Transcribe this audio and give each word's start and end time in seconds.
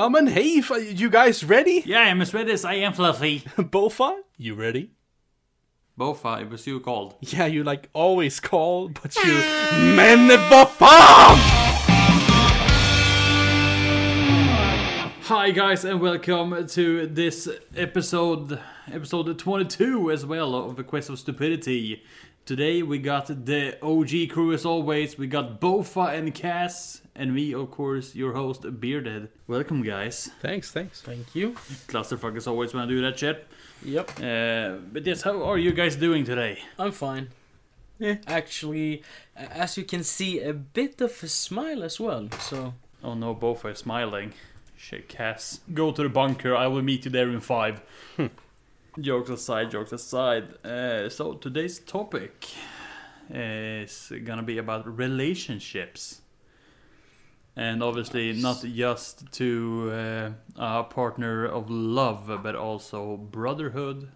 Ja 0.00 0.08
men 0.08 0.28
hej, 0.28 0.58
f- 0.60 1.00
you 1.00 1.10
guys 1.10 1.44
ready? 1.44 1.82
Yeah, 1.84 2.10
I'm 2.10 2.22
as 2.22 2.32
ready 2.32 2.52
as 2.52 2.64
I 2.64 2.76
am 2.76 2.94
fluffy. 2.94 3.40
Boffa, 3.58 4.14
you 4.38 4.54
ready? 4.54 4.92
Boffa, 5.98 6.40
it 6.40 6.50
was 6.50 6.66
you 6.66 6.80
called. 6.80 7.16
Yeah, 7.20 7.44
you 7.44 7.62
like 7.62 7.90
always 7.92 8.40
call, 8.40 8.88
but 8.88 9.14
you... 9.16 9.34
Men 9.94 10.28
vad 10.48 10.70
fan! 10.70 11.36
Hi 15.24 15.50
guys 15.50 15.84
and 15.84 16.00
welcome 16.00 16.66
to 16.68 17.06
this 17.06 17.46
episode, 17.76 18.58
episode 18.90 19.38
22 19.38 20.10
as 20.10 20.24
well 20.24 20.54
of 20.54 20.76
the 20.76 20.82
Quest 20.82 21.10
of 21.10 21.18
Stupidity. 21.18 22.02
Today 22.46 22.82
we 22.82 22.98
got 22.98 23.26
the 23.46 23.78
OG 23.82 24.30
crew 24.32 24.52
as 24.52 24.64
always, 24.64 25.16
we 25.16 25.26
got 25.28 25.60
Boffa 25.60 26.12
and 26.18 26.34
Cass, 26.34 27.00
and 27.14 27.32
me 27.32 27.54
of 27.54 27.70
course, 27.70 28.14
your 28.16 28.32
host 28.32 28.64
Bearded. 28.80 29.28
Welcome 29.46 29.82
guys. 29.82 30.30
Thanks, 30.40 30.72
thanks. 30.72 31.00
Thank 31.00 31.34
you. 31.34 31.52
Clusterfuck 31.86 32.36
as 32.36 32.48
always 32.48 32.74
when 32.74 32.82
I 32.82 32.86
do 32.88 33.00
that 33.02 33.18
shit. 33.18 33.46
Yep, 33.84 34.10
Uh, 34.20 34.76
but 34.92 35.06
yes, 35.06 35.22
how 35.22 35.42
are 35.44 35.58
you 35.58 35.70
guys 35.72 35.94
doing 35.96 36.24
today? 36.24 36.58
I'm 36.78 36.92
fine. 36.92 37.28
Yeah. 38.00 38.16
Actually, 38.26 39.02
as 39.36 39.76
you 39.76 39.84
can 39.84 40.02
see, 40.02 40.40
a 40.40 40.52
bit 40.52 41.00
of 41.00 41.22
a 41.22 41.28
smile 41.28 41.84
as 41.84 42.00
well. 42.00 42.28
So, 42.40 42.74
Oh 43.04 43.14
no, 43.14 43.32
both 43.34 43.64
are 43.64 43.74
smiling. 43.74 44.32
Shit, 44.76 45.08
Cass. 45.08 45.60
Go 45.72 45.92
to 45.92 46.02
the 46.02 46.08
bunker, 46.08 46.56
I 46.56 46.66
will 46.66 46.82
meet 46.82 47.04
you 47.04 47.10
there 47.12 47.28
in 47.30 47.40
five. 47.40 47.80
jokes 48.98 49.30
aside, 49.30 49.70
jokes 49.70 49.92
aside. 49.92 50.64
Uh, 50.64 51.08
so 51.08 51.34
today's 51.34 51.78
topic 51.78 52.48
is 53.28 54.12
gonna 54.24 54.42
be 54.42 54.58
about 54.58 54.86
relationships. 54.98 56.20
And 57.56 57.82
obviously 57.82 58.32
not 58.32 58.62
just 58.62 59.30
to 59.32 59.90
uh, 59.92 60.30
a 60.56 60.84
partner 60.84 61.44
of 61.44 61.68
love, 61.68 62.30
but 62.42 62.54
also 62.54 63.16
brotherhood 63.16 64.08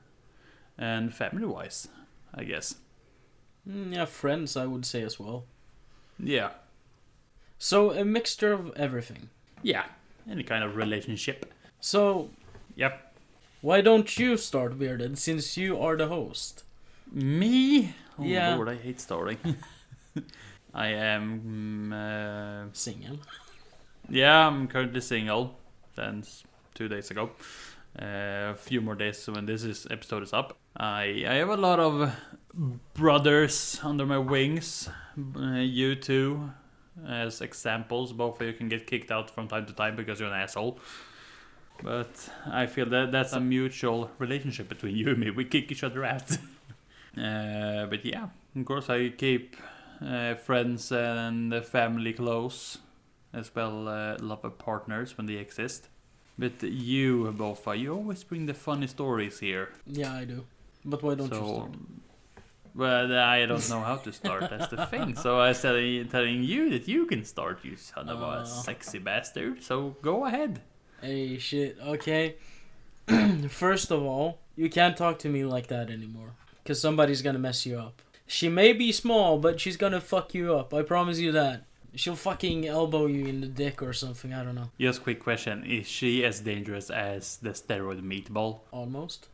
and 0.78 1.14
family-wise, 1.14 1.88
I 2.34 2.44
guess. 2.44 2.76
mm, 3.68 3.92
yeah, 3.94 4.04
friends, 4.06 4.56
I 4.56 4.66
would 4.66 4.86
say 4.86 5.02
as 5.02 5.18
well. 5.20 5.44
Yeah, 6.18 6.50
So, 7.58 7.90
a 7.90 8.04
mixture 8.04 8.52
of 8.52 8.72
everything. 8.76 9.30
yeah, 9.62 9.84
any 10.30 10.44
kind 10.44 10.62
of 10.64 10.76
relationship. 10.76 11.52
So, 11.80 12.30
Yep. 12.76 13.13
Why 13.66 13.80
don't 13.80 14.18
you 14.18 14.36
start, 14.36 14.78
Bearded, 14.78 15.18
since 15.18 15.56
you 15.56 15.78
are 15.80 15.96
the 15.96 16.08
host? 16.08 16.64
Me? 17.12 17.94
Oh 18.18 18.24
Yeah. 18.24 18.54
lord, 18.56 18.68
I 18.68 18.76
hate 18.76 19.00
starting. 19.00 19.38
I 20.74 20.88
am. 20.88 21.90
mm, 21.90 21.92
Uh, 21.92 22.68
Single. 22.72 23.18
yeah, 24.08 24.46
I'm 24.46 24.66
currently 24.68 25.00
single. 25.00 25.56
Since 25.96 26.44
two 26.74 26.88
days 26.88 27.10
ago. 27.10 27.30
Uh, 27.96 28.50
a 28.50 28.54
few 28.56 28.80
more 28.80 28.96
days 28.96 29.24
when 29.28 29.46
this 29.46 29.62
is 29.62 29.86
episode 29.90 30.22
is 30.24 30.32
up. 30.32 30.56
I 30.76 31.24
I 31.28 31.34
have 31.42 31.50
a 31.50 31.56
lot 31.56 31.78
of 31.78 32.10
brothers 32.94 33.80
under 33.82 34.04
my 34.06 34.18
wings. 34.18 34.88
Uh, 35.36 35.58
you 35.78 35.94
two, 35.94 36.50
as 37.06 37.40
examples. 37.40 38.12
Both 38.12 38.40
of 38.40 38.46
you 38.48 38.52
can 38.52 38.68
get 38.68 38.86
kicked 38.88 39.12
out 39.12 39.30
from 39.30 39.46
time 39.48 39.66
to 39.66 39.72
time 39.72 39.94
because 39.96 40.18
you're 40.20 40.28
an 40.28 40.34
asshole. 40.42 40.78
But 41.82 42.28
I 42.50 42.66
feel 42.66 42.86
that 42.86 43.12
that's 43.12 43.32
a 43.32 43.40
mutual 43.40 44.10
relationship 44.18 44.68
between 44.68 44.96
you 44.96 45.10
and 45.10 45.18
me. 45.18 45.30
We 45.30 45.44
kick 45.44 45.70
each 45.70 45.84
other 45.84 46.04
out. 46.04 46.30
uh, 47.18 47.86
but 47.86 48.04
yeah, 48.04 48.28
of 48.56 48.64
course 48.64 48.88
I 48.88 49.10
keep 49.10 49.56
uh, 50.04 50.34
friends 50.34 50.90
and 50.92 51.64
family 51.64 52.12
close, 52.12 52.78
as 53.32 53.54
well 53.54 53.88
uh, 53.88 54.16
love 54.20 54.46
partners 54.58 55.16
when 55.18 55.26
they 55.26 55.34
exist. 55.34 55.88
But 56.38 56.62
you, 56.62 57.32
Boffa, 57.36 57.78
you 57.78 57.94
always 57.94 58.24
bring 58.24 58.46
the 58.46 58.54
funny 58.54 58.86
stories 58.86 59.38
here. 59.40 59.68
Yeah, 59.86 60.14
I 60.14 60.24
do. 60.24 60.44
But 60.84 61.02
why 61.02 61.14
don't 61.14 61.32
you 61.32 61.36
start? 61.54 61.70
well, 62.74 63.12
I 63.16 63.46
don't 63.46 63.68
know 63.70 63.80
how 63.80 63.96
to 63.96 64.12
start. 64.12 64.50
That's 64.50 64.68
the 64.68 64.86
thing. 64.92 65.14
So 65.16 65.40
I 65.40 65.52
telling, 65.52 66.08
telling 66.08 66.42
you 66.42 66.70
that 66.70 66.88
you 66.88 67.06
can 67.06 67.24
start, 67.24 67.60
you 67.64 67.76
son 67.76 68.08
of 68.08 68.20
Uh. 68.22 68.42
a 68.42 68.46
sexy 68.46 68.98
bastard. 68.98 69.62
So 69.62 69.96
go 70.02 70.24
ahead. 70.26 70.60
Hey, 71.04 71.36
shit, 71.36 71.76
okay. 71.84 72.36
First 73.50 73.90
of 73.90 74.02
all, 74.02 74.38
you 74.56 74.70
can't 74.70 74.96
talk 74.96 75.18
to 75.18 75.28
me 75.28 75.44
like 75.44 75.66
that 75.66 75.90
anymore. 75.90 76.30
Because 76.62 76.80
somebody's 76.80 77.20
gonna 77.20 77.38
mess 77.38 77.66
you 77.66 77.78
up. 77.78 78.00
She 78.26 78.48
may 78.48 78.72
be 78.72 78.90
small, 78.90 79.38
but 79.38 79.60
she's 79.60 79.76
gonna 79.76 80.00
fuck 80.00 80.32
you 80.32 80.54
up. 80.54 80.72
I 80.72 80.80
promise 80.82 81.18
you 81.18 81.30
that. 81.32 81.66
She'll 81.94 82.16
fucking 82.16 82.66
elbow 82.66 83.04
you 83.04 83.26
in 83.26 83.42
the 83.42 83.46
dick 83.46 83.82
or 83.82 83.92
something, 83.92 84.32
I 84.32 84.42
don't 84.42 84.54
know. 84.54 84.70
Just 84.80 85.02
quick 85.02 85.22
question: 85.22 85.62
Is 85.64 85.86
she 85.86 86.24
as 86.24 86.40
dangerous 86.40 86.88
as 86.88 87.36
the 87.36 87.50
steroid 87.50 88.00
meatball? 88.00 88.60
Almost. 88.72 89.28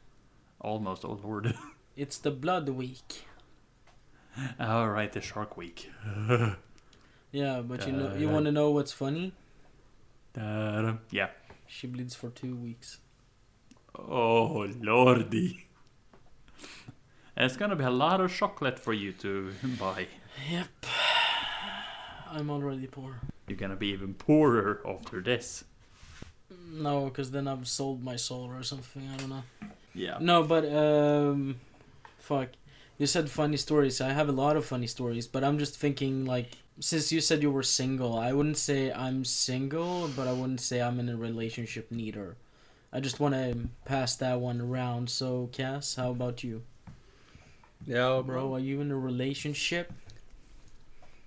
Almost, 0.61 1.05
oh 1.05 1.21
lord. 1.23 1.55
It's 1.97 2.19
the 2.19 2.31
blood 2.31 2.69
week. 2.69 3.27
All 4.59 4.89
right, 4.89 5.13
the 5.13 5.21
Shark 5.21 5.57
Week. 5.57 5.91
Yeah, 7.33 7.61
but 7.61 7.87
you 7.87 7.93
know, 7.93 8.15
you 8.17 8.29
want 8.29 8.47
to 8.47 8.53
know 8.53 8.71
what's 8.73 8.91
funny? 8.91 9.33
Yeah. 10.37 11.29
She 11.71 11.87
bleeds 11.87 12.17
for 12.17 12.31
two 12.31 12.57
weeks. 12.57 12.99
Oh 13.97 14.67
lordy. 14.81 15.67
It's 17.37 17.57
gonna 17.57 17.77
be 17.77 17.85
a 17.85 17.91
lot 17.91 18.21
of 18.21 18.35
chocolate 18.35 18.79
for 18.79 18.93
you 18.93 19.13
to 19.13 19.53
buy. 19.79 20.09
Yep. 20.51 20.67
I'm 22.29 22.51
already 22.51 22.89
poor. 22.89 23.21
You're 23.47 23.57
gonna 23.57 23.77
be 23.77 23.87
even 23.89 24.15
poorer 24.15 24.81
after 24.85 25.21
this. 25.21 25.65
No, 26.73 27.05
because 27.05 27.31
then 27.31 27.47
I've 27.47 27.69
sold 27.69 28.03
my 28.03 28.17
soul 28.17 28.51
or 28.51 28.65
something. 28.65 29.09
I 29.15 29.17
don't 29.17 29.31
know. 29.31 29.45
Yeah. 29.95 30.19
No, 30.21 30.43
but 30.43 30.65
um, 30.75 31.61
fuck. 32.19 32.49
You 32.99 33.07
said 33.07 33.31
funny 33.31 33.57
stories. 33.57 34.01
I 34.01 34.11
have 34.11 34.29
a 34.29 34.33
lot 34.33 34.57
of 34.57 34.67
funny 34.67 34.89
stories, 34.89 35.29
but 35.29 35.45
I'm 35.45 35.59
just 35.59 35.79
thinking 35.79 36.25
like 36.25 36.57
since 36.79 37.13
you 37.13 37.21
said 37.21 37.43
you 37.43 37.51
were 37.51 37.63
single, 37.63 38.19
I 38.19 38.33
wouldn't 38.33 38.57
say 38.57 38.93
I'm 38.93 39.25
single, 39.25 40.09
but 40.09 40.29
I 40.29 40.33
wouldn't 40.33 40.61
say 40.61 40.81
I'm 40.81 41.01
in 41.01 41.09
a 41.09 41.17
relationship 41.17 41.91
neither. 41.91 42.37
I 42.93 43.01
just 43.01 43.21
want 43.21 43.35
to 43.35 43.69
pass 43.85 44.17
that 44.17 44.41
one 44.41 44.61
around. 44.61 45.11
So, 45.11 45.49
Cass, 45.53 45.95
how 45.95 46.11
about 46.11 46.43
you, 46.43 46.63
Yeah, 47.87 48.21
bro? 48.25 48.55
Are 48.55 48.59
you 48.61 48.81
in 48.81 48.91
a 48.91 48.99
relationship? 48.99 49.93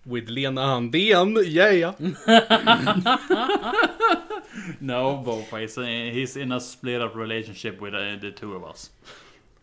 With 0.05 0.27
Lena 0.29 0.61
Andén, 0.61 1.41
yeah, 1.47 1.69
yeah. 1.71 1.93
No, 4.81 5.17
both 5.17 5.51
ways. 5.51 5.77
Uh, 5.77 5.83
He's 5.83 6.35
in 6.35 6.51
a 6.51 6.59
split 6.59 7.01
up 7.01 7.15
relationship 7.15 7.79
with 7.81 7.93
uh, 7.93 8.15
the 8.19 8.31
two 8.31 8.55
of 8.55 8.63
us. 8.65 8.89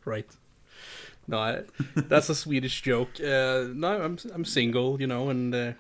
Right. 0.04 0.26
No, 1.30 1.38
I, 1.38 1.62
that's 1.94 2.28
a 2.28 2.34
Swedish 2.34 2.82
joke. 2.82 3.20
Uh, 3.20 3.68
no, 3.72 4.02
I'm 4.02 4.18
I'm 4.34 4.44
single, 4.44 5.00
you 5.00 5.06
know, 5.06 5.30
and 5.30 5.54
uh, 5.54 5.72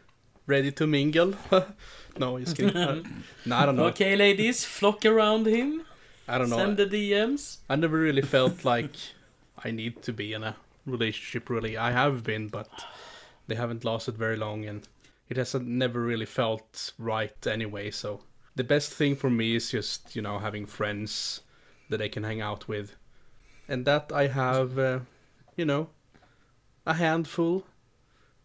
ready 0.46 0.70
to 0.70 0.86
mingle. 0.86 1.34
no, 2.18 2.38
just 2.38 2.56
kidding. 2.56 2.76
Uh, 2.76 3.02
no, 3.46 3.56
I 3.56 3.66
don't 3.66 3.74
know. 3.74 3.86
Okay, 3.86 4.14
ladies, 4.14 4.64
flock 4.64 5.04
around 5.04 5.46
him. 5.46 5.82
I 6.28 6.38
don't 6.38 6.50
know. 6.50 6.56
Send 6.56 6.76
the 6.76 6.86
DMs. 6.86 7.58
I 7.68 7.74
never 7.74 7.98
really 7.98 8.22
felt 8.22 8.64
like 8.64 8.94
I 9.64 9.72
need 9.72 10.02
to 10.02 10.12
be 10.12 10.32
in 10.32 10.44
a 10.44 10.54
relationship. 10.86 11.50
Really, 11.50 11.76
I 11.76 11.90
have 11.90 12.22
been, 12.22 12.46
but 12.46 12.70
they 13.48 13.56
haven't 13.56 13.84
lasted 13.84 14.16
very 14.16 14.36
long, 14.36 14.64
and 14.64 14.86
it 15.28 15.36
hasn't 15.36 15.66
never 15.66 16.00
really 16.00 16.26
felt 16.26 16.92
right 16.96 17.44
anyway. 17.44 17.90
So 17.90 18.20
the 18.54 18.62
best 18.62 18.92
thing 18.92 19.16
for 19.16 19.30
me 19.30 19.56
is 19.56 19.72
just 19.72 20.14
you 20.14 20.22
know 20.22 20.38
having 20.38 20.64
friends 20.64 21.40
that 21.88 22.00
I 22.00 22.06
can 22.06 22.22
hang 22.22 22.40
out 22.40 22.68
with, 22.68 22.94
and 23.68 23.84
that 23.84 24.12
I 24.14 24.28
have, 24.28 24.78
uh, 24.78 25.00
you 25.60 25.66
know, 25.66 25.88
a 26.86 26.94
handful. 26.94 27.64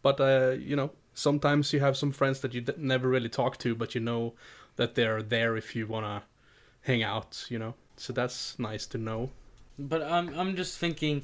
But 0.01 0.19
uh, 0.19 0.55
you 0.69 0.75
know, 0.75 0.89
sometimes 1.13 1.73
you 1.73 1.79
have 1.79 1.95
some 1.95 2.11
friends 2.11 2.39
that 2.41 2.53
you 2.53 2.61
d- 2.61 2.73
never 2.77 3.07
really 3.09 3.29
talk 3.29 3.57
to, 3.59 3.75
but 3.75 3.95
you 3.95 4.01
know 4.01 4.33
that 4.75 4.93
they're 4.95 5.23
there 5.23 5.57
if 5.57 5.75
you 5.75 5.87
wanna 5.87 6.23
hang 6.81 7.03
out. 7.03 7.45
You 7.49 7.59
know, 7.59 7.73
so 7.97 8.13
that's 8.13 8.59
nice 8.59 8.85
to 8.87 8.97
know. 8.97 9.29
But 9.79 10.01
I'm 10.01 10.27
I'm 10.39 10.55
just 10.55 10.77
thinking 10.79 11.23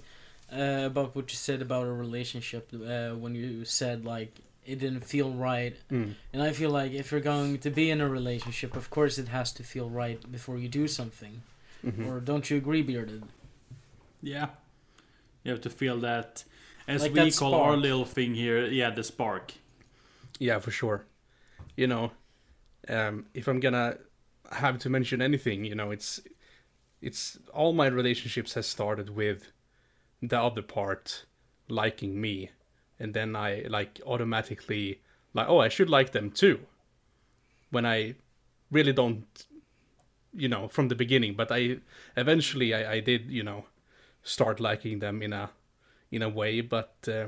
uh, 0.52 0.86
about 0.92 1.16
what 1.16 1.32
you 1.32 1.38
said 1.38 1.62
about 1.62 1.86
a 1.88 1.94
relationship 2.06 2.64
uh, 2.74 3.12
when 3.24 3.36
you 3.36 3.66
said 3.66 4.06
like 4.06 4.32
it 4.66 4.80
didn't 4.80 5.06
feel 5.14 5.30
right, 5.32 5.76
Mm. 5.90 6.14
and 6.34 6.42
I 6.50 6.54
feel 6.54 6.70
like 6.80 6.92
if 7.02 7.12
you're 7.12 7.26
going 7.34 7.60
to 7.60 7.70
be 7.70 7.90
in 7.92 8.00
a 8.02 8.08
relationship, 8.10 8.76
of 8.76 8.90
course 8.90 9.18
it 9.22 9.28
has 9.30 9.52
to 9.54 9.64
feel 9.64 9.90
right 9.90 10.20
before 10.32 10.58
you 10.60 10.70
do 10.70 10.88
something. 10.88 11.42
Mhm. 11.84 12.06
Or 12.08 12.20
don't 12.20 12.46
you 12.50 12.58
agree, 12.58 12.84
Bearded? 12.84 13.24
Yeah. 14.22 14.48
You 15.44 15.52
have 15.52 15.62
to 15.62 15.70
feel 15.70 16.00
that, 16.00 16.44
as 16.88 17.02
Like 17.02 17.14
we 17.14 17.20
that 17.30 17.38
call 17.38 17.56
our 17.56 17.78
little 17.78 18.06
thing 18.06 18.36
here, 18.36 18.66
yeah, 18.66 18.90
the 18.90 19.04
spark. 19.04 19.54
Yeah, 20.40 20.60
for 20.60 20.72
sure. 20.72 21.06
You 21.76 21.88
know, 21.88 22.12
um, 22.88 23.26
if 23.34 23.48
I'm 23.48 23.60
gonna 23.60 23.98
have 24.52 24.80
to 24.80 24.90
mention 24.90 25.22
anything, 25.22 25.66
you 25.66 25.76
know, 25.76 25.92
it's 25.92 26.20
it's 27.02 27.40
all 27.54 27.74
my 27.74 27.88
relationships 27.88 28.54
has 28.54 28.68
started 28.68 29.10
with 29.10 29.52
the 30.22 30.40
other 30.40 30.62
part 30.62 31.26
liking 31.70 32.22
me, 32.22 32.52
and 33.00 33.14
then 33.14 33.36
I 33.36 33.66
like 33.70 34.00
automatically 34.06 35.02
like, 35.34 35.48
oh, 35.48 35.60
I 35.60 35.70
should 35.70 35.90
like 35.90 36.12
them 36.12 36.30
too. 36.30 36.60
When 37.72 37.86
I 37.86 38.16
really 38.70 38.94
don't 38.94 39.26
you 40.34 40.48
know, 40.48 40.68
from 40.68 40.88
the 40.88 40.96
beginning. 40.96 41.36
But 41.36 41.52
I 41.52 41.78
eventually 42.16 42.74
I, 42.74 42.94
I 42.94 43.00
did, 43.00 43.30
you 43.30 43.44
know, 43.44 43.66
start 44.24 44.60
liking 44.60 45.00
them 45.00 45.22
in 45.22 45.34
a 45.34 45.50
in 46.12 46.22
a 46.22 46.30
way, 46.30 46.62
but 46.62 46.96
uh, 47.08 47.28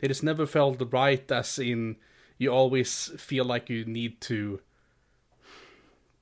it 0.00 0.10
has 0.10 0.22
never 0.22 0.46
felt 0.46 0.82
right. 0.92 1.30
As 1.30 1.58
in, 1.58 1.96
you 2.38 2.50
always 2.50 3.12
feel 3.16 3.44
like 3.44 3.70
you 3.70 3.84
need 3.84 4.20
to 4.22 4.60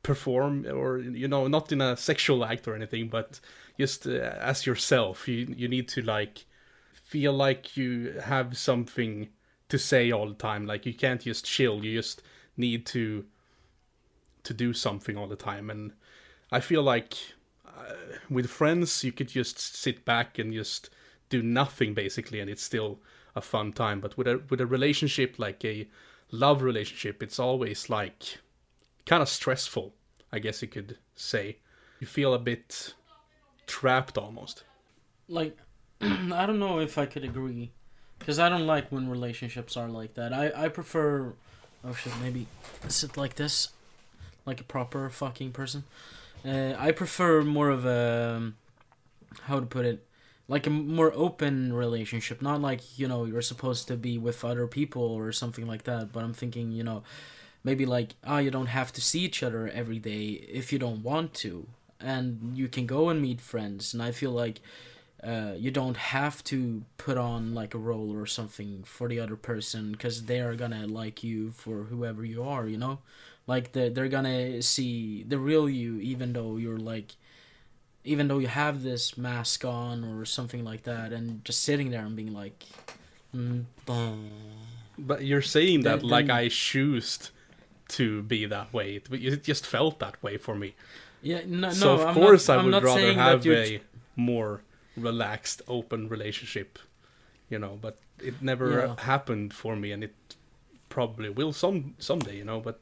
perform, 0.03 0.67
or 0.67 0.99
you 0.99 1.29
know, 1.29 1.47
not 1.49 1.73
in 1.73 1.81
a 1.81 1.97
sexual 1.97 2.45
act 2.45 2.69
or 2.69 2.75
anything, 2.75 3.09
but 3.09 3.41
just 3.79 4.07
uh, 4.07 4.35
as 4.41 4.67
yourself. 4.67 5.29
You 5.29 5.55
you 5.57 5.69
need 5.69 5.89
to 5.89 6.03
like 6.03 6.45
feel 7.05 7.33
like 7.33 7.77
you 7.77 8.21
have 8.23 8.59
something 8.59 9.29
to 9.69 9.79
say 9.79 10.11
all 10.11 10.29
the 10.29 10.35
time. 10.35 10.67
Like 10.67 10.87
you 10.87 10.95
can't 10.95 11.21
just 11.21 11.45
chill. 11.45 11.85
You 11.85 11.97
just 11.97 12.23
need 12.57 12.87
to 12.87 13.25
to 14.45 14.55
do 14.55 14.73
something 14.73 15.17
all 15.17 15.27
the 15.27 15.37
time. 15.37 15.71
And 15.71 15.93
I 16.51 16.61
feel 16.61 16.83
like 16.83 17.15
Uh, 17.79 18.19
with 18.29 18.49
friends, 18.51 19.05
you 19.05 19.13
could 19.13 19.29
just 19.29 19.59
sit 19.59 20.05
back 20.05 20.39
and 20.39 20.53
just 20.53 20.91
do 21.29 21.43
nothing 21.43 21.95
basically, 21.95 22.41
and 22.41 22.51
it's 22.51 22.63
still 22.63 22.99
a 23.37 23.41
fun 23.41 23.73
time. 23.73 24.01
But 24.01 24.17
with 24.17 24.27
a 24.27 24.43
with 24.51 24.61
a 24.61 24.67
relationship 24.67 25.39
like 25.39 25.65
a 25.65 25.89
love 26.31 26.63
relationship, 26.63 27.23
it's 27.23 27.39
always 27.39 27.89
like 27.89 28.39
kind 29.07 29.23
of 29.23 29.29
stressful. 29.29 29.95
I 30.33 30.39
guess 30.39 30.61
you 30.63 30.69
could 30.69 30.99
say. 31.15 31.59
You 32.01 32.07
feel 32.07 32.35
a 32.35 32.39
bit 32.39 32.95
trapped 33.67 34.19
almost. 34.19 34.65
Like, 35.29 35.57
I 36.01 36.47
don't 36.47 36.59
know 36.59 36.81
if 36.81 36.97
I 36.99 37.07
could 37.07 37.25
agree, 37.25 37.73
because 38.19 38.39
I 38.39 38.49
don't 38.49 38.67
like 38.67 38.91
when 38.93 39.09
relationships 39.09 39.77
are 39.77 39.89
like 39.89 40.15
that. 40.15 40.33
I 40.33 40.53
I 40.55 40.69
prefer. 40.69 41.35
Oh 41.85 41.95
shit! 41.95 42.13
Maybe 42.21 42.47
sit 42.89 43.17
like 43.17 43.37
this, 43.37 43.69
like 44.45 44.61
a 44.61 44.65
proper 44.65 45.09
fucking 45.11 45.53
person. 45.53 45.85
Uh, 46.45 46.75
I 46.79 46.93
prefer 46.93 47.43
more 47.43 47.71
of 47.71 47.85
a 47.85 48.35
um, 48.37 48.57
how 49.43 49.61
to 49.61 49.67
put 49.67 49.85
it, 49.85 50.07
like 50.47 50.67
a 50.67 50.71
more 50.71 51.13
open 51.15 51.73
relationship. 51.73 52.41
Not 52.43 52.61
like 52.61 52.99
you 52.99 53.09
know 53.09 53.25
you're 53.25 53.43
supposed 53.43 53.89
to 53.89 53.97
be 53.97 54.19
with 54.19 54.45
other 54.45 54.67
people 54.67 55.03
or 55.03 55.33
something 55.33 55.67
like 55.67 55.85
that. 55.85 56.13
But 56.13 56.25
I'm 56.25 56.35
thinking 56.35 56.73
you 56.73 56.85
know, 56.85 57.03
maybe 57.65 57.87
like 57.87 58.15
ah 58.25 58.37
oh, 58.37 58.39
you 58.39 58.51
don't 58.51 58.67
have 58.67 58.93
to 58.95 59.01
see 59.01 59.21
each 59.21 59.43
other 59.43 59.69
every 59.69 59.99
day 59.99 60.27
if 60.49 60.73
you 60.73 60.79
don't 60.79 61.03
want 61.03 61.35
to, 61.35 61.67
and 62.01 62.57
you 62.57 62.69
can 62.69 62.87
go 62.87 63.09
and 63.09 63.21
meet 63.21 63.41
friends. 63.41 63.93
And 63.93 64.03
I 64.03 64.13
feel 64.13 64.31
like 64.31 64.61
uh, 65.23 65.55
you 65.57 65.71
don't 65.71 65.97
have 65.97 66.45
to 66.45 66.85
put 66.97 67.19
on 67.19 67.55
like 67.55 67.75
a 67.75 67.79
role 67.79 68.15
or 68.15 68.27
something 68.27 68.85
for 68.85 69.09
the 69.09 69.19
other 69.19 69.37
person 69.37 69.93
because 69.93 70.27
they 70.27 70.41
are 70.41 70.55
gonna 70.55 70.87
like 70.87 71.25
you 71.25 71.51
for 71.51 71.85
whoever 71.85 72.25
you 72.25 72.43
are 72.45 72.69
you 72.69 72.77
know 72.79 73.01
like 73.49 73.73
they're, 73.73 73.91
they're 73.91 74.09
gonna 74.09 74.63
see 74.63 75.25
the 75.27 75.39
real 75.39 75.69
you 75.69 75.99
even 76.13 76.33
though 76.35 76.57
you're 76.59 76.79
like 76.79 77.17
even 78.05 78.29
though 78.29 78.39
you 78.39 78.47
have 78.47 78.83
this 78.83 79.19
mask 79.19 79.65
on 79.65 80.05
or 80.05 80.25
something 80.25 80.63
like 80.71 80.83
that 80.85 81.13
and 81.13 81.45
just 81.45 81.61
sitting 81.65 81.91
there 81.91 82.05
and 82.07 82.15
being 82.15 82.33
like 82.33 82.65
mm, 83.35 83.65
but 84.99 85.25
you're 85.25 85.43
saying 85.43 85.83
that 85.83 86.01
Then- 86.01 86.09
like 86.11 86.27
then- 86.27 86.37
I 86.37 86.49
choose 86.49 87.31
to 87.97 88.23
be 88.23 88.45
that 88.47 88.73
way. 88.73 88.97
It, 88.97 89.09
it 89.13 89.43
just 89.45 89.65
felt 89.67 89.99
that 90.01 90.23
way 90.23 90.37
for 90.37 90.55
me. 90.55 90.75
yeah 91.23 91.41
no 91.47 91.71
so 91.71 91.87
no 91.97 92.03
of 92.03 92.09
I'm 92.09 92.15
course 92.15 92.49
not, 92.49 92.59
I 92.59 92.65
would 92.65 92.83
rather 92.85 93.15
have 93.15 93.47
a 93.47 93.81
more 94.15 94.61
relaxed, 94.97 95.63
open 95.69 96.09
relationship, 96.09 96.79
you 97.49 97.59
know. 97.59 97.79
But 97.81 97.97
it 98.29 98.43
never 98.43 98.69
Yeah. 98.71 98.95
happened 99.13 99.55
for 99.55 99.75
me, 99.77 99.89
and 99.95 100.03
it 100.05 100.15
probably 100.91 101.31
will 101.31 101.53
some 101.53 101.95
someday, 101.99 102.37
you 102.37 102.45
know. 102.45 102.61
But 102.61 102.77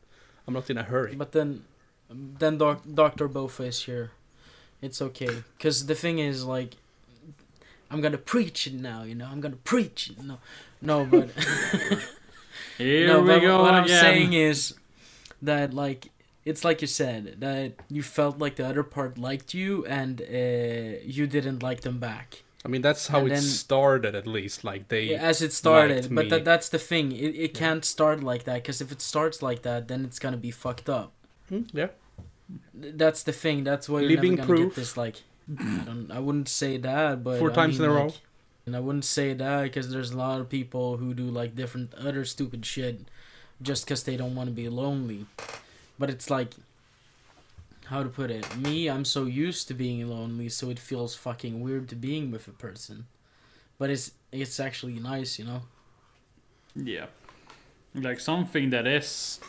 I'm 0.46 0.54
not 0.54 0.70
in 0.70 0.78
a 0.78 0.82
hurry. 0.82 1.14
But 1.14 1.32
then, 1.32 1.64
then 2.10 2.58
doc, 2.58 2.82
Doctor 2.92 3.28
Boffa 3.28 3.66
is 3.66 3.82
here. 3.84 4.12
It's 4.82 5.00
okay, 5.00 5.42
cause 5.58 5.86
the 5.86 5.94
thing 5.94 6.18
is 6.18 6.44
like, 6.44 6.74
I'm 7.90 8.00
gonna 8.00 8.18
preach 8.18 8.66
it 8.66 8.74
now. 8.74 9.02
You 9.04 9.14
know, 9.14 9.26
I'm 9.26 9.40
gonna 9.40 9.56
preach. 9.56 10.10
it. 10.10 10.22
No, 10.22 10.38
no, 10.82 11.04
but 11.04 11.30
Here 12.78 13.06
no, 13.06 13.20
we 13.22 13.28
but 13.28 13.40
go 13.40 13.62
what 13.62 13.70
again. 13.74 13.82
I'm 13.82 13.88
saying 13.88 14.32
is 14.34 14.74
that 15.40 15.72
like 15.72 16.10
it's 16.44 16.64
like 16.64 16.80
you 16.82 16.86
said 16.86 17.36
that 17.40 17.72
you 17.88 18.02
felt 18.02 18.38
like 18.38 18.56
the 18.56 18.66
other 18.66 18.82
part 18.82 19.18
liked 19.18 19.54
you 19.54 19.84
and 19.86 20.20
uh, 20.20 20.98
you 21.04 21.26
didn't 21.26 21.62
like 21.62 21.80
them 21.80 21.98
back. 21.98 22.42
I 22.66 22.68
mean, 22.68 22.82
that's 22.82 23.06
how 23.06 23.20
And 23.20 23.28
it 23.28 23.34
then- 23.36 23.42
started, 23.42 24.14
at 24.16 24.26
least. 24.26 24.64
Like 24.64 24.88
they, 24.88 25.14
as 25.14 25.40
it 25.40 25.52
started 25.52 26.12
but 26.14 26.28
that, 26.30 26.44
that's 26.44 26.68
the 26.68 26.78
thing 26.90 27.12
it, 27.12 27.32
it 27.46 27.52
Yeah. 27.54 27.60
can't 27.62 27.84
start 27.84 28.18
like 28.24 28.42
that 28.48 28.56
because 28.62 28.80
if 28.80 28.90
it 28.90 29.00
starts 29.00 29.38
like 29.48 29.60
that 29.62 29.86
then 29.88 30.04
it's 30.04 30.18
gonna 30.18 30.42
be 30.48 30.50
fucked 30.64 30.88
up 31.00 31.12
Hmm, 31.48 31.62
yeah. 31.72 31.90
That's 32.74 33.22
the 33.22 33.32
thing 33.32 33.64
that's 33.64 33.88
why 33.88 34.00
you're 34.00 34.10
Living 34.16 34.34
never 34.34 34.46
gonna 34.48 34.60
proof. 34.60 34.74
get 34.74 34.80
this 34.82 34.96
like 34.96 35.16
I, 35.60 35.82
don't, 35.86 36.10
I 36.10 36.18
wouldn't 36.26 36.48
say 36.48 36.76
that 36.78 37.22
but 37.22 37.38
Four 37.38 37.52
I 37.52 37.54
times 37.54 37.78
mean, 37.78 37.88
in 37.90 37.96
a 37.96 37.98
row. 38.00 38.12
and 38.66 38.74
i 38.76 38.80
wouldn't 38.80 39.04
say 39.04 39.32
that 39.42 39.62
because 39.62 39.86
there's 39.92 40.10
a 40.10 40.16
lot 40.26 40.40
of 40.40 40.48
people 40.48 40.96
who 40.96 41.14
do 41.14 41.26
like 41.40 41.54
different 41.54 41.94
other 41.94 42.24
stupid 42.24 42.66
shit 42.66 42.96
just 43.62 43.84
because 43.84 44.02
they 44.02 44.16
don't 44.16 44.34
want 44.34 44.48
to 44.48 44.56
be 44.62 44.68
lonely 44.68 45.26
but 46.00 46.10
it's 46.10 46.28
like 46.36 46.50
how 47.88 48.02
to 48.02 48.08
put 48.08 48.30
it 48.30 48.56
me 48.56 48.88
i'm 48.88 49.04
so 49.04 49.24
used 49.24 49.68
to 49.68 49.74
being 49.74 50.06
lonely 50.08 50.48
so 50.48 50.70
it 50.70 50.78
feels 50.78 51.14
fucking 51.14 51.60
weird 51.60 51.88
to 51.88 51.94
being 51.96 52.30
with 52.30 52.48
a 52.48 52.52
person 52.52 53.06
but 53.78 53.90
it's 53.90 54.12
it's 54.32 54.58
actually 54.60 54.98
nice 54.98 55.38
you 55.38 55.44
know 55.44 55.62
Yeah. 56.74 57.06
Like 57.94 58.20
something 58.20 58.70
that 58.70 58.86
is 58.86 59.40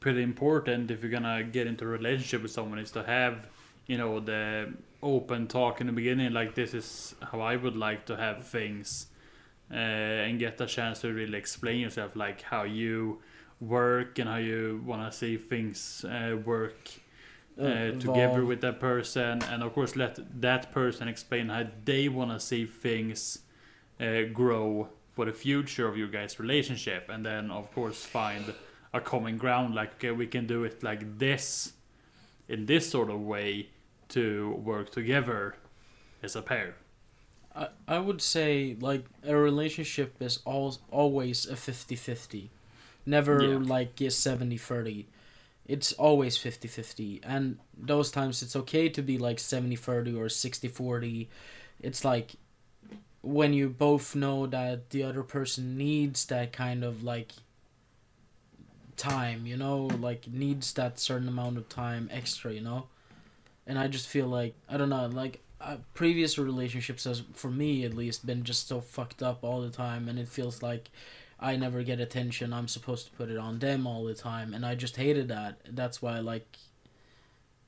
pretty 0.00 0.22
important 0.22 0.90
if 0.90 1.02
you're 1.02 1.10
gonna 1.10 1.44
get 1.44 1.66
into 1.66 1.84
a 1.84 1.88
relationship 1.88 2.42
with 2.42 2.50
someone 2.50 2.78
is 2.78 2.90
to 2.92 3.02
have, 3.04 3.46
you 3.86 3.98
know, 3.98 4.20
the 4.20 4.72
open 5.02 5.46
talk 5.46 5.80
in 5.80 5.86
the 5.86 5.92
beginning. 5.92 6.32
Like 6.32 6.54
this 6.54 6.72
is 6.74 7.14
how 7.20 7.40
I 7.40 7.56
would 7.56 7.76
like 7.76 8.06
to 8.06 8.16
have 8.16 8.46
things, 8.46 9.06
uh, 9.70 9.74
and 9.74 10.38
get 10.38 10.60
a 10.60 10.66
chance 10.66 11.00
to 11.02 11.12
really 11.12 11.36
explain 11.38 11.80
yourself, 11.80 12.16
like 12.16 12.42
how 12.42 12.62
you 12.64 13.20
work 13.60 14.18
and 14.18 14.28
how 14.28 14.36
you 14.36 14.82
wanna 14.86 15.12
see 15.12 15.36
things 15.36 16.04
uh, 16.04 16.36
work 16.44 16.90
uh, 17.60 17.92
together 18.00 18.44
with 18.44 18.60
that 18.62 18.80
person, 18.80 19.42
and 19.50 19.62
of 19.62 19.72
course 19.74 19.96
let 19.96 20.18
that 20.40 20.72
person 20.72 21.08
explain 21.08 21.48
how 21.48 21.64
they 21.84 22.08
want 22.08 22.30
to 22.30 22.40
see 22.40 22.66
things 22.66 23.38
uh, 24.00 24.22
grow 24.32 24.88
for 25.14 25.24
the 25.24 25.32
future 25.32 25.86
of 25.86 25.96
your 25.96 26.08
guys' 26.08 26.40
relationship, 26.40 27.08
and 27.08 27.24
then 27.24 27.50
of 27.50 27.72
course 27.72 28.04
find 28.04 28.52
a 28.92 29.00
common 29.00 29.36
ground. 29.38 29.74
Like 29.74 29.94
okay, 29.94 30.10
we 30.10 30.26
can 30.26 30.46
do 30.46 30.64
it 30.64 30.82
like 30.82 31.18
this, 31.18 31.72
in 32.48 32.66
this 32.66 32.90
sort 32.90 33.10
of 33.10 33.20
way, 33.20 33.68
to 34.08 34.60
work 34.64 34.90
together 34.90 35.54
as 36.22 36.34
a 36.36 36.42
pair. 36.42 36.74
I, 37.54 37.68
I 37.86 37.98
would 38.00 38.20
say 38.20 38.76
like 38.80 39.04
a 39.24 39.36
relationship 39.36 40.16
is 40.20 40.40
all, 40.44 40.76
always 40.90 41.46
a 41.46 41.54
50-50 41.54 42.48
never 43.06 43.42
Yeah. 43.42 43.58
like 43.58 44.00
a 44.00 44.04
70-30 44.10 45.04
it's 45.66 45.92
always 45.94 46.36
50-50 46.36 47.20
and 47.22 47.58
those 47.76 48.10
times 48.10 48.42
it's 48.42 48.54
okay 48.54 48.88
to 48.88 49.02
be 49.02 49.18
like 49.18 49.38
70-30 49.38 50.16
or 50.16 50.26
60-40 50.26 51.28
it's 51.80 52.04
like 52.04 52.32
when 53.22 53.54
you 53.54 53.70
both 53.70 54.14
know 54.14 54.46
that 54.46 54.90
the 54.90 55.02
other 55.02 55.22
person 55.22 55.76
needs 55.76 56.26
that 56.26 56.52
kind 56.52 56.84
of 56.84 57.02
like 57.02 57.32
time 58.96 59.46
you 59.46 59.56
know 59.56 59.86
like 59.98 60.28
needs 60.30 60.72
that 60.74 60.98
certain 60.98 61.28
amount 61.28 61.56
of 61.56 61.68
time 61.68 62.08
extra 62.12 62.52
you 62.52 62.60
know? 62.60 62.86
And 63.66 63.78
i 63.78 63.88
just 63.88 64.06
feel 64.06 64.26
like 64.26 64.54
i 64.68 64.76
don't 64.76 64.90
know 64.90 65.06
like 65.06 65.40
uh, 65.60 65.76
previous 65.94 66.36
relationships 66.36 67.04
has 67.04 67.22
for 67.32 67.50
me 67.50 67.84
at 67.84 67.94
least 67.94 68.26
been 68.26 68.44
just 68.44 68.68
so 68.68 68.82
fucked 68.82 69.22
up 69.22 69.42
all 69.42 69.62
the 69.62 69.70
time 69.70 70.08
and 70.08 70.18
it 70.18 70.28
feels 70.28 70.62
like 70.62 70.90
i 71.44 71.56
never 71.56 71.82
get 71.82 72.00
attention 72.00 72.52
i'm 72.52 72.68
supposed 72.68 73.06
to 73.06 73.12
put 73.12 73.30
it 73.30 73.38
on 73.38 73.58
them 73.58 73.86
all 73.86 74.04
the 74.04 74.14
time 74.14 74.52
and 74.54 74.64
i 74.64 74.74
just 74.74 74.96
hated 74.96 75.28
that 75.28 75.60
that's 75.70 76.00
why 76.02 76.18
like 76.18 76.56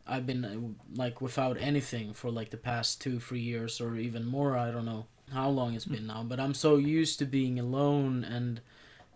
i've 0.06 0.26
been 0.26 0.76
like 0.94 1.20
without 1.20 1.56
anything 1.60 2.12
for 2.12 2.30
like 2.30 2.50
the 2.50 2.56
past 2.56 3.00
two 3.00 3.18
three 3.20 3.40
years 3.40 3.80
or 3.80 3.96
even 3.96 4.24
more 4.24 4.56
i 4.56 4.70
don't 4.70 4.86
know 4.86 5.06
how 5.32 5.48
long 5.48 5.74
it's 5.74 5.84
been 5.84 6.06
now 6.06 6.22
but 6.22 6.38
i'm 6.40 6.54
so 6.54 6.76
used 6.76 7.18
to 7.18 7.24
being 7.24 7.58
alone 7.58 8.24
and 8.24 8.60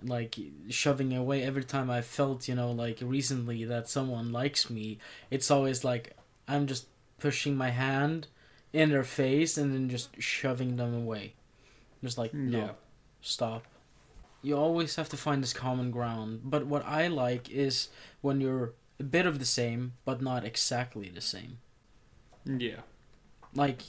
like 0.02 0.36
shoving 0.68 1.14
away 1.14 1.42
every 1.42 1.64
time 1.64 1.88
i 1.90 2.00
felt 2.00 2.48
you 2.48 2.54
know 2.54 2.70
like 2.70 2.98
recently 3.02 3.64
that 3.64 3.88
someone 3.88 4.32
likes 4.32 4.68
me 4.70 4.98
it's 5.30 5.50
always 5.50 5.84
like 5.84 6.16
i'm 6.48 6.66
just 6.66 6.86
pushing 7.20 7.54
my 7.56 7.70
hand 7.70 8.26
in 8.72 8.90
their 8.90 9.04
face 9.04 9.56
and 9.58 9.72
then 9.74 9.88
just 9.88 10.08
shoving 10.20 10.76
them 10.76 10.94
away. 10.94 11.34
Just 12.02 12.18
like 12.18 12.32
no, 12.32 12.58
Yeah. 12.58 12.70
stop. 13.20 13.64
You 14.42 14.56
always 14.56 14.96
have 14.96 15.08
to 15.10 15.16
find 15.16 15.42
this 15.42 15.52
common 15.52 15.90
ground. 15.90 16.40
But 16.44 16.66
what 16.66 16.84
I 16.86 17.08
like 17.08 17.50
is 17.50 17.88
when 18.20 18.40
you're 18.40 18.72
a 18.98 19.02
bit 19.02 19.26
of 19.26 19.38
the 19.38 19.44
same, 19.44 19.94
but 20.04 20.22
not 20.22 20.44
exactly 20.44 21.08
the 21.10 21.20
same. 21.20 21.58
Yeah. 22.44 22.80
Like, 23.54 23.82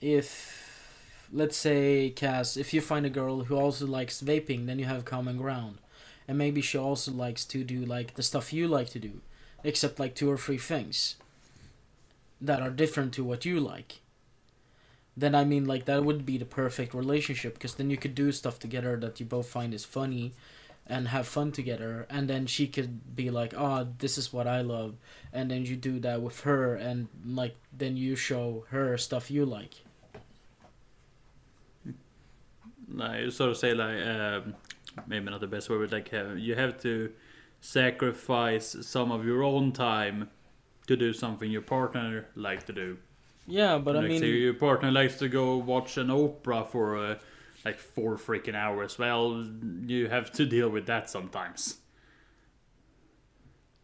if 0.00 1.26
let's 1.32 1.56
say 1.56 2.10
Cass, 2.10 2.56
if 2.56 2.72
you 2.72 2.80
find 2.80 3.04
a 3.06 3.10
girl 3.10 3.44
who 3.44 3.56
also 3.56 3.86
likes 3.86 4.22
vaping, 4.22 4.66
then 4.66 4.78
you 4.78 4.86
have 4.86 5.04
common 5.04 5.36
ground, 5.36 5.78
and 6.26 6.38
maybe 6.38 6.60
she 6.60 6.78
also 6.78 7.12
likes 7.12 7.44
to 7.46 7.64
do 7.64 7.84
like 7.84 8.14
the 8.14 8.22
stuff 8.22 8.52
you 8.52 8.68
like 8.68 8.90
to 8.90 8.98
do, 8.98 9.20
except 9.64 9.98
like 10.00 10.14
two 10.14 10.30
or 10.30 10.38
three 10.38 10.58
things. 10.58 11.16
that 12.40 12.60
are 12.62 12.70
different 12.70 13.12
to 13.14 13.24
what 13.24 13.44
you 13.44 13.60
like. 13.60 14.00
Then 15.18 15.34
I 15.34 15.44
mean, 15.44 15.64
like 15.64 15.84
that 15.86 16.04
would 16.04 16.24
be 16.24 16.38
the 16.38 16.44
perfect 16.44 16.94
relationship 16.94 17.54
because 17.54 17.74
then 17.74 17.90
you 17.90 17.96
could 17.96 18.14
do 18.14 18.30
stuff 18.30 18.60
together 18.60 18.96
that 18.98 19.18
you 19.18 19.26
both 19.26 19.48
find 19.48 19.74
is 19.74 19.84
funny, 19.84 20.32
and 20.86 21.08
have 21.08 21.26
fun 21.26 21.50
together. 21.50 22.06
And 22.08 22.28
then 22.30 22.46
she 22.46 22.68
could 22.68 23.16
be 23.16 23.30
like, 23.30 23.52
"Oh, 23.56 23.88
this 23.98 24.16
is 24.16 24.32
what 24.32 24.46
I 24.46 24.60
love," 24.60 24.94
and 25.32 25.50
then 25.50 25.64
you 25.66 25.74
do 25.74 25.98
that 26.00 26.22
with 26.22 26.40
her, 26.42 26.76
and 26.76 27.08
like 27.26 27.56
then 27.76 27.96
you 27.96 28.14
show 28.14 28.64
her 28.70 28.96
stuff 28.96 29.28
you 29.30 29.44
like. 29.44 29.74
Like 32.88 33.20
you 33.22 33.30
sort 33.30 33.50
of 33.50 33.56
say 33.56 33.74
like 33.74 34.00
um, 34.06 34.54
maybe 35.08 35.30
not 35.30 35.40
the 35.40 35.48
best 35.48 35.68
word, 35.68 35.90
but 35.90 35.92
like 35.92 36.14
uh, 36.14 36.34
you 36.34 36.54
have 36.54 36.80
to 36.82 37.12
sacrifice 37.60 38.76
some 38.82 39.10
of 39.10 39.26
your 39.26 39.42
own 39.42 39.72
time 39.72 40.30
to 40.86 40.96
do 40.96 41.12
something 41.12 41.50
your 41.50 41.60
partner 41.62 42.28
like 42.36 42.64
to 42.66 42.72
do. 42.72 42.98
Yeah, 43.48 43.78
but 43.78 43.94
like 43.94 44.04
I 44.04 44.08
mean, 44.08 44.20
say 44.20 44.28
your 44.28 44.54
partner 44.54 44.90
likes 44.92 45.16
to 45.20 45.28
go 45.28 45.56
watch 45.56 45.96
an 45.96 46.10
opera 46.10 46.64
for 46.70 46.96
uh, 46.98 47.18
like 47.64 47.78
four 47.78 48.16
freaking 48.16 48.54
hours. 48.54 48.98
Well, 48.98 49.44
you 49.86 50.08
have 50.08 50.30
to 50.32 50.44
deal 50.46 50.68
with 50.68 50.86
that 50.86 51.08
sometimes. 51.08 51.78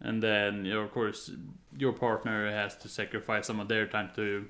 And 0.01 0.23
then, 0.23 0.65
you 0.67 0.75
know, 0.75 0.81
of 0.81 0.93
course, 0.93 1.31
your 1.79 1.93
partner 1.93 2.51
has 2.51 2.77
to 2.79 2.89
sacrifice 2.89 3.47
some 3.47 3.59
of 3.59 3.69
their 3.69 3.87
time 3.87 4.11
to 4.17 4.47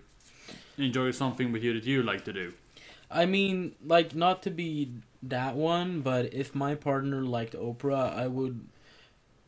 enjoy 0.78 1.12
something 1.12 1.52
with 1.52 1.62
you 1.62 1.74
that 1.74 1.84
you 1.84 2.02
like 2.02 2.24
to 2.24 2.32
do. 2.32 2.52
I 3.10 3.26
mean, 3.26 3.76
like 3.84 4.14
not 4.16 4.42
to 4.42 4.50
be 4.50 4.94
that 5.22 5.54
one, 5.54 6.00
but 6.00 6.34
if 6.34 6.54
my 6.56 6.74
partner 6.74 7.22
liked 7.22 7.54
opera, 7.54 8.12
I 8.16 8.26
would 8.26 8.66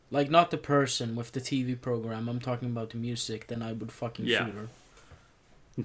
like 0.09 0.29
not 0.29 0.49
the 0.51 0.57
person 0.57 1.15
with 1.17 1.33
the 1.33 1.41
TV 1.41 1.79
program. 1.79 2.29
I'm 2.29 2.39
talking 2.39 2.69
about 2.69 2.91
the 2.91 2.97
music. 2.97 3.47
Then 3.47 3.61
I 3.61 3.73
would 3.73 3.91
fucking 3.91 4.25
Yeah. 4.25 4.45
shoot 4.45 4.55
her. 4.55 4.69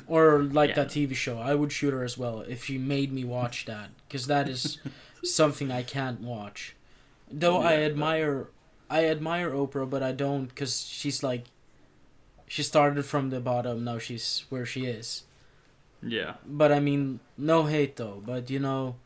Or 0.07 0.43
like 0.43 0.71
Yeah. 0.71 0.77
that 0.77 0.89
TV 0.89 1.15
show, 1.15 1.39
I 1.39 1.55
would 1.55 1.71
shoot 1.73 1.93
her 1.93 2.03
as 2.03 2.17
well 2.17 2.41
if 2.41 2.65
she 2.65 2.79
made 2.79 3.13
me 3.13 3.25
watch 3.25 3.67
that, 3.67 3.91
because 4.09 4.27
that 4.27 4.49
is 4.49 4.79
something 5.23 5.71
I 5.71 5.83
can't 5.83 6.21
watch. 6.21 6.75
Though 7.31 7.59
I 7.59 7.75
Yeah. 7.79 7.87
admire, 7.87 8.49
I 8.89 9.05
admire 9.07 9.51
Oprah, 9.51 9.89
but 9.89 10.03
I 10.03 10.13
don't, 10.13 10.47
because 10.47 10.83
she's 10.87 11.23
like, 11.23 11.45
she 12.47 12.63
started 12.63 13.05
from 13.05 13.31
the 13.31 13.41
bottom. 13.41 13.85
Now 13.85 13.99
she's 13.99 14.45
where 14.51 14.67
she 14.67 14.87
is. 14.87 15.25
Yeah. 16.03 16.35
But 16.47 16.73
I 16.73 16.81
mean, 16.81 17.21
no 17.39 17.65
hate 17.65 17.97
though. 17.97 18.23
But 18.25 18.51
you 18.51 18.59
know, 18.59 18.97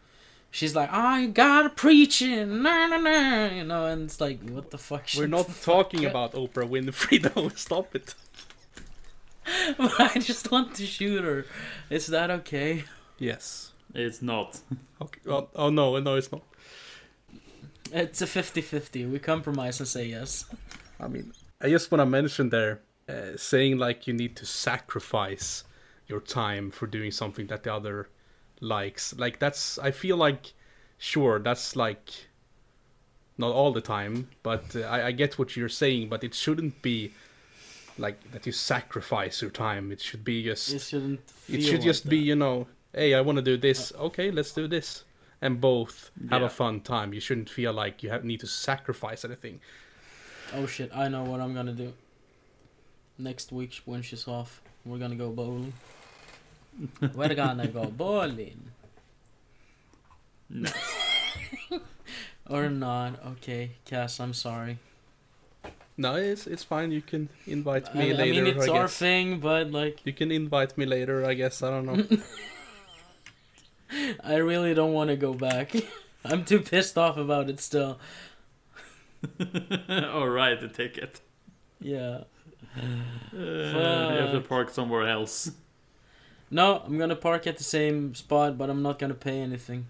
she's 0.50 0.74
like, 0.74 0.90
I 0.92 1.26
gotta 1.26 1.70
preaching, 1.70 2.62
nah, 2.62 2.86
nah, 2.86 2.96
nah, 2.98 3.46
you 3.52 3.64
know, 3.64 3.86
and 3.86 4.02
it's 4.04 4.20
like, 4.20 4.38
what 4.48 4.70
the 4.70 4.78
fuck? 4.78 5.04
We're 5.16 5.26
not 5.38 5.48
talking 5.62 6.04
about 6.04 6.32
Oprah 6.32 6.68
Winfrey 6.68 7.22
though. 7.34 7.48
Stop 7.50 7.94
it. 7.94 8.14
But 9.78 10.00
I 10.00 10.18
just 10.18 10.50
want 10.50 10.74
to 10.76 10.86
shoot 10.86 11.24
her. 11.24 11.46
Is 11.90 12.06
that 12.08 12.30
okay? 12.30 12.84
Yes. 13.18 13.72
It's 13.94 14.22
not. 14.22 14.60
Okay. 14.98 15.20
Oh, 15.28 15.46
oh 15.54 15.68
no, 15.68 15.98
no, 15.98 16.14
it's 16.14 16.32
not. 16.32 16.40
It's 17.92 18.22
a 18.22 18.26
50-50. 18.26 19.12
We 19.12 19.18
compromise 19.18 19.78
and 19.78 19.86
say 19.86 20.06
yes. 20.06 20.46
I 20.98 21.06
mean, 21.06 21.34
I 21.60 21.68
just 21.68 21.90
want 21.92 22.00
to 22.00 22.06
mention 22.06 22.48
there, 22.48 22.80
uh, 23.06 23.36
saying 23.36 23.76
like 23.76 24.06
you 24.06 24.14
need 24.14 24.34
to 24.36 24.46
sacrifice 24.46 25.64
your 26.06 26.20
time 26.20 26.70
for 26.70 26.86
doing 26.86 27.10
something 27.10 27.48
that 27.48 27.64
the 27.64 27.74
other 27.74 28.08
likes. 28.60 29.14
Like 29.18 29.38
that's, 29.38 29.78
I 29.78 29.90
feel 29.90 30.16
like, 30.16 30.54
sure, 30.96 31.38
that's 31.38 31.76
like 31.76 32.28
not 33.36 33.52
all 33.52 33.72
the 33.72 33.82
time, 33.82 34.28
but 34.42 34.74
uh, 34.74 34.80
I, 34.80 35.08
I 35.08 35.12
get 35.12 35.38
what 35.38 35.56
you're 35.56 35.68
saying. 35.68 36.08
But 36.08 36.24
it 36.24 36.32
shouldn't 36.34 36.80
be 36.80 37.12
like 37.98 38.30
that 38.32 38.46
you 38.46 38.52
sacrifice 38.52 39.40
your 39.42 39.50
time. 39.50 39.90
It 39.92 40.00
should 40.00 40.24
be 40.24 40.42
just, 40.44 40.72
It 40.72 40.80
shouldn't. 40.82 41.28
Feel 41.30 41.56
it 41.56 41.62
should 41.62 41.74
like 41.80 41.82
just 41.82 42.08
be, 42.08 42.18
you 42.18 42.36
know, 42.36 42.66
hey, 42.92 43.14
I 43.14 43.20
want 43.20 43.36
to 43.36 43.42
do 43.42 43.56
this. 43.56 43.92
Uh, 43.92 44.04
okay, 44.06 44.30
let's 44.30 44.52
do 44.52 44.66
this. 44.68 45.04
And 45.40 45.60
both 45.60 46.10
have 46.30 46.40
Yeah. 46.40 46.46
a 46.46 46.50
fun 46.50 46.80
time. 46.80 47.12
You 47.12 47.20
shouldn't 47.20 47.50
feel 47.50 47.72
like 47.72 48.02
you 48.02 48.10
have, 48.10 48.24
need 48.24 48.40
to 48.40 48.46
sacrifice 48.46 49.24
anything. 49.24 49.60
Oh 50.54 50.66
shit! 50.66 50.90
I 50.94 51.08
know 51.08 51.24
what 51.24 51.40
I'm 51.40 51.52
gonna 51.54 51.72
do. 51.74 51.92
Next 53.18 53.52
week 53.52 53.82
when 53.84 54.00
she's 54.02 54.26
off, 54.28 54.62
we're 54.84 54.98
gonna 54.98 55.14
go 55.16 55.30
bowling. 55.30 55.72
we're 57.14 57.34
gonna 57.34 57.66
go 57.66 57.84
bowling. 58.02 58.70
No. 60.48 60.70
Or 62.48 62.68
not? 62.70 63.18
Okay, 63.26 63.72
Cass. 63.84 64.20
I'm 64.20 64.32
sorry. 64.32 64.78
No, 65.98 66.14
it's 66.16 66.46
it's 66.46 66.62
fine. 66.62 66.92
You 66.92 67.00
can 67.00 67.28
invite 67.46 67.88
I, 67.94 67.98
me 67.98 68.10
I 68.10 68.14
later. 68.14 68.22
I 68.22 68.44
mean, 68.44 68.46
it's 68.46 68.68
I 68.68 68.72
our 68.72 68.82
guess. 68.82 68.98
thing, 68.98 69.40
but 69.40 69.70
like, 69.70 70.04
You 70.04 70.12
can 70.12 70.30
invite 70.30 70.76
me 70.76 70.84
later. 70.84 71.24
I 71.24 71.34
guess 71.34 71.62
I 71.62 71.70
don't 71.70 71.86
know. 71.86 72.18
I 74.22 74.36
really 74.36 74.74
don't 74.74 74.92
want 74.92 75.10
to 75.10 75.16
go 75.16 75.32
back. 75.32 75.74
I'm 76.24 76.44
too 76.44 76.60
pissed 76.60 76.98
off 76.98 77.16
about 77.16 77.48
it 77.48 77.60
still. 77.60 77.98
All 79.88 80.28
right, 80.28 80.60
the 80.60 80.68
ticket. 80.68 81.20
Yeah. 81.80 82.24
Uh, 82.76 83.38
you 83.38 84.20
have 84.20 84.32
to 84.32 84.40
Fuck. 84.40 84.48
park 84.48 84.70
somewhere 84.70 85.08
else. 85.08 85.52
No, 86.50 86.82
I'm 86.84 86.98
gonna 86.98 87.16
park 87.16 87.46
at 87.46 87.56
the 87.56 87.64
same 87.64 88.14
spot, 88.14 88.58
but 88.58 88.68
I'm 88.70 88.82
not 88.82 88.98
gonna 88.98 89.14
pay 89.14 89.40
anything. 89.40 89.86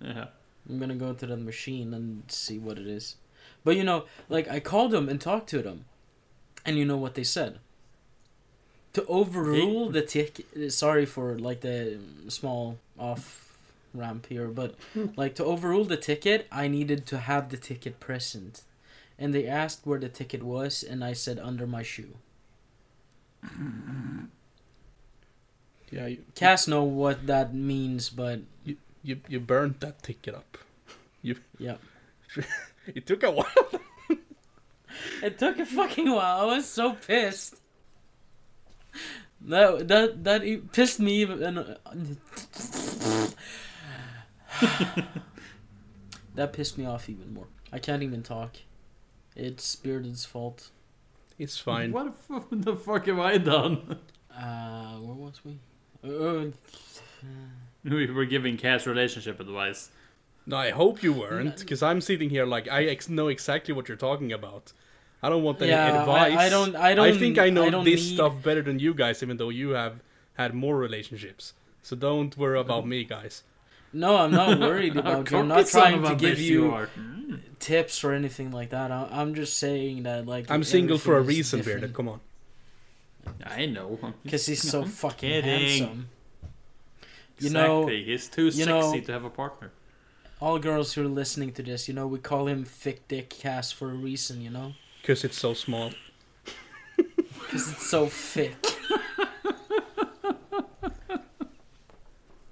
Yeah. 0.00 0.26
I'm 0.68 0.78
gonna 0.78 0.94
go 0.94 1.12
to 1.12 1.26
the 1.26 1.36
machine 1.36 1.92
and 1.92 2.22
see 2.28 2.58
what 2.58 2.78
it 2.78 2.86
is. 2.86 3.16
But 3.64 3.76
you 3.76 3.84
know, 3.84 4.04
like 4.28 4.48
I 4.48 4.60
called 4.60 4.90
them 4.90 5.08
and 5.08 5.20
talked 5.20 5.48
to 5.50 5.62
them, 5.62 5.86
and 6.64 6.78
you 6.78 6.84
know 6.84 6.98
what 6.98 7.14
they 7.14 7.24
said. 7.24 7.58
To 8.92 9.04
overrule 9.06 9.90
the 9.90 10.02
ticket. 10.02 10.72
Sorry 10.72 11.06
for 11.06 11.36
like 11.38 11.62
the 11.62 11.98
small 12.28 12.78
off 12.98 13.44
ramp 13.94 14.26
here, 14.26 14.48
but 14.48 14.74
hmm. 14.92 15.06
like 15.16 15.34
to 15.36 15.44
overrule 15.44 15.84
the 15.84 15.96
ticket, 15.96 16.46
I 16.52 16.68
needed 16.68 17.06
to 17.06 17.18
have 17.18 17.48
the 17.48 17.56
ticket 17.56 18.00
present, 18.00 18.62
and 19.18 19.34
they 19.34 19.46
asked 19.46 19.86
where 19.86 19.98
the 19.98 20.08
ticket 20.08 20.42
was, 20.42 20.82
and 20.82 21.02
I 21.02 21.12
said 21.14 21.38
under 21.38 21.66
my 21.66 21.82
shoe. 21.82 22.14
yeah, 25.90 26.06
you, 26.06 26.18
Cass 26.34 26.68
know 26.68 26.82
what 26.82 27.26
that 27.26 27.54
means, 27.54 28.10
but 28.10 28.40
you 28.64 28.76
you 29.02 29.20
you 29.28 29.40
burned 29.40 29.76
that 29.80 30.02
ticket 30.02 30.34
up. 30.34 30.58
You 31.22 31.36
yeah. 31.58 31.76
it 32.86 33.06
took 33.06 33.22
a 33.22 33.30
while. 33.30 33.46
It 35.22 35.38
took 35.38 35.58
a 35.58 35.66
fucking 35.66 36.10
while. 36.10 36.40
I 36.42 36.44
was 36.56 36.66
so 36.66 36.94
pissed. 36.94 37.56
That 39.40 39.88
that 39.88 40.24
that 40.24 40.44
e- 40.44 40.58
pissed 40.58 41.00
me 41.00 41.22
even. 41.22 41.40
that 46.34 46.52
pissed 46.52 46.78
me 46.78 46.86
off 46.86 47.08
even 47.08 47.32
more. 47.34 47.46
I 47.72 47.78
can't 47.78 48.02
even 48.02 48.22
talk. 48.22 48.56
It's 49.34 49.64
Spirited's 49.64 50.24
fault. 50.24 50.70
It's 51.38 51.58
fine. 51.58 51.92
What 51.92 52.14
the 52.28 52.44
the 52.56 52.76
fuck 52.76 53.06
have 53.06 53.18
I 53.18 53.38
done? 53.38 53.98
Uh, 54.34 54.96
where 54.98 55.14
was 55.14 55.40
we? 55.44 55.58
Uh, 56.04 56.50
we 57.82 58.10
were 58.10 58.26
giving 58.26 58.56
Cass 58.56 58.86
relationship 58.86 59.40
advice. 59.40 59.90
No, 60.46 60.56
I 60.56 60.70
hope 60.70 61.02
you 61.02 61.12
weren't, 61.12 61.58
because 61.58 61.82
I'm 61.82 62.00
sitting 62.00 62.28
here 62.30 62.44
like 62.44 62.68
I 62.70 62.84
ex- 62.84 63.08
know 63.08 63.28
exactly 63.28 63.72
what 63.74 63.88
you're 63.88 63.96
talking 63.96 64.32
about. 64.32 64.72
I 65.22 65.30
don't 65.30 65.42
want 65.42 65.60
any 65.62 65.70
yeah, 65.70 66.00
advice. 66.00 66.36
I, 66.36 66.46
I 66.46 66.48
don't. 66.50 66.76
I 66.76 66.94
don't. 66.94 67.06
I 67.06 67.16
think 67.16 67.38
I 67.38 67.48
know 67.48 67.70
don't 67.70 67.84
this 67.84 68.00
need- 68.04 68.14
stuff 68.14 68.34
better 68.42 68.60
than 68.60 68.78
you 68.78 68.92
guys, 68.92 69.22
even 69.22 69.38
though 69.38 69.48
you 69.48 69.70
have 69.70 70.00
had 70.34 70.52
more 70.52 70.76
relationships. 70.76 71.54
So 71.82 71.96
don't 71.96 72.36
worry 72.36 72.58
about 72.60 72.86
me, 72.86 73.04
guys. 73.04 73.42
No, 73.92 74.16
I'm 74.16 74.32
not 74.32 74.58
worried 74.68 74.96
about 74.96 75.30
you. 75.30 75.38
I'm 75.38 75.48
not 75.48 75.66
trying 75.66 76.02
to 76.02 76.14
give 76.14 76.36
bitch 76.36 76.42
you 76.42 76.86
tips 77.58 78.04
or 78.04 78.12
anything 78.12 78.50
like 78.50 78.70
that. 78.70 78.90
I, 78.90 79.08
I'm 79.10 79.34
just 79.34 79.56
saying 79.56 80.02
that 80.02 80.26
like 80.26 80.50
I'm 80.50 80.64
single 80.64 80.98
for 80.98 81.16
a 81.16 81.22
reason, 81.22 81.60
different. 81.60 81.80
Bearded. 81.80 81.96
Come 81.96 82.08
on. 82.08 82.20
I 83.46 83.64
know. 83.66 83.98
Because 84.22 84.44
he's 84.44 84.62
so 84.68 84.82
I'm 84.82 84.88
fucking 84.88 85.30
kidding. 85.30 85.50
handsome. 85.84 86.08
You 87.38 87.50
know, 87.50 87.88
exactly. 87.88 88.04
he's 88.04 88.28
too 88.28 88.50
sexy 88.50 88.68
know- 88.70 89.00
to 89.00 89.12
have 89.12 89.24
a 89.24 89.30
partner. 89.30 89.72
All 90.44 90.58
girls 90.58 90.92
who 90.92 91.02
are 91.02 91.08
listening 91.08 91.52
to 91.52 91.62
this, 91.62 91.88
you 91.88 91.94
know, 91.94 92.06
we 92.06 92.18
call 92.18 92.48
him 92.48 92.66
Thick 92.66 93.08
Dick 93.08 93.30
Cass 93.30 93.72
for 93.72 93.90
a 93.90 93.94
reason, 93.94 94.42
you 94.42 94.50
know? 94.50 94.74
Because 95.00 95.24
it's 95.24 95.38
so 95.38 95.54
small. 95.54 95.92
Because 96.96 97.72
it's 97.72 97.86
so 97.86 98.06
thick. 98.06 98.56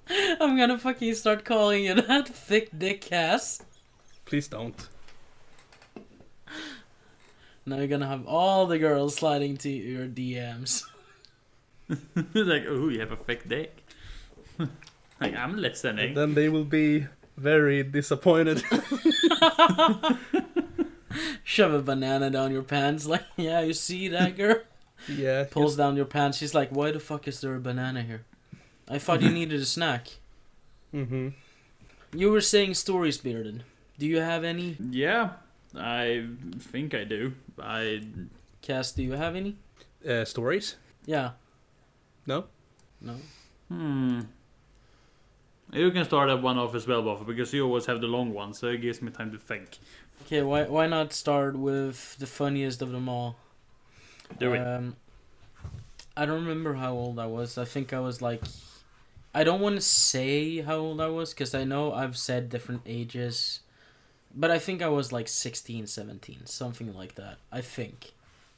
I'm 0.39 0.57
gonna 0.57 0.79
fucking 0.79 1.13
start 1.15 1.45
calling 1.45 1.85
you 1.85 1.93
that 1.95 2.27
Thick 2.27 2.69
Dick 2.77 3.01
Cass. 3.01 3.61
Please 4.25 4.47
don't. 4.47 4.87
Now 7.65 7.77
you're 7.77 7.87
gonna 7.87 8.07
have 8.07 8.25
all 8.25 8.65
the 8.65 8.79
girls 8.79 9.15
sliding 9.15 9.57
to 9.57 9.69
your 9.69 10.07
DMs. 10.07 10.83
like, 11.89 12.65
oh, 12.67 12.89
you 12.89 12.99
have 13.01 13.11
a 13.11 13.17
fake 13.17 13.47
dick. 13.47 13.85
like, 15.19 15.35
I'm 15.35 15.57
listening. 15.57 16.07
And 16.09 16.17
then 16.17 16.33
they 16.33 16.49
will 16.49 16.65
be 16.65 17.07
very 17.37 17.83
disappointed. 17.83 18.63
Shove 21.43 21.73
a 21.73 21.81
banana 21.81 22.29
down 22.29 22.51
your 22.51 22.63
pants, 22.63 23.05
like, 23.05 23.23
yeah, 23.37 23.61
you 23.61 23.73
see 23.73 24.07
that 24.09 24.35
girl? 24.37 24.57
Yeah. 25.07 25.45
pulls 25.49 25.75
down 25.75 25.97
your 25.97 26.05
pants. 26.05 26.37
She's 26.37 26.53
like, 26.55 26.69
"Why 26.69 26.91
the 26.91 26.99
fuck 26.99 27.27
is 27.27 27.41
there 27.41 27.55
a 27.55 27.59
banana 27.59 28.03
here? 28.03 28.23
I 28.87 28.99
thought 28.99 29.21
you 29.21 29.29
needed 29.29 29.59
a 29.59 29.65
snack." 29.65 30.07
Mm-hmm. 30.93 31.29
You 32.13 32.31
were 32.31 32.41
saying 32.41 32.75
stories, 32.75 33.17
Bearded. 33.17 33.63
Do 33.99 34.05
you 34.05 34.19
have 34.21 34.43
any? 34.45 34.77
Yeah, 34.79 35.31
I 35.75 36.27
think 36.57 36.93
I 36.93 37.03
do. 37.03 37.33
I 37.61 38.03
Cass, 38.61 38.93
do 38.93 39.03
you 39.03 39.11
have 39.11 39.35
any? 39.35 39.57
Uh, 40.07 40.23
stories? 40.23 40.77
Yeah. 41.05 41.31
No. 42.25 42.45
No. 43.01 43.15
hmm. 43.67 44.21
You 45.73 45.89
can 45.91 46.05
start 46.05 46.29
at 46.29 46.41
one 46.41 46.57
off 46.59 46.75
as 46.75 46.87
well, 46.87 47.01
Boffa, 47.01 47.25
because 47.25 47.51
you 47.51 47.65
always 47.65 47.87
have 47.87 47.99
the 47.99 48.07
long 48.07 48.31
one, 48.31 48.53
so 48.53 48.67
it 48.67 48.81
gives 48.81 49.01
me 49.01 49.11
time 49.11 49.31
to 49.31 49.39
think. 49.39 49.79
Okay. 50.25 50.43
Why 50.43 50.63
why 50.63 50.87
not 50.87 51.13
start 51.13 51.57
with 51.57 52.17
the 52.17 52.27
funniest 52.27 52.81
of 52.81 52.91
them 52.91 53.09
all? 53.09 53.35
Do 54.39 54.53
it. 54.53 54.59
Um, 54.59 54.95
I 56.15 56.25
don't 56.25 56.41
remember 56.41 56.75
how 56.75 56.93
old 56.93 57.17
I 57.17 57.25
was. 57.25 57.57
I 57.57 57.65
think 57.65 57.91
I 57.91 57.99
was 57.99 58.21
like, 58.21 58.43
I 59.33 59.43
don't 59.43 59.61
want 59.61 59.75
to 59.75 59.81
say 59.81 60.61
how 60.61 60.77
old 60.77 61.01
I 61.01 61.07
was 61.07 61.33
because 61.33 61.55
I 61.55 61.63
know 61.63 61.91
I've 61.91 62.17
said 62.17 62.49
different 62.49 62.81
ages, 62.85 63.61
but 64.33 64.51
I 64.51 64.59
think 64.59 64.83
I 64.83 64.89
was 64.89 65.11
like 65.11 65.27
16, 65.27 65.87
17, 65.87 66.45
something 66.45 66.93
like 66.93 67.15
that. 67.15 67.37
I 67.51 67.61
think. 67.61 68.11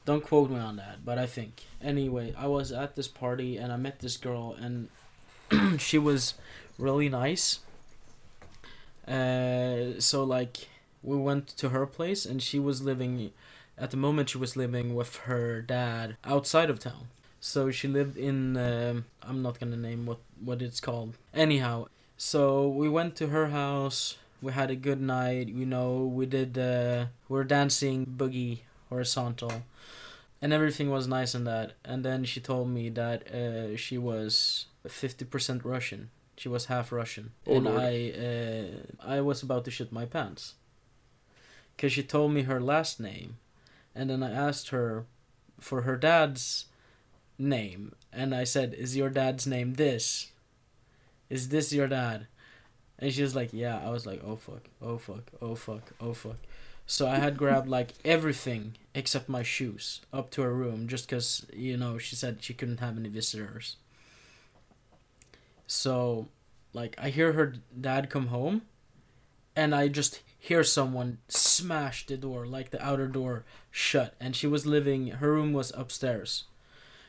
Don't 0.03 0.23
quote 0.23 0.51
me 0.51 0.59
on 0.59 0.75
that, 0.75 1.03
but 1.03 1.17
I 1.17 1.25
think. 1.25 1.63
Anyway, 1.81 2.33
I 2.37 2.47
was 2.47 2.71
at 2.71 2.95
this 2.95 3.07
party 3.07 3.57
and 3.57 3.71
I 3.71 3.77
met 3.77 3.99
this 3.99 4.17
girl 4.17 4.55
and 4.59 4.89
she 5.79 5.97
was 5.97 6.35
really 6.77 7.09
nice. 7.09 7.59
Uh, 9.07 9.99
so 9.99 10.23
like 10.23 10.67
we 11.03 11.15
went 11.15 11.47
to 11.47 11.69
her 11.69 11.85
place 11.85 12.25
and 12.25 12.41
she 12.41 12.59
was 12.59 12.81
living 12.81 13.31
at 13.77 13.91
the 13.91 13.97
moment 13.97 14.29
she 14.29 14.37
was 14.37 14.55
living 14.55 14.95
with 14.95 15.17
her 15.27 15.61
dad 15.61 16.17
outside 16.23 16.69
of 16.69 16.79
town. 16.79 17.07
So 17.39 17.69
she 17.69 17.87
lived 17.87 18.17
in 18.17 18.57
um, 18.57 19.05
i'm 19.21 19.43
not 19.43 19.59
gonna 19.59 19.77
name 19.77 20.05
what 20.07 20.19
what 20.43 20.61
it's 20.61 20.79
called. 20.79 21.17
Anyhow 21.33 21.87
so 22.17 22.67
we 22.67 22.89
went 22.89 23.15
to 23.17 23.27
her 23.27 23.47
house 23.47 24.17
we 24.41 24.53
had 24.53 24.71
a 24.71 24.75
good 24.75 25.01
night 25.01 25.47
you 25.49 25.65
know 25.65 25.97
we 26.05 26.25
did 26.25 26.57
uh, 26.57 27.05
We're 27.29 27.43
dancing 27.43 28.05
boogie 28.05 28.59
horizontal 28.89 29.63
and 30.41 30.53
everything 30.53 30.89
was 30.89 31.07
nice 31.07 31.33
and 31.35 31.45
that. 31.47 31.73
And 31.83 32.03
then 32.03 32.23
she 32.23 32.39
told 32.39 32.69
me 32.69 32.89
that 32.89 33.27
uh, 33.31 33.75
she 33.77 33.97
was 33.97 34.65
50% 34.87 35.61
russian 35.63 36.09
she 36.37 36.49
was 36.49 36.65
half 36.65 36.91
russian 36.91 37.31
Oh, 37.47 37.55
and 37.57 37.65
Lord. 37.65 37.79
i 37.81 38.11
uh, 38.27 38.65
i 39.17 39.21
was 39.21 39.41
about 39.43 39.65
to 39.65 39.71
shit 39.71 39.91
my 39.91 40.05
pants 40.05 40.53
because 41.75 41.91
she 41.93 42.03
told 42.03 42.31
me 42.31 42.43
her 42.43 42.59
last 42.61 42.99
name 42.99 43.37
and 43.97 44.09
then 44.09 44.21
I 44.23 44.31
asked 44.31 44.69
her 44.71 45.05
for 45.61 45.83
her 45.83 45.95
dad's 45.95 46.65
name, 47.39 47.95
and 48.11 48.35
I 48.35 48.43
said, 48.43 48.73
"Is 48.73 48.97
your 48.97 49.09
dad's 49.09 49.47
name 49.47 49.75
this? 49.75 50.31
Is 51.29 51.47
this 51.47 51.71
your 51.71 51.87
dad?" 51.87 52.27
And 52.99 53.13
she 53.13 53.21
was 53.21 53.35
like, 53.35 53.51
"Yeah." 53.53 53.79
I 53.79 53.89
was 53.91 54.05
like, 54.05 54.21
"Oh 54.21 54.35
fuck, 54.35 54.63
oh 54.81 54.97
fuck, 54.97 55.31
oh 55.41 55.55
fuck, 55.55 55.93
oh 56.01 56.13
fuck." 56.13 56.39
So 56.85 57.07
I 57.07 57.19
had 57.19 57.37
grabbed 57.37 57.69
like 57.69 57.93
everything 58.03 58.75
except 58.93 59.29
my 59.29 59.43
shoes 59.43 60.01
up 60.11 60.29
to 60.31 60.41
her 60.41 60.53
room, 60.53 60.89
just 60.89 61.07
because 61.07 61.45
you 61.53 61.77
know 61.77 61.97
she 61.97 62.17
said 62.17 62.43
she 62.43 62.53
couldn't 62.53 62.81
have 62.81 62.97
any 62.97 63.07
visitors. 63.09 63.77
So, 65.67 66.27
like, 66.73 66.95
I 66.97 67.09
hear 67.09 67.33
her 67.33 67.55
dad 67.79 68.09
come 68.09 68.27
home, 68.27 68.63
and 69.55 69.73
I 69.73 69.87
just 69.87 70.21
hear 70.37 70.63
someone 70.63 71.17
smash 71.27 72.05
the 72.05 72.17
door, 72.17 72.45
like 72.45 72.69
the 72.69 72.85
outer 72.85 73.07
door 73.07 73.45
shut, 73.71 74.13
and 74.19 74.35
she 74.35 74.47
was 74.47 74.65
living. 74.65 75.07
Her 75.07 75.31
room 75.31 75.53
was 75.53 75.71
upstairs. 75.75 76.45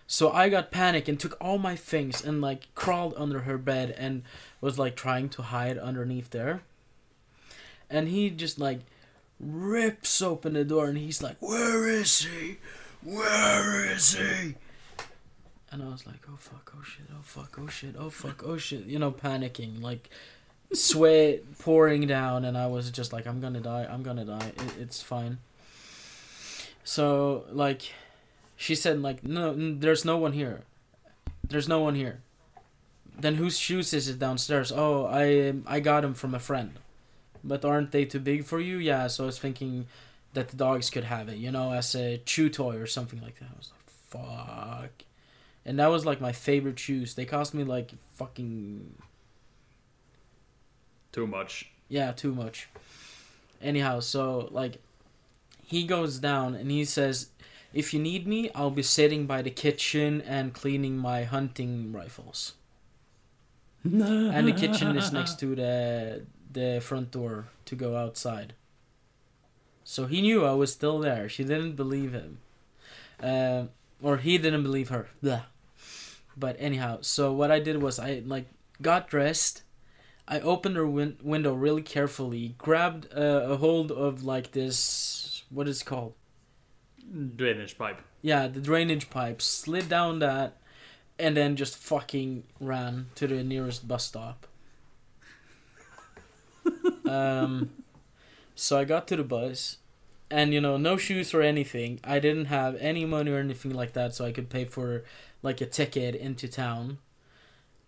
So 0.06 0.30
I 0.30 0.48
got 0.48 0.70
panic 0.70 1.08
and 1.08 1.18
took 1.18 1.36
all 1.40 1.58
my 1.58 1.74
things 1.74 2.24
and 2.24 2.40
like 2.40 2.72
crawled 2.74 3.14
under 3.16 3.40
her 3.40 3.58
bed 3.58 3.94
and 3.98 4.22
was 4.60 4.78
like 4.78 4.94
trying 4.94 5.28
to 5.30 5.42
hide 5.42 5.78
underneath 5.78 6.30
there. 6.30 6.62
And 7.90 8.08
he 8.08 8.30
just 8.30 8.58
like 8.58 8.80
rips 9.40 10.22
open 10.22 10.54
the 10.54 10.64
door 10.64 10.86
and 10.86 10.96
he's 10.96 11.22
like, 11.22 11.36
"Where 11.40 11.88
is 11.88 12.20
he? 12.20 12.58
Where 13.02 13.84
is 13.84 14.14
he?" 14.14 14.54
And 15.76 15.84
I 15.84 15.92
was 15.92 16.06
like, 16.06 16.22
"Oh 16.26 16.36
fuck! 16.38 16.72
Oh 16.74 16.82
shit! 16.82 17.04
Oh 17.12 17.22
fuck! 17.22 17.58
Oh 17.60 17.66
shit! 17.66 17.96
Oh 17.98 18.08
fuck! 18.08 18.42
Oh 18.46 18.56
shit!" 18.56 18.86
You 18.86 18.98
know, 18.98 19.12
panicking 19.12 19.82
like 19.82 20.08
sweat 20.72 21.58
pouring 21.58 22.06
down 22.06 22.44
and 22.44 22.58
i 22.58 22.66
was 22.66 22.90
just 22.90 23.12
like 23.12 23.26
i'm 23.26 23.40
gonna 23.40 23.60
die 23.60 23.86
i'm 23.88 24.02
gonna 24.02 24.24
die 24.24 24.52
it, 24.56 24.78
it's 24.80 25.00
fine 25.00 25.38
so 26.82 27.44
like 27.50 27.92
she 28.56 28.74
said 28.74 29.00
like 29.00 29.22
no 29.22 29.54
there's 29.74 30.04
no 30.04 30.16
one 30.16 30.32
here 30.32 30.62
there's 31.48 31.68
no 31.68 31.80
one 31.80 31.94
here 31.94 32.20
then 33.18 33.36
whose 33.36 33.58
shoes 33.58 33.92
is 33.94 34.08
it 34.08 34.18
downstairs 34.18 34.72
oh 34.74 35.06
i 35.06 35.54
i 35.66 35.78
got 35.78 36.00
them 36.00 36.14
from 36.14 36.34
a 36.34 36.40
friend 36.40 36.78
but 37.44 37.64
aren't 37.64 37.92
they 37.92 38.04
too 38.04 38.18
big 38.18 38.44
for 38.44 38.58
you 38.58 38.76
yeah 38.78 39.06
so 39.06 39.24
i 39.24 39.26
was 39.26 39.38
thinking 39.38 39.86
that 40.32 40.48
the 40.48 40.56
dogs 40.56 40.90
could 40.90 41.04
have 41.04 41.28
it 41.28 41.36
you 41.36 41.50
know 41.50 41.72
as 41.72 41.94
a 41.94 42.18
chew 42.26 42.48
toy 42.48 42.76
or 42.76 42.86
something 42.86 43.22
like 43.22 43.38
that 43.38 43.48
i 43.54 43.56
was 43.56 43.70
like 43.70 43.88
fuck 43.88 45.05
and 45.66 45.78
that 45.78 45.88
was 45.88 46.06
like 46.06 46.20
my 46.20 46.32
favorite 46.32 46.78
shoes 46.78 47.14
they 47.14 47.24
cost 47.26 47.52
me 47.52 47.64
like 47.64 47.92
fucking 48.14 48.94
Too 51.12 51.26
much. 51.26 51.70
yeah, 51.88 52.12
too 52.12 52.34
much. 52.34 52.68
Anyhow, 53.60 54.00
so 54.00 54.48
like 54.50 54.78
he 55.62 55.84
goes 55.84 56.18
down 56.18 56.54
and 56.54 56.70
he 56.70 56.84
says, 56.84 57.30
"If 57.72 57.92
you 57.94 58.00
need 58.00 58.26
me, 58.26 58.50
I'll 58.54 58.70
be 58.70 58.82
sitting 58.82 59.26
by 59.26 59.42
the 59.42 59.50
kitchen 59.50 60.20
and 60.22 60.52
cleaning 60.54 60.96
my 60.96 61.24
hunting 61.24 61.92
rifles." 61.92 62.54
and 63.84 64.46
the 64.48 64.52
kitchen 64.52 64.96
is 64.96 65.12
next 65.12 65.38
to 65.40 65.54
the 65.54 66.24
the 66.52 66.80
front 66.80 67.10
door 67.12 67.48
to 67.64 67.74
go 67.74 67.96
outside. 67.96 68.54
So 69.84 70.06
he 70.06 70.20
knew 70.20 70.44
I 70.44 70.52
was 70.52 70.72
still 70.72 70.98
there. 70.98 71.28
She 71.28 71.44
didn't 71.44 71.76
believe 71.76 72.12
him, 72.12 72.38
uh, 73.22 73.66
or 74.02 74.16
he 74.18 74.36
didn't 74.38 74.64
believe 74.64 74.88
her. 74.90 75.08
Blah. 75.22 75.42
But 76.36 76.56
anyhow, 76.58 76.98
so 77.00 77.32
what 77.32 77.50
I 77.50 77.60
did 77.60 77.82
was 77.82 77.98
I 77.98 78.22
like 78.24 78.46
got 78.82 79.08
dressed. 79.08 79.62
I 80.28 80.40
opened 80.40 80.76
her 80.76 80.86
win- 80.86 81.18
window 81.22 81.54
really 81.54 81.82
carefully, 81.82 82.56
grabbed 82.58 83.06
uh, 83.16 83.46
a 83.48 83.56
hold 83.56 83.92
of 83.92 84.24
like 84.24 84.52
this 84.52 85.36
what 85.50 85.68
is 85.68 85.82
it 85.82 85.84
called? 85.84 86.14
Drainage 87.36 87.78
pipe. 87.78 88.00
Yeah, 88.22 88.48
the 88.48 88.60
drainage 88.60 89.10
pipe, 89.10 89.40
slid 89.40 89.88
down 89.88 90.18
that, 90.18 90.56
and 91.18 91.36
then 91.36 91.56
just 91.56 91.76
fucking 91.76 92.44
ran 92.60 93.06
to 93.14 93.26
the 93.26 93.44
nearest 93.44 93.86
bus 93.86 94.04
stop. 94.04 94.46
um, 97.08 97.70
so 98.54 98.78
I 98.78 98.84
got 98.84 99.06
to 99.08 99.16
the 99.16 99.22
bus, 99.22 99.78
and 100.30 100.52
you 100.52 100.60
know, 100.60 100.76
no 100.76 100.96
shoes 100.96 101.32
or 101.32 101.42
anything. 101.42 102.00
I 102.02 102.18
didn't 102.18 102.46
have 102.46 102.74
any 102.76 103.04
money 103.04 103.30
or 103.30 103.38
anything 103.38 103.72
like 103.72 103.92
that, 103.92 104.14
so 104.14 104.24
I 104.24 104.32
could 104.32 104.50
pay 104.50 104.64
for 104.64 105.04
like 105.46 105.62
a 105.62 105.66
ticket 105.66 106.14
into 106.14 106.48
town. 106.48 106.98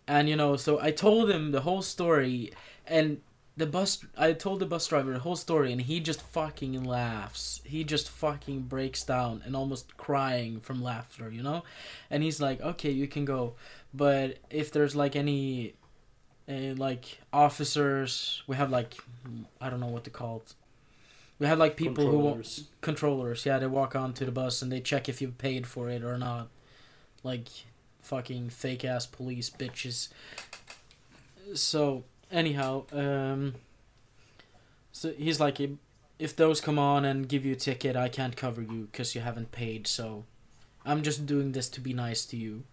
And 0.06 0.28
you 0.28 0.36
know, 0.36 0.56
so 0.56 0.80
I 0.80 0.90
told 0.90 1.30
him 1.30 1.50
the 1.50 1.60
whole 1.60 1.82
story, 1.82 2.52
and 2.86 3.20
the 3.58 3.66
bus. 3.66 4.04
I 4.16 4.32
told 4.32 4.60
the 4.60 4.66
bus 4.66 4.86
driver 4.86 5.12
the 5.12 5.18
whole 5.18 5.36
story, 5.36 5.70
and 5.72 5.82
he 5.82 6.00
just 6.00 6.22
fucking 6.22 6.82
laughs. 6.84 7.60
He 7.64 7.84
just 7.84 8.08
fucking 8.08 8.62
breaks 8.62 9.02
down 9.04 9.42
and 9.44 9.54
almost 9.54 9.96
crying 9.98 10.60
from 10.60 10.82
laughter, 10.82 11.30
you 11.30 11.42
know. 11.42 11.62
And 12.10 12.22
he's 12.22 12.40
like, 12.40 12.62
"Okay, 12.62 12.90
you 12.90 13.06
can 13.06 13.26
go, 13.26 13.54
but 13.92 14.38
if 14.48 14.72
there's 14.72 14.94
like 14.96 15.16
any, 15.16 15.74
uh, 16.48 16.74
like 16.76 17.18
officers, 17.32 18.42
we 18.46 18.56
have 18.56 18.70
like, 18.70 18.94
I 19.60 19.68
don't 19.68 19.80
know 19.80 19.88
what 19.88 20.04
to 20.04 20.10
call 20.10 20.36
it. 20.46 20.54
We 21.38 21.46
have 21.46 21.58
like 21.58 21.76
people 21.76 22.04
who 22.04 22.10
Controllers. 22.12 22.64
controllers. 22.80 23.46
Yeah, 23.46 23.58
they 23.58 23.66
walk 23.66 23.94
onto 23.94 24.24
the 24.24 24.32
bus 24.32 24.62
and 24.62 24.72
they 24.72 24.80
check 24.80 25.08
if 25.08 25.20
you 25.20 25.28
paid 25.28 25.66
for 25.66 25.88
it 25.90 26.02
or 26.02 26.18
not. 26.18 26.48
Like 27.28 27.48
fucking 28.00 28.48
fake 28.48 28.86
ass 28.86 29.04
police 29.04 29.50
bitches. 29.50 30.08
So 31.54 32.04
anyhow, 32.30 32.84
um, 32.90 33.54
so 34.92 35.12
he's 35.12 35.38
like, 35.38 35.60
if, 36.18 36.34
those 36.34 36.60
come 36.62 36.78
on 36.78 37.04
and 37.04 37.28
give 37.28 37.44
you 37.44 37.52
a 37.52 37.56
ticket, 37.56 37.96
I 37.96 38.08
can't 38.08 38.34
cover 38.34 38.62
you 38.62 38.88
because 38.90 39.14
you 39.14 39.20
haven't 39.20 39.52
paid. 39.52 39.86
So 39.86 40.24
I'm 40.86 41.02
just 41.02 41.26
doing 41.26 41.52
this 41.52 41.68
to 41.70 41.80
be 41.82 41.92
nice 41.92 42.24
to 42.26 42.36
you. 42.38 42.64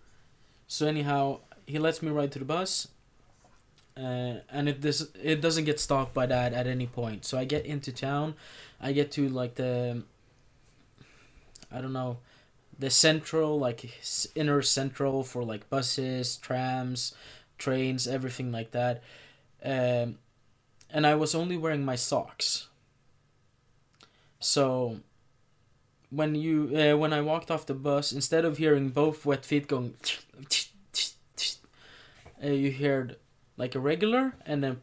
So 0.68 0.88
anyhow, 0.88 1.40
he 1.68 1.80
lets 1.80 2.02
me 2.02 2.12
ride 2.12 2.32
to 2.32 2.40
the 2.40 2.46
bus. 2.46 2.88
Uh, 3.98 4.40
and 4.50 4.68
it 4.70 4.82
this 4.82 5.08
it 5.22 5.40
doesn't 5.40 5.66
get 5.66 5.80
stopped 5.80 6.14
by 6.14 6.26
that 6.26 6.54
at 6.54 6.66
any 6.66 6.88
point. 6.88 7.26
So 7.26 7.38
I 7.38 7.46
get 7.46 7.66
into 7.66 7.92
town, 7.92 8.36
I 8.82 8.92
get 8.92 9.12
to 9.12 9.30
like 9.30 9.56
the 9.56 10.04
I 11.72 11.82
don't 11.82 11.94
know, 11.94 12.18
the 12.78 12.90
central 12.90 13.60
like 13.60 13.90
inner 14.36 14.62
central 14.62 15.24
for 15.24 15.44
like 15.44 15.70
buses, 15.70 16.38
trams, 16.38 17.14
trains, 17.58 18.08
everything 18.08 18.52
like 18.52 18.72
that. 18.72 19.02
Um, 19.64 20.20
and 20.90 21.08
I 21.08 21.16
was 21.16 21.34
only 21.34 21.58
wearing 21.58 21.86
my 21.86 21.96
socks. 21.96 22.68
So 24.40 25.00
when 26.10 26.36
you 26.36 26.72
uh, 26.78 26.98
when 26.98 27.14
I 27.14 27.22
walked 27.22 27.50
off 27.50 27.66
the 27.66 27.74
bus, 27.74 28.12
instead 28.12 28.46
of 28.46 28.58
hearing 28.58 28.90
both 28.90 29.26
wet 29.26 29.46
feet 29.46 29.68
going, 29.68 29.96
uh, 32.44 32.48
you 32.48 32.72
heard 32.72 33.18
like 33.58 33.76
a 33.76 33.80
regular 33.80 34.34
and 34.46 34.64
then 34.64 34.82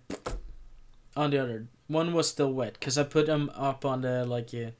on 1.16 1.30
the 1.30 1.38
other. 1.38 1.66
One 1.88 2.14
was 2.14 2.28
still 2.28 2.52
wet 2.52 2.74
because 2.74 2.96
I 2.96 3.02
put 3.02 3.26
them 3.26 3.50
up 3.54 3.84
on 3.84 4.00
the 4.00 4.24
like 4.24 4.50
what 4.52 4.74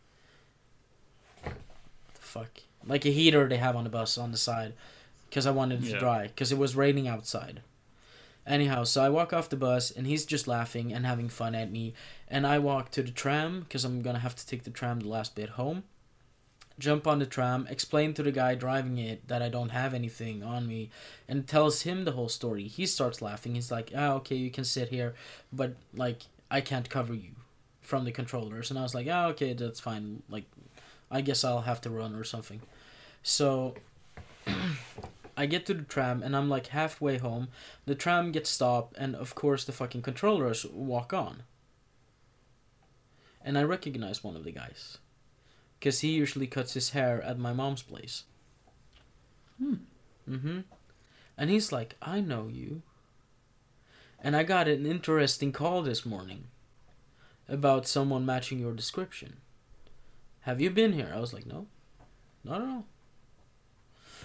the 2.14 2.20
fuck 2.20 2.62
like 2.87 3.05
a 3.05 3.11
heater 3.11 3.49
they 3.49 3.57
have 3.59 3.77
on 3.77 3.85
the 3.85 3.90
bus 3.90 4.16
on 4.18 4.33
the 4.33 4.38
side 4.38 4.75
because 5.29 5.47
I 5.47 5.51
wanted 5.51 5.83
it 5.83 5.87
to 5.87 5.92
Yeah. 5.92 5.99
dry 5.99 6.23
because 6.29 6.53
it 6.53 6.59
was 6.59 6.77
raining 6.77 7.09
outside. 7.09 7.62
Anyhow, 8.47 8.83
so 8.85 9.03
I 9.05 9.09
walk 9.09 9.33
off 9.33 9.49
the 9.49 9.57
bus 9.57 9.90
and 9.90 10.07
he's 10.07 10.27
just 10.27 10.49
laughing 10.49 10.92
and 10.92 11.07
having 11.07 11.29
fun 11.29 11.55
at 11.55 11.71
me, 11.71 11.95
and 12.29 12.45
I 12.47 12.59
walk 12.59 12.90
to 12.92 13.03
the 13.03 13.11
tram 13.12 13.61
because 13.61 13.85
I'm 13.85 14.03
gonna 14.03 14.18
have 14.18 14.35
to 14.37 14.47
take 14.47 14.64
the 14.64 14.71
tram 14.71 15.01
the 15.01 15.09
last 15.09 15.35
bit 15.37 15.51
home. 15.51 15.85
Jump 16.79 17.07
on 17.07 17.18
the 17.21 17.27
tram, 17.27 17.66
explain 17.71 18.14
to 18.14 18.23
the 18.23 18.33
guy 18.33 18.55
driving 18.57 18.99
it 18.99 19.29
that 19.29 19.42
I 19.42 19.49
don't 19.49 19.68
have 19.68 19.95
anything 19.95 20.42
on 20.42 20.66
me, 20.66 20.90
and 21.29 21.47
tells 21.47 21.83
him 21.83 22.05
the 22.05 22.12
whole 22.12 22.31
story. 22.31 22.66
He 22.66 22.87
starts 22.87 23.23
laughing. 23.23 23.55
He's 23.55 23.71
like, 23.71 23.92
"Ah, 23.95 24.14
okay, 24.14 24.35
you 24.37 24.51
can 24.51 24.64
sit 24.64 24.88
here, 24.88 25.14
but 25.53 25.77
like 25.95 26.23
I 26.51 26.61
can't 26.61 26.88
cover 26.90 27.14
you 27.14 27.33
from 27.81 28.05
the 28.05 28.11
controllers." 28.11 28.71
And 28.71 28.79
I 28.79 28.83
was 28.83 28.95
like, 28.95 29.07
"Ah, 29.09 29.27
okay, 29.27 29.53
that's 29.53 29.79
fine. 29.81 30.23
Like, 30.29 30.47
I 31.12 31.20
guess 31.20 31.44
I'll 31.44 31.62
have 31.62 31.81
to 31.83 31.90
run 31.90 32.16
or 32.16 32.25
something." 32.25 32.62
So 33.22 33.77
I 35.37 35.46
get 35.46 35.66
to 35.66 35.75
the 35.75 35.83
tram 35.83 36.22
and 36.22 36.37
I'm 36.37 36.48
like 36.48 36.68
halfway 36.68 37.18
home. 37.18 37.48
The 37.87 37.94
tram 37.94 38.33
gets 38.33 38.51
stopped, 38.51 38.96
and 38.98 39.14
of 39.14 39.35
course 39.35 39.64
the 39.64 39.72
fucking 39.72 40.03
controllers 40.03 40.66
walk 40.66 41.12
on. 41.12 41.44
And 43.44 43.59
I 43.59 43.62
recognize 43.62 44.22
one 44.22 44.37
of 44.37 44.44
the 44.44 44.53
guys, 44.53 44.98
because 45.79 46.01
he 46.01 46.11
usually 46.11 46.46
cuts 46.46 46.75
his 46.75 46.90
hair 46.90 47.20
at 47.22 47.38
my 47.38 47.53
mom's 47.53 47.83
place. 47.83 48.25
Hmm. 49.59 49.75
Mm-hmm. 50.29 50.61
And 51.37 51.51
he's 51.51 51.72
like, 51.72 51.96
I 52.01 52.20
know 52.20 52.48
you. 52.48 52.83
And 54.22 54.37
I 54.37 54.44
got 54.44 54.68
an 54.68 54.87
interesting 54.87 55.51
call 55.51 55.83
this 55.83 56.07
morning 56.07 56.44
about 57.48 57.88
someone 57.88 58.25
matching 58.25 58.61
your 58.61 58.72
description. 58.72 59.38
Have 60.43 60.61
you 60.61 60.71
been 60.71 60.93
here? 60.93 61.11
I 61.15 61.21
was 61.21 61.33
like, 61.33 61.47
no, 61.47 61.67
not 62.45 62.63
at 62.63 62.69
all. 62.69 62.87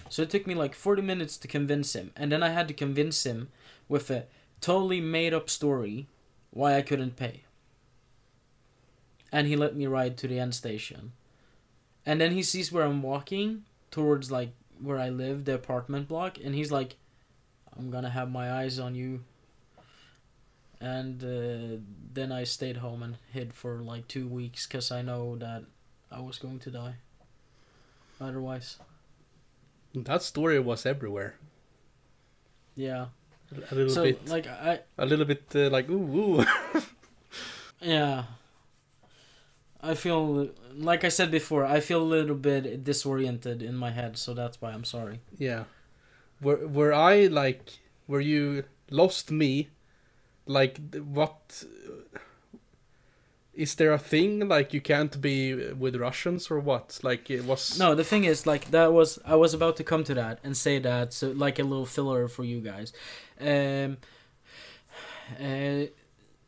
So 0.08 0.22
it 0.22 0.30
took 0.30 0.46
me 0.46 0.54
like 0.54 0.74
40 0.74 1.02
minutes 1.02 1.36
to 1.38 1.48
convince 1.48 1.94
him. 1.94 2.12
And 2.16 2.32
then 2.32 2.42
I 2.42 2.50
had 2.50 2.68
to 2.68 2.74
convince 2.74 3.24
him 3.24 3.48
with 3.88 4.10
a 4.10 4.26
totally 4.60 5.00
made 5.00 5.34
up 5.34 5.50
story 5.50 6.06
why 6.50 6.76
I 6.76 6.82
couldn't 6.82 7.16
pay. 7.16 7.44
And 9.30 9.46
he 9.46 9.56
let 9.56 9.76
me 9.76 9.86
ride 9.86 10.16
to 10.18 10.28
the 10.28 10.38
end 10.38 10.54
station. 10.54 11.12
And 12.06 12.20
then 12.20 12.32
he 12.32 12.42
sees 12.42 12.72
where 12.72 12.84
I'm 12.84 13.02
walking 13.02 13.64
towards 13.90 14.30
like 14.30 14.50
where 14.80 14.98
I 14.98 15.10
live, 15.10 15.44
the 15.44 15.54
apartment 15.54 16.08
block, 16.08 16.38
and 16.42 16.54
he's 16.54 16.72
like, 16.72 16.96
I'm 17.76 17.90
gonna 17.90 18.10
have 18.10 18.30
my 18.30 18.50
eyes 18.50 18.78
on 18.78 18.94
you. 18.94 19.24
And 20.80 21.22
uh, 21.22 21.82
then 22.14 22.32
I 22.32 22.44
stayed 22.44 22.78
home 22.78 23.02
and 23.02 23.16
hid 23.32 23.52
for 23.52 23.80
like 23.82 24.08
two 24.08 24.26
weeks 24.26 24.66
because 24.66 24.90
I 24.90 25.02
know 25.02 25.36
that 25.36 25.64
I 26.10 26.20
was 26.20 26.38
going 26.38 26.58
to 26.60 26.70
die. 26.70 26.94
Otherwise, 28.20 28.78
That 29.94 30.22
story 30.22 30.58
was 30.60 30.86
everywhere. 30.86 31.34
yeah. 32.76 33.06
A 33.70 33.74
little 33.74 33.88
So 33.90 34.02
bit, 34.02 34.28
like 34.28 34.46
I 34.46 34.80
a 34.98 35.06
little 35.06 35.24
bit 35.24 35.44
uh, 35.54 35.70
like 35.70 35.88
ooh, 35.88 36.16
ooh. 36.42 36.44
yeah. 37.80 38.24
I 39.80 39.94
feel 39.94 40.50
like 40.74 41.02
I 41.04 41.08
said 41.08 41.30
before. 41.30 41.64
I 41.64 41.80
feel 41.80 42.02
a 42.02 42.12
little 42.16 42.36
bit 42.36 42.84
disoriented 42.84 43.62
in 43.62 43.74
my 43.76 43.90
head, 43.90 44.18
so 44.18 44.34
that's 44.34 44.60
why 44.60 44.72
I'm 44.72 44.84
sorry. 44.84 45.20
yeah. 45.38 45.64
Were 46.42 46.66
were 46.68 46.92
I 46.92 47.26
like 47.26 47.78
were 48.06 48.20
you 48.20 48.64
lost 48.90 49.30
me? 49.30 49.68
Like 50.46 50.78
what? 50.94 51.64
Is 53.64 53.74
there 53.74 53.92
a 53.92 53.98
thing 53.98 54.48
like 54.48 54.72
you 54.72 54.80
can't 54.80 55.20
be 55.20 55.72
with 55.74 55.96
Russians 55.96 56.48
or 56.50 56.60
what? 56.60 56.86
Like 57.02 57.28
it 57.36 57.44
was. 57.44 57.76
No, 57.78 57.94
the 57.96 58.04
thing 58.04 58.24
is, 58.24 58.46
like 58.46 58.70
that 58.70 58.92
was 58.92 59.18
I 59.24 59.34
was 59.34 59.52
about 59.54 59.76
to 59.78 59.84
come 59.84 60.04
to 60.04 60.14
that 60.14 60.38
and 60.44 60.56
say 60.56 60.78
that, 60.78 61.12
so 61.12 61.32
like 61.44 61.58
a 61.58 61.64
little 61.64 61.86
filler 61.96 62.28
for 62.28 62.44
you 62.44 62.60
guys. 62.60 62.92
Um, 63.40 63.96
uh, 65.40 65.86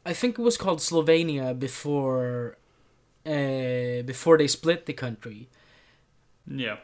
I 0.07 0.13
think 0.15 0.39
it 0.39 0.43
was 0.43 0.57
called 0.57 0.79
Slovenia 0.79 1.53
before, 1.59 2.57
uh, 3.27 4.03
before 4.13 4.39
they 4.39 4.47
split 4.47 4.87
the 4.87 4.95
country, 4.95 5.49
Yeah. 6.47 6.77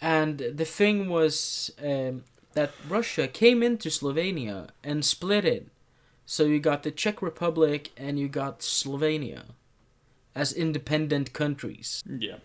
and 0.00 0.38
the 0.38 0.64
thing 0.66 1.08
was 1.08 1.70
um, 1.82 2.24
that 2.52 2.72
Russia 2.88 3.26
came 3.28 3.62
into 3.62 3.88
Slovenia 3.88 4.68
and 4.84 5.04
split 5.04 5.44
it, 5.44 5.68
so 6.26 6.44
you 6.44 6.58
got 6.60 6.82
the 6.82 6.90
Czech 6.90 7.22
Republic 7.22 7.90
and 7.96 8.18
you 8.18 8.28
got 8.28 8.60
Slovenia, 8.60 9.44
as 10.38 10.52
independent 10.52 11.32
countries. 11.32 12.00
Yeah. 12.06 12.36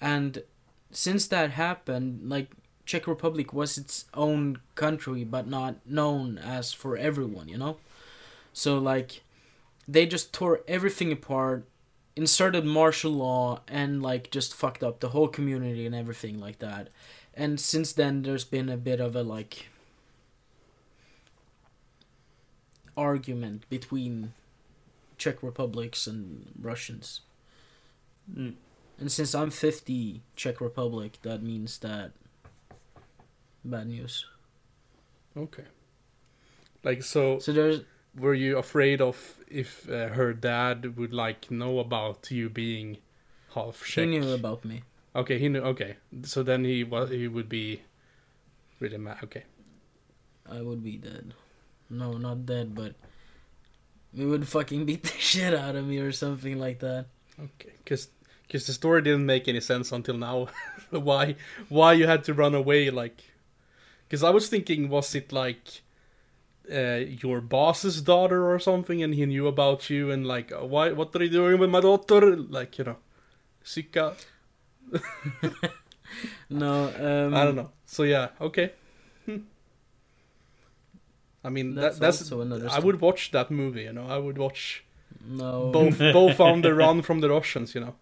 And 0.00 0.42
since 0.90 1.26
that 1.28 1.50
happened, 1.50 2.30
like 2.30 2.50
Czech 2.86 3.06
Republic 3.06 3.52
was 3.52 3.76
its 3.76 4.06
own 4.14 4.58
country, 4.74 5.22
but 5.22 5.46
not 5.46 5.74
known 5.86 6.38
as 6.38 6.72
for 6.72 6.96
everyone, 6.96 7.48
you 7.48 7.58
know. 7.58 7.76
So 8.54 8.78
like, 8.78 9.22
they 9.86 10.06
just 10.06 10.32
tore 10.32 10.62
everything 10.66 11.12
apart, 11.12 11.66
inserted 12.16 12.64
martial 12.64 13.12
law, 13.12 13.60
and 13.68 14.02
like 14.02 14.30
just 14.30 14.54
fucked 14.54 14.82
up 14.82 15.00
the 15.00 15.10
whole 15.10 15.28
community 15.28 15.84
and 15.84 15.94
everything 15.94 16.40
like 16.40 16.58
that. 16.60 16.88
And 17.34 17.60
since 17.60 17.92
then, 17.92 18.22
there's 18.22 18.46
been 18.46 18.70
a 18.70 18.78
bit 18.78 18.98
of 18.98 19.14
a 19.14 19.22
like 19.22 19.68
argument 22.96 23.68
between 23.68 24.32
Czech 25.18 25.42
Republics 25.42 26.06
and 26.06 26.50
Russians. 26.58 27.20
Mm. 28.30 28.54
And 28.98 29.10
since 29.10 29.34
I'm 29.34 29.50
50 29.50 30.22
Czech 30.36 30.60
Republic, 30.60 31.18
that 31.22 31.42
means 31.42 31.78
that 31.78 32.12
bad 33.64 33.88
news. 33.88 34.26
Okay. 35.36 35.64
Like 36.84 37.02
so, 37.02 37.38
So 37.38 37.52
there's 37.52 37.80
were 38.14 38.34
you 38.34 38.58
afraid 38.58 39.00
of 39.00 39.38
if 39.48 39.88
uh, 39.88 40.08
her 40.08 40.32
dad 40.32 40.96
would 40.96 41.12
like 41.14 41.50
know 41.50 41.78
about 41.78 42.30
you 42.30 42.48
being 42.50 42.98
half 43.54 43.82
Czech? 43.84 44.08
he 44.08 44.18
knew 44.18 44.32
about 44.32 44.64
me. 44.64 44.82
Okay, 45.14 45.38
he 45.38 45.48
knew. 45.48 45.60
Okay, 45.60 45.96
so 46.22 46.42
then 46.42 46.64
he 46.64 46.84
was 46.84 47.10
he 47.10 47.28
would 47.28 47.48
be 47.48 47.82
really 48.80 48.98
mad. 48.98 49.18
Okay, 49.24 49.44
I 50.48 50.60
would 50.62 50.82
be 50.82 50.96
dead. 50.96 51.34
No, 51.90 52.16
not 52.16 52.46
dead, 52.46 52.74
but 52.74 52.94
we 54.14 54.24
would 54.26 54.48
fucking 54.48 54.84
beat 54.86 55.02
the 55.02 55.08
shit 55.18 55.54
out 55.54 55.76
of 55.76 55.86
me 55.86 55.98
or 55.98 56.12
something 56.12 56.58
like 56.58 56.80
that. 56.80 57.06
Okay, 57.38 57.72
because 57.84 58.08
because 58.46 58.66
the 58.66 58.72
story 58.72 59.02
didn't 59.02 59.26
make 59.26 59.48
any 59.48 59.60
sense 59.60 59.92
until 59.92 60.16
now. 60.16 60.48
why 60.90 61.36
why 61.68 61.92
you 61.92 62.06
had 62.06 62.24
to 62.24 62.34
run 62.34 62.54
away? 62.54 62.90
Like, 62.90 63.22
because 64.08 64.22
I 64.22 64.30
was 64.30 64.48
thinking, 64.48 64.88
was 64.88 65.14
it 65.14 65.32
like 65.32 65.82
uh, 66.72 67.00
your 67.24 67.40
boss's 67.40 68.02
daughter 68.02 68.50
or 68.52 68.58
something, 68.58 69.02
and 69.02 69.14
he 69.14 69.26
knew 69.26 69.46
about 69.46 69.90
you, 69.90 70.10
and 70.10 70.26
like, 70.26 70.52
uh, 70.52 70.64
why? 70.64 70.92
What 70.92 71.14
are 71.16 71.24
you 71.24 71.30
doing 71.30 71.58
with 71.58 71.70
my 71.70 71.80
daughter? 71.80 72.36
Like, 72.36 72.78
you 72.78 72.84
know, 72.84 72.96
Sika. 73.62 74.14
No, 76.50 76.84
um, 76.88 77.34
I 77.34 77.44
don't 77.44 77.56
know. 77.56 77.70
So 77.86 78.02
yeah, 78.02 78.28
okay. 78.40 78.72
Hmm. 79.26 79.38
I 81.44 81.50
mean, 81.50 81.74
That's 81.74 81.98
that, 81.98 82.12
that's 82.18 82.72
I 82.72 82.78
would 82.78 83.00
watch 83.00 83.30
that 83.32 83.50
movie. 83.50 83.82
You 83.82 83.92
know, 83.92 84.06
I 84.06 84.18
would 84.18 84.38
watch 84.38 84.84
No, 85.26 85.70
both 85.72 85.98
both 86.12 86.40
on 86.40 86.62
the 86.62 86.74
run 86.74 87.02
from 87.02 87.20
the 87.20 87.28
Russians. 87.30 87.74
You 87.74 87.82
know, 87.82 87.94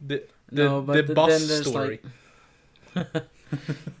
the 0.00 0.24
the, 0.50 0.64
no, 0.64 0.82
but 0.82 0.94
the 0.94 1.02
th- 1.02 1.14
bus 1.14 1.46
there's 1.48 1.66
story. 1.68 2.00
like, 2.94 3.06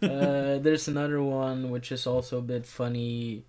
uh, 0.02 0.58
there's 0.58 0.88
another 0.88 1.22
one 1.22 1.70
which 1.70 1.90
is 1.92 2.06
also 2.06 2.38
a 2.38 2.42
bit 2.42 2.66
funny. 2.66 3.44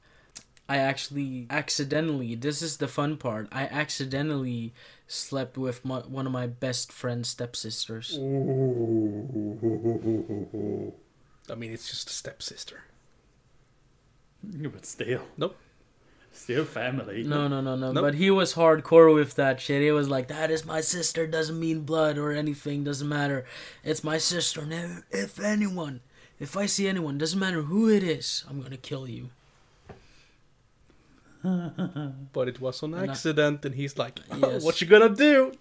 I 0.70 0.78
actually 0.78 1.48
accidentally. 1.50 2.36
This 2.36 2.62
is 2.62 2.78
the 2.78 2.88
fun 2.90 3.18
part. 3.18 3.48
I 3.52 3.64
accidentally 3.64 4.74
slept 5.08 5.58
with 5.58 5.86
my, 5.86 6.00
one 6.00 6.26
of 6.26 6.34
my 6.34 6.48
best 6.48 6.92
friend's 6.92 7.30
stepsisters. 7.30 8.14
I 8.16 8.20
mean, 11.56 11.72
it's 11.72 11.90
just 11.90 12.10
a 12.10 12.14
stepsister. 12.14 12.84
But 14.44 14.86
still. 14.86 15.22
Nope. 15.38 15.56
Still 16.38 16.66
family. 16.66 17.24
No, 17.24 17.48
no, 17.50 17.60
no, 17.62 17.76
no. 17.76 17.92
Nope. 17.92 18.02
But 18.04 18.14
he 18.16 18.30
was 18.32 18.54
hardcore 18.54 19.14
with 19.14 19.36
that 19.36 19.60
shit. 19.60 19.82
He 19.82 19.92
was 19.92 20.08
like, 20.10 20.28
"That 20.30 20.50
is 20.52 20.64
my 20.66 20.80
sister. 20.82 21.28
Doesn't 21.28 21.60
mean 21.60 21.82
blood 21.82 22.18
or 22.18 22.32
anything. 22.32 22.84
Doesn't 22.86 23.10
matter. 23.10 23.44
It's 23.84 24.04
my 24.04 24.18
sister. 24.18 24.62
And 24.62 24.72
if- 24.74 25.04
if 25.12 25.40
anyone, 25.40 26.00
if 26.40 26.56
I 26.56 26.66
see 26.68 26.88
anyone, 26.88 27.18
doesn't 27.18 27.40
matter 27.40 27.64
who 27.64 27.90
it 27.90 28.04
is, 28.04 28.46
I'm 28.50 28.62
gonna 28.62 28.78
kill 28.78 29.08
you." 29.10 29.30
But 32.34 32.48
it 32.48 32.60
was 32.62 32.82
an 32.84 32.94
And 32.94 33.10
I- 33.10 33.14
accident, 33.14 33.66
and 33.66 33.76
he's 33.76 33.98
like, 33.98 34.20
Yes. 34.38 34.64
"What 34.64 34.80
you 34.82 34.88
gonna 34.88 35.10
do?" 35.14 35.54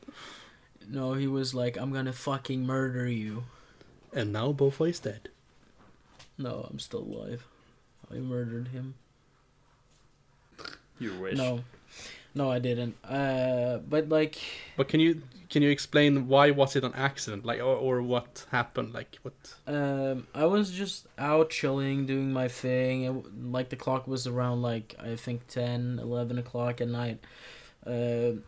No, 0.89 1.15
he 1.15 1.27
was 1.27 1.53
like, 1.55 1.77
I'm 1.77 1.93
gonna 1.93 2.13
fucking 2.13 2.65
murder 2.65 3.09
you. 3.09 3.45
And 4.13 4.33
now 4.33 4.53
Boffa 4.53 4.89
is 4.91 5.01
dead. 5.01 5.31
No, 6.39 6.69
I'm 6.71 6.79
still 6.79 7.01
alive. 7.03 7.45
I 8.11 8.17
murdered 8.17 8.69
him. 8.69 8.95
You 10.99 11.15
wish. 11.21 11.37
No, 11.37 11.61
no, 12.35 12.51
I 12.51 12.59
didn't. 12.59 12.97
Uh, 13.05 13.79
but 13.89 14.09
like, 14.09 14.39
But 14.77 14.89
can 14.89 15.01
you 15.01 15.23
can 15.49 15.63
you 15.63 15.71
explain 15.71 16.29
why 16.29 16.51
was 16.51 16.77
it 16.77 16.85
an 16.85 16.93
accident? 16.95 17.45
Like 17.45 17.61
or, 17.61 17.77
or 17.77 18.03
what 18.03 18.47
happened? 18.51 18.93
Like 18.93 19.19
what? 19.23 19.35
um, 19.67 20.27
I 20.35 20.45
was 20.47 20.71
just 20.71 21.07
out 21.19 21.51
chilling, 21.51 22.07
doing 22.07 22.33
my 22.33 22.49
thing. 22.49 23.05
It, 23.05 23.53
like 23.53 23.69
the 23.69 23.77
clock 23.77 24.07
was 24.07 24.27
around 24.27 24.63
like 24.63 24.95
I 24.99 25.17
think 25.17 25.47
10, 25.49 26.01
11 26.03 26.39
o'clock 26.39 26.81
at 26.81 26.89
night. 26.89 27.21
Uh, 27.87 28.41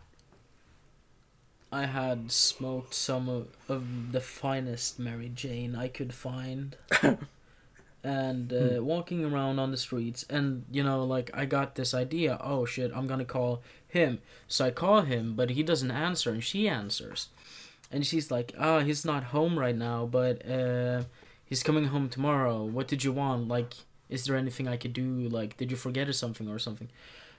I 1.71 1.85
had 1.85 2.33
smoked 2.33 2.95
some 2.95 3.29
of, 3.29 3.49
of 3.69 4.13
the 4.13 4.21
finest 4.21 4.99
Mary 4.99 5.31
Jane 5.35 5.77
I 5.77 5.89
could 5.89 6.15
find. 6.15 6.77
and 8.09 8.53
uh, 8.55 8.83
walking 8.83 9.23
around 9.23 9.59
on 9.59 9.71
the 9.71 9.77
streets 9.77 10.25
and 10.31 10.65
you 10.71 10.83
know 10.83 11.05
like 11.05 11.31
i 11.35 11.45
got 11.45 11.75
this 11.75 11.93
idea 11.93 12.39
oh 12.43 12.65
shit 12.65 12.91
i'm 12.95 13.07
gonna 13.07 13.25
call 13.25 13.63
him. 13.87 14.21
So 14.47 14.67
i 14.67 14.71
call 14.71 15.03
him 15.03 15.35
but 15.35 15.51
he 15.51 15.63
doesn't 15.63 15.91
answer 15.91 16.31
and 16.31 16.43
she 16.43 16.69
answers. 16.69 17.29
And 17.91 18.07
she's 18.07 18.31
like 18.31 18.55
ah 18.59 18.81
he's 18.81 19.05
not 19.05 19.25
home 19.25 19.59
right 19.59 19.77
now 19.77 20.07
but 20.07 20.37
uh 20.49 21.03
he's 21.45 21.63
coming 21.63 21.87
home 21.87 22.09
tomorrow. 22.09 22.65
What 22.65 22.89
did 22.89 23.05
you 23.05 23.13
want? 23.13 23.49
Like 23.49 23.75
is 24.09 24.25
there 24.25 24.37
anything 24.37 24.69
i 24.69 24.77
could 24.77 24.95
do? 24.95 25.29
Like 25.39 25.57
did 25.57 25.71
you 25.71 25.77
forget 25.77 26.09
or 26.09 26.15
something 26.15 26.49
or 26.49 26.59
something? 26.59 26.89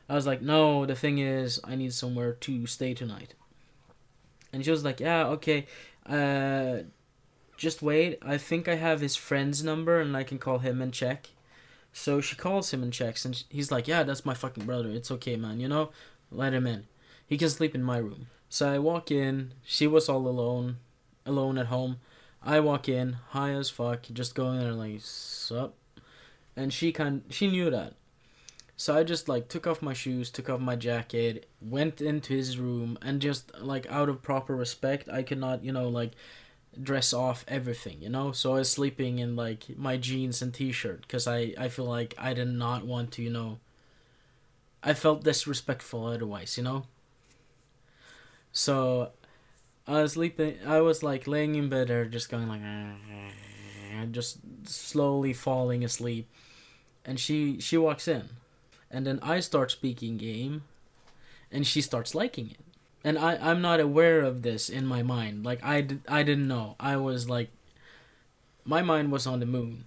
I 0.07 0.13
was 0.15 0.27
like 0.27 0.41
no 0.41 0.85
the 0.85 0.95
thing 0.95 1.17
is 1.19 1.59
i 1.63 1.75
need 1.75 1.93
somewhere 1.93 2.33
to 2.45 2.67
stay 2.67 2.93
tonight. 2.93 3.33
And 4.53 4.63
she 4.63 4.71
was 4.71 4.83
like 4.83 4.99
yeah 4.99 5.25
okay 5.35 5.65
uh 6.05 6.83
just 7.59 7.81
wait. 7.81 8.17
I 8.21 8.37
think 8.37 8.67
I 8.67 8.75
have 8.75 9.01
his 9.01 9.17
friend's 9.17 9.63
number 9.63 9.99
and 9.99 10.15
I 10.15 10.23
can 10.23 10.39
call 10.39 10.59
him 10.59 10.81
and 10.81 10.93
check. 10.93 11.29
So 11.91 12.21
she 12.21 12.35
calls 12.35 12.71
him 12.71 12.81
and 12.81 12.93
checks, 12.93 13.25
and 13.25 13.43
he's 13.49 13.71
like, 13.71 13.87
Yeah, 13.87 14.03
that's 14.03 14.25
my 14.25 14.33
fucking 14.33 14.65
brother. 14.65 14.89
It's 14.89 15.11
okay, 15.11 15.35
man. 15.35 15.59
You 15.59 15.67
know, 15.67 15.89
let 16.31 16.53
him 16.53 16.65
in. 16.65 16.85
He 17.27 17.37
can 17.37 17.49
sleep 17.49 17.75
in 17.75 17.83
my 17.83 17.97
room. 17.97 18.27
So 18.47 18.71
I 18.71 18.79
walk 18.79 19.11
in. 19.11 19.53
She 19.63 19.87
was 19.87 20.07
all 20.07 20.27
alone, 20.27 20.77
alone 21.25 21.57
at 21.57 21.67
home. 21.67 21.99
I 22.41 22.59
walk 22.61 22.87
in, 22.87 23.17
high 23.29 23.51
as 23.51 23.69
fuck, 23.69 24.03
just 24.13 24.35
going 24.35 24.59
there 24.59 24.71
like, 24.71 25.01
Sup? 25.01 25.75
And 26.55 26.71
she 26.71 26.91
kind 26.91 27.23
she 27.29 27.47
knew 27.47 27.69
that. 27.69 27.95
So 28.77 28.95
I 28.95 29.03
just 29.03 29.27
like 29.27 29.49
took 29.49 29.67
off 29.67 29.81
my 29.81 29.93
shoes, 29.93 30.31
took 30.31 30.49
off 30.49 30.61
my 30.61 30.77
jacket, 30.77 31.49
went 31.59 31.99
into 31.99 32.33
his 32.33 32.57
room, 32.57 32.97
and 33.01 33.21
just 33.21 33.51
like 33.59 33.91
out 33.91 34.07
of 34.07 34.21
proper 34.21 34.55
respect, 34.55 35.09
I 35.09 35.23
could 35.23 35.39
not, 35.39 35.65
you 35.65 35.73
know, 35.73 35.89
like 35.89 36.13
dress 36.81 37.13
off 37.13 37.45
everything, 37.47 38.01
you 38.01 38.09
know? 38.09 38.31
So 38.31 38.53
I 38.53 38.59
was 38.59 38.71
sleeping 38.71 39.19
in 39.19 39.35
like 39.35 39.77
my 39.77 39.97
jeans 39.97 40.41
and 40.41 40.53
t-shirt 40.53 41.01
because 41.01 41.27
I 41.27 41.53
I 41.57 41.69
feel 41.69 41.85
like 41.85 42.13
I 42.17 42.33
did 42.33 42.47
not 42.49 42.85
want 42.85 43.11
to, 43.13 43.21
you 43.21 43.29
know. 43.29 43.59
I 44.81 44.93
felt 44.93 45.23
disrespectful 45.23 46.05
otherwise, 46.05 46.57
you 46.57 46.63
know. 46.63 46.85
So 48.51 49.11
I 49.87 50.01
was 50.03 50.13
sleeping. 50.13 50.57
I 50.65 50.81
was 50.81 51.03
like 51.03 51.27
laying 51.27 51.55
in 51.55 51.69
bed 51.69 51.87
there, 51.89 52.05
just 52.05 52.29
going 52.29 52.47
like, 52.47 52.61
just 54.11 54.39
slowly 54.65 55.33
falling 55.33 55.83
asleep, 55.83 56.27
and 57.05 57.19
she 57.19 57.59
she 57.59 57.77
walks 57.77 58.07
in, 58.07 58.29
and 58.89 59.05
then 59.05 59.19
I 59.21 59.39
start 59.41 59.71
speaking 59.71 60.17
game, 60.17 60.63
and 61.51 61.67
she 61.67 61.81
starts 61.81 62.15
liking 62.15 62.51
it 62.51 62.68
and 63.03 63.17
I 63.17 63.37
I'm 63.41 63.61
not 63.61 63.79
aware 63.79 64.21
of 64.21 64.41
this 64.41 64.69
in 64.69 64.85
my 64.85 65.03
mind. 65.03 65.45
Like 65.45 65.63
I 65.63 65.81
d- 65.81 65.99
I 66.07 66.23
didn't 66.23 66.47
know. 66.47 66.75
I 66.79 66.97
was 66.97 67.29
like, 67.29 67.49
my 68.65 68.81
mind 68.81 69.11
was 69.11 69.25
on 69.25 69.39
the 69.39 69.45
moon. 69.45 69.85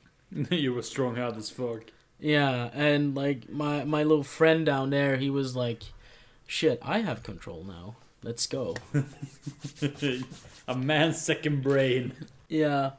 you 0.50 0.74
were 0.74 0.82
strong 0.82 1.18
out 1.18 1.36
as 1.36 1.50
fuck. 1.50 1.84
Yeah, 2.20 2.70
and 2.72 3.14
like 3.14 3.48
my 3.48 3.84
my 3.84 4.02
little 4.02 4.24
friend 4.24 4.66
down 4.66 4.90
there, 4.90 5.16
he 5.16 5.30
was 5.30 5.54
like, 5.54 5.84
shit, 6.46 6.80
I 6.82 7.00
have 7.00 7.22
control 7.22 7.64
now. 7.64 7.96
Let's 8.22 8.46
go. 8.46 8.74
A 10.68 10.76
man's 10.76 11.20
second 11.22 11.62
brain. 11.62 12.12
Yeah. 12.48 12.92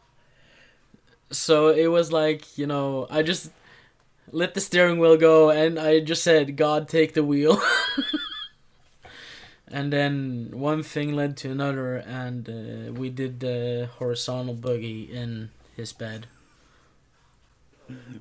So 1.32 1.68
it 1.68 1.88
was 1.88 2.12
like 2.12 2.58
you 2.58 2.66
know 2.66 3.08
I 3.10 3.22
just 3.24 3.52
let 4.32 4.54
the 4.54 4.62
steering 4.62 5.00
wheel 5.00 5.18
go 5.18 5.50
and 5.50 5.78
I 5.80 6.00
just 6.00 6.24
said 6.24 6.56
God 6.56 6.88
take 6.88 7.14
the 7.14 7.24
wheel. 7.24 7.62
and 9.72 9.92
then 9.94 10.50
one 10.54 10.84
thing 10.84 11.16
led 11.16 11.38
to 11.38 11.52
another, 11.52 11.96
and 11.98 12.48
uh, 12.50 12.92
we 12.94 13.10
did 13.10 13.40
the 13.40 13.90
horizontal 13.98 14.56
boogie 14.56 15.10
in 15.10 15.50
his 15.76 15.94
bed. 15.94 16.28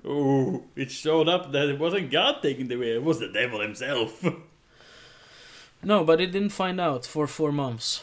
Oh, 0.05 0.65
it 0.77 0.91
showed 0.91 1.29
up 1.29 1.53
that 1.53 1.69
it 1.69 1.79
wasn't 1.79 2.11
God 2.11 2.41
taking 2.43 2.69
the 2.69 2.77
wheel, 2.77 2.97
it 2.97 3.03
was 3.05 3.19
the 3.21 3.29
devil 3.29 3.61
himself. 3.61 4.25
No, 5.83 6.03
but 6.05 6.21
it 6.21 6.33
didn't 6.33 6.49
find 6.51 6.81
out 6.81 7.07
for 7.07 7.27
four 7.27 7.53
months 7.53 8.03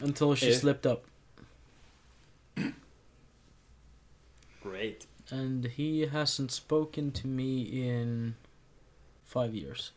until 0.00 0.34
she 0.34 0.48
Eh? 0.50 0.54
slipped 0.54 0.86
up, 0.86 1.04
Great. 4.62 5.06
and 5.30 5.64
he 5.66 6.02
hasn't 6.06 6.52
spoken 6.52 7.10
to 7.12 7.26
me 7.26 7.62
in 7.88 8.36
five 9.24 9.54
years. 9.54 9.90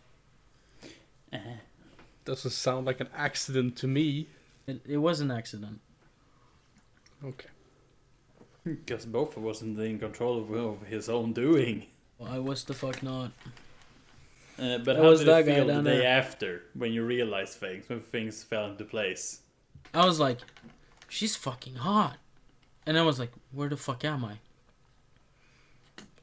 Uh-huh. 1.31 1.59
Doesn't 2.25 2.51
sound 2.51 2.85
like 2.85 2.99
an 2.99 3.09
accident 3.15 3.75
to 3.77 3.87
me. 3.87 4.27
It, 4.67 4.81
it 4.87 4.97
was 4.97 5.19
an 5.21 5.31
accident. 5.31 5.79
Okay. 7.23 7.49
Because 8.63 9.05
both 9.05 9.37
wasn't 9.37 9.79
in 9.79 9.99
control 9.99 10.39
of, 10.41 10.51
of 10.51 10.87
his 10.87 11.07
own 11.07 11.33
doing. 11.33 11.85
Well, 12.17 12.31
I 12.31 12.39
was 12.39 12.63
the 12.63 12.73
fuck 12.73 13.03
not. 13.03 13.31
Uh, 14.57 14.79
but 14.79 14.85
That 14.85 14.95
how 14.97 15.01
was 15.03 15.19
did 15.19 15.27
that 15.27 15.47
it 15.47 15.53
feel 15.55 15.67
the 15.67 15.81
day 15.83 15.97
there. 15.97 16.07
after 16.07 16.63
when 16.73 16.91
you 16.93 17.05
realized 17.05 17.59
things, 17.59 17.87
when 17.89 17.99
things 18.01 18.41
fell 18.41 18.65
into 18.71 18.85
place? 18.85 19.41
I 19.93 20.05
was 20.05 20.19
like, 20.19 20.39
she's 21.09 21.35
fucking 21.35 21.75
hot. 21.75 22.17
And 22.87 22.97
I 22.97 23.01
was 23.03 23.19
like, 23.19 23.31
where 23.51 23.69
the 23.69 23.77
fuck 23.77 24.03
am 24.05 24.23
I? 24.25 24.37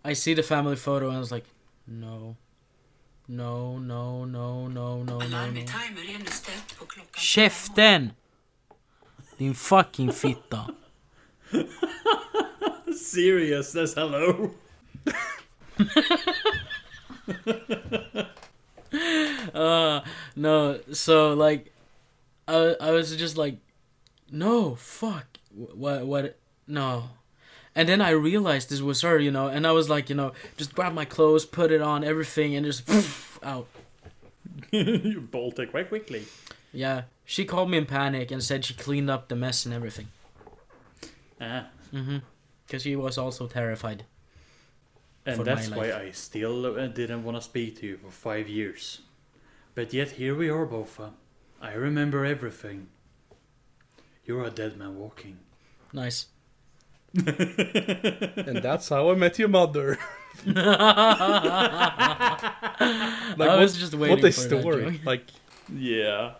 I 0.05 0.15
see 0.15 0.35
the 0.35 0.43
family 0.43 0.77
photo 0.77 1.09
and 1.09 1.17
I 1.17 1.21
was 1.21 1.31
like, 1.31 1.45
no. 1.87 2.37
No, 3.33 3.79
no, 3.79 4.27
no, 4.27 4.69
no, 4.69 4.69
no, 4.69 5.03
no, 5.05 5.21
Alarm 5.21 5.55
no. 5.55 5.61
i 5.61 5.67
timer 5.67 6.11
är 6.11 6.15
ännu 6.15 6.27
ställt 6.27 6.79
på 6.79 6.87
klockan. 6.87 7.21
Käften! 7.21 8.13
Din 9.37 9.55
fucking 9.55 10.13
fitta. 10.13 10.75
Serious, 13.11 13.73
says 13.73 13.95
hello. 13.95 14.51
Uh, 19.55 20.01
no, 20.37 20.79
so 20.93 21.33
like, 21.33 21.73
I, 22.47 22.77
I 22.81 22.91
was 22.91 23.17
just 23.17 23.39
like, 23.39 23.57
no, 24.31 24.75
fuck. 24.75 25.27
What, 25.51 26.07
what, 26.07 26.39
no. 26.67 27.09
And 27.75 27.89
then 27.89 28.01
I 28.03 28.11
realized 28.11 28.69
this 28.69 28.83
was 28.83 29.01
her, 29.01 29.19
you 29.19 29.31
know, 29.31 29.49
and 29.49 29.67
I 29.67 29.73
was 29.73 29.89
like, 29.89 30.11
you 30.11 30.15
know, 30.15 30.33
just 30.57 30.75
grab 30.75 30.93
my 30.93 31.07
clothes, 31.07 31.47
put 31.47 31.71
it 31.71 31.81
on, 31.81 32.05
everything, 32.05 32.55
and 32.55 32.67
just 32.67 32.89
out. 33.43 33.67
you 34.71 35.21
bolted 35.21 35.71
quite 35.71 35.89
quickly. 35.89 36.25
Yeah, 36.73 37.03
she 37.25 37.45
called 37.45 37.71
me 37.71 37.79
in 37.79 37.87
panic 37.87 38.31
and 38.31 38.43
said 38.43 38.65
she 38.65 38.75
cleaned 38.75 39.11
up 39.11 39.29
the 39.29 39.37
mess 39.37 39.65
and 39.65 39.75
everything. 39.75 40.09
Ah. 41.41 41.67
Mm-hmm. 41.93 42.19
Because 42.67 42.83
she 42.83 42.97
was 42.97 43.19
also 43.19 43.47
terrified. 43.47 44.05
And 45.25 45.45
that's 45.45 45.71
why. 45.71 45.93
I 45.93 46.11
still 46.11 46.67
uh, 46.67 46.87
didn't 46.89 47.25
want 47.25 47.37
to 47.37 47.43
speak 47.43 47.81
to 47.81 47.87
you 47.87 47.97
for 47.97 48.11
five 48.11 48.49
years. 48.49 49.01
But 49.75 49.93
yet 49.93 50.13
here 50.13 50.35
we 50.35 50.49
are, 50.51 50.67
Boffa. 50.67 51.13
I 51.61 51.75
remember 51.75 52.25
everything. 52.25 52.89
You're 54.25 54.45
a 54.45 54.51
dead 54.51 54.77
man 54.77 54.99
walking. 54.99 55.39
Nice. 55.93 56.27
And 57.15 58.59
that's 58.63 58.89
how 58.89 59.11
I 59.11 59.15
met 59.15 59.39
your 59.39 59.49
mother. 59.49 59.99
like, 60.47 60.57
I 63.49 63.57
was 63.59 63.77
just 63.77 63.95
waiting 63.95 64.17
what 64.17 64.25
a 64.25 64.33
story. 64.33 65.01
Like, 65.05 65.25
Yeah. 65.73 66.33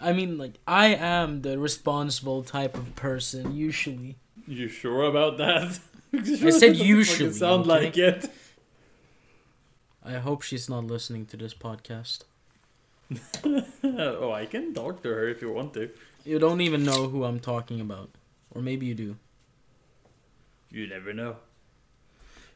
I 0.00 0.12
mean, 0.12 0.38
like, 0.38 0.54
I 0.66 0.94
am 0.94 1.42
the 1.42 1.58
responsible 1.58 2.42
type 2.42 2.76
of 2.76 2.94
person, 2.96 3.54
usually. 3.54 4.16
You 4.46 4.68
sure 4.68 5.04
about 5.04 5.36
that? 5.38 5.78
I 6.14 6.50
said 6.50 6.76
usually, 6.76 7.32
Sound 7.32 7.62
okay? 7.70 7.84
like 7.84 7.96
it. 7.98 8.30
I 10.04 10.14
hope 10.14 10.42
she's 10.42 10.68
not 10.68 10.84
listening 10.84 11.26
to 11.26 11.36
this 11.36 11.52
podcast. 11.52 12.20
oh, 13.84 14.32
I 14.32 14.46
can 14.46 14.72
talk 14.72 15.02
to 15.02 15.08
her 15.10 15.28
if 15.28 15.42
you 15.42 15.52
want 15.52 15.74
to. 15.74 15.90
You 16.24 16.38
don't 16.38 16.60
even 16.60 16.84
know 16.84 17.08
who 17.08 17.24
I'm 17.24 17.40
talking 17.40 17.80
about. 17.80 18.10
Or 18.52 18.62
maybe 18.62 18.86
you 18.86 18.94
do. 18.94 19.16
You 20.70 20.86
never 20.86 21.12
know. 21.12 21.36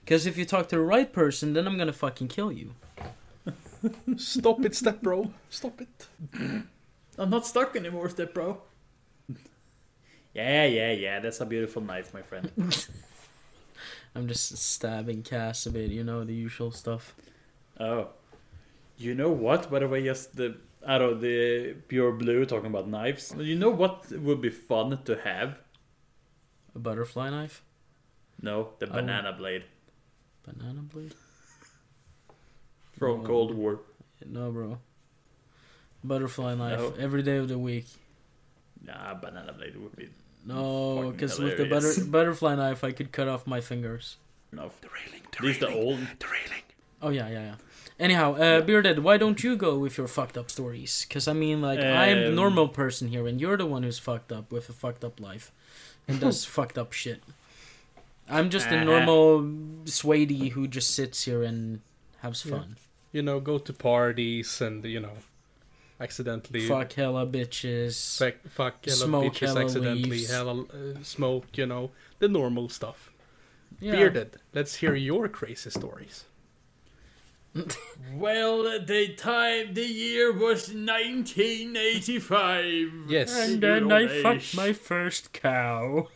Because 0.01 0.27
if 0.27 0.37
you 0.37 0.45
talk 0.45 0.69
to 0.69 0.77
the 0.77 0.83
right 0.83 1.13
person, 1.13 1.53
then 1.53 1.67
I'm 1.67 1.79
gonna 1.79 1.93
fucking 1.93 2.29
kill 2.29 2.53
you. 2.53 2.75
stop 4.17 4.65
it, 4.65 4.75
step 4.75 5.03
bro. 5.03 5.31
Stop 5.49 5.81
it. 5.81 6.09
I'm 7.19 7.31
not 7.31 7.47
stuck 7.47 7.75
anymore, 7.77 8.09
step 8.11 8.35
bro. 8.35 8.61
yeah, 10.35 10.65
yeah, 10.65 10.93
yeah. 10.93 11.21
That's 11.21 11.41
a 11.41 11.47
beautiful 11.47 11.83
knife, 11.83 12.13
my 12.13 12.23
friend. 12.23 12.51
I'm 14.15 14.29
just 14.29 14.57
stabbing 14.59 15.23
Cass 15.23 15.67
a 15.67 15.71
bit, 15.71 15.91
you 15.91 16.05
know, 16.05 16.23
the 16.25 16.35
usual 16.35 16.71
stuff. 16.71 17.15
oh, 17.81 18.09
you 18.97 19.15
know 19.15 19.31
what? 19.31 19.71
By 19.71 19.81
the 19.81 19.89
way, 19.89 20.05
just 20.05 20.37
the 20.37 20.57
out 20.87 21.03
of 21.03 21.21
the 21.21 21.75
pure 21.89 22.13
blue 22.13 22.45
talking 22.45 22.67
about 22.67 22.89
knives. 22.89 23.35
You 23.37 23.57
know 23.57 23.71
what 23.71 24.11
would 24.11 24.41
be 24.41 24.51
fun 24.51 25.03
to 25.05 25.17
have? 25.17 25.59
A 26.75 26.79
butterfly 26.79 27.31
knife? 27.31 27.63
No, 28.45 28.69
the 28.79 28.87
Oh. 28.87 28.93
banana 28.93 29.33
blade 29.33 29.65
Banana 30.45 30.83
blade? 30.83 31.15
from 32.99 33.23
No. 33.23 33.27
Cold 33.27 33.55
War. 33.55 33.81
No, 34.27 34.51
bro. 34.53 34.79
Butterfly 36.05 36.55
knife 36.55 36.79
No. 36.79 36.95
every 36.99 37.23
day 37.23 37.37
of 37.39 37.49
the 37.49 37.59
week. 37.59 37.87
Nah, 38.83 39.15
banana 39.15 39.53
blade 39.55 39.77
would 39.77 39.97
be 39.97 40.11
No, 40.45 40.97
Fucking 40.97 41.13
because 41.13 41.39
with 41.39 41.57
the 41.57 41.65
butter, 41.65 41.93
butterfly 42.07 42.55
knife, 42.57 42.85
I 42.85 42.93
could 42.93 43.11
cut 43.13 43.29
off 43.29 43.47
my 43.47 43.63
fingers. 43.63 44.19
enough. 44.53 44.79
The 44.83 44.89
railing, 44.89 45.23
the 45.33 45.39
At 45.39 45.45
least 45.45 45.61
the 45.61 45.69
old. 45.69 45.99
the 46.21 46.27
railing. 46.27 46.63
Oh 47.01 47.09
yeah, 47.09 47.29
yeah, 47.29 47.43
yeah. 47.51 47.55
Anyhow, 47.99 48.35
uh, 48.35 48.61
Bearded, 48.61 48.99
why 48.99 49.17
don't 49.17 49.43
you 49.43 49.57
go 49.57 49.79
with 49.79 49.97
your 49.97 50.07
fucked 50.07 50.37
up 50.37 50.51
stories? 50.51 51.07
Because 51.09 51.27
I 51.27 51.33
mean, 51.33 51.63
like, 51.63 51.79
I'm 51.81 52.19
the 52.21 52.29
Um, 52.29 52.35
normal 52.35 52.69
person 52.69 53.09
here, 53.09 53.27
and 53.27 53.41
you're 53.41 53.57
the 53.57 53.67
one 53.67 53.83
who's 53.85 53.99
fucked 53.99 54.31
up 54.31 54.53
with 54.53 54.69
a 54.69 54.73
fucked 54.75 55.03
up 55.05 55.19
life 55.19 55.51
and 56.07 56.21
does 56.21 56.45
fucked 56.57 56.77
up 56.77 56.93
shit. 56.93 57.23
I'm 58.29 58.51
just 58.51 58.67
a 58.69 58.77
Uh-huh. 58.77 58.85
normal 58.85 59.51
Swady 59.85 60.49
who 60.51 60.67
just 60.67 60.95
sits 60.95 61.25
here 61.25 61.43
and 61.43 61.81
has 62.21 62.43
fun. 62.43 62.77
You 63.13 63.23
know, 63.23 63.41
go 63.41 63.59
to 63.59 63.73
parties 63.73 64.61
and 64.61 64.85
you 64.85 65.01
know, 65.01 65.17
accidentally 66.01 66.67
Fuck 66.67 66.93
hella 66.95 67.27
bitches. 67.27 68.19
fuck, 68.19 68.35
fuck 68.49 68.85
hella 68.85 68.97
Smoke 68.97 69.35
bitches, 69.35 69.47
hella 69.47 69.65
accidentally 69.65 70.11
leaves. 70.11 70.31
hella 70.31 70.63
uh, 70.63 71.03
smoke. 71.03 71.47
You 71.57 71.67
know, 71.67 71.91
the 72.19 72.29
normal 72.29 72.69
stuff. 72.69 73.11
Yeah. 73.81 73.93
Bearded, 73.93 74.37
let's 74.55 74.77
hear 74.77 74.95
your 74.95 75.29
crazy 75.29 75.71
stories. 75.71 76.25
Well, 78.13 78.65
the 78.85 79.15
time, 79.17 79.75
the 79.75 79.87
year 79.87 80.33
was 80.33 80.73
1985. 80.75 83.09
Yes. 83.09 83.33
And 83.37 83.61
then 83.63 83.91
I 83.93 84.07
fucked 84.23 84.57
my 84.57 84.73
first 84.73 85.33
cow. 85.33 86.09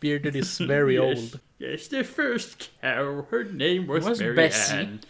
Bearded 0.00 0.34
is 0.36 0.56
very 0.58 0.96
old. 0.98 1.40
Yes, 1.58 1.88
the 1.88 2.04
first 2.04 2.70
cow. 2.80 3.26
Her 3.30 3.44
name 3.44 3.86
was, 3.86 4.04
Was 4.04 4.20
Mary 4.20 4.34
Bessie. 4.36 4.76
Ann. 4.76 5.00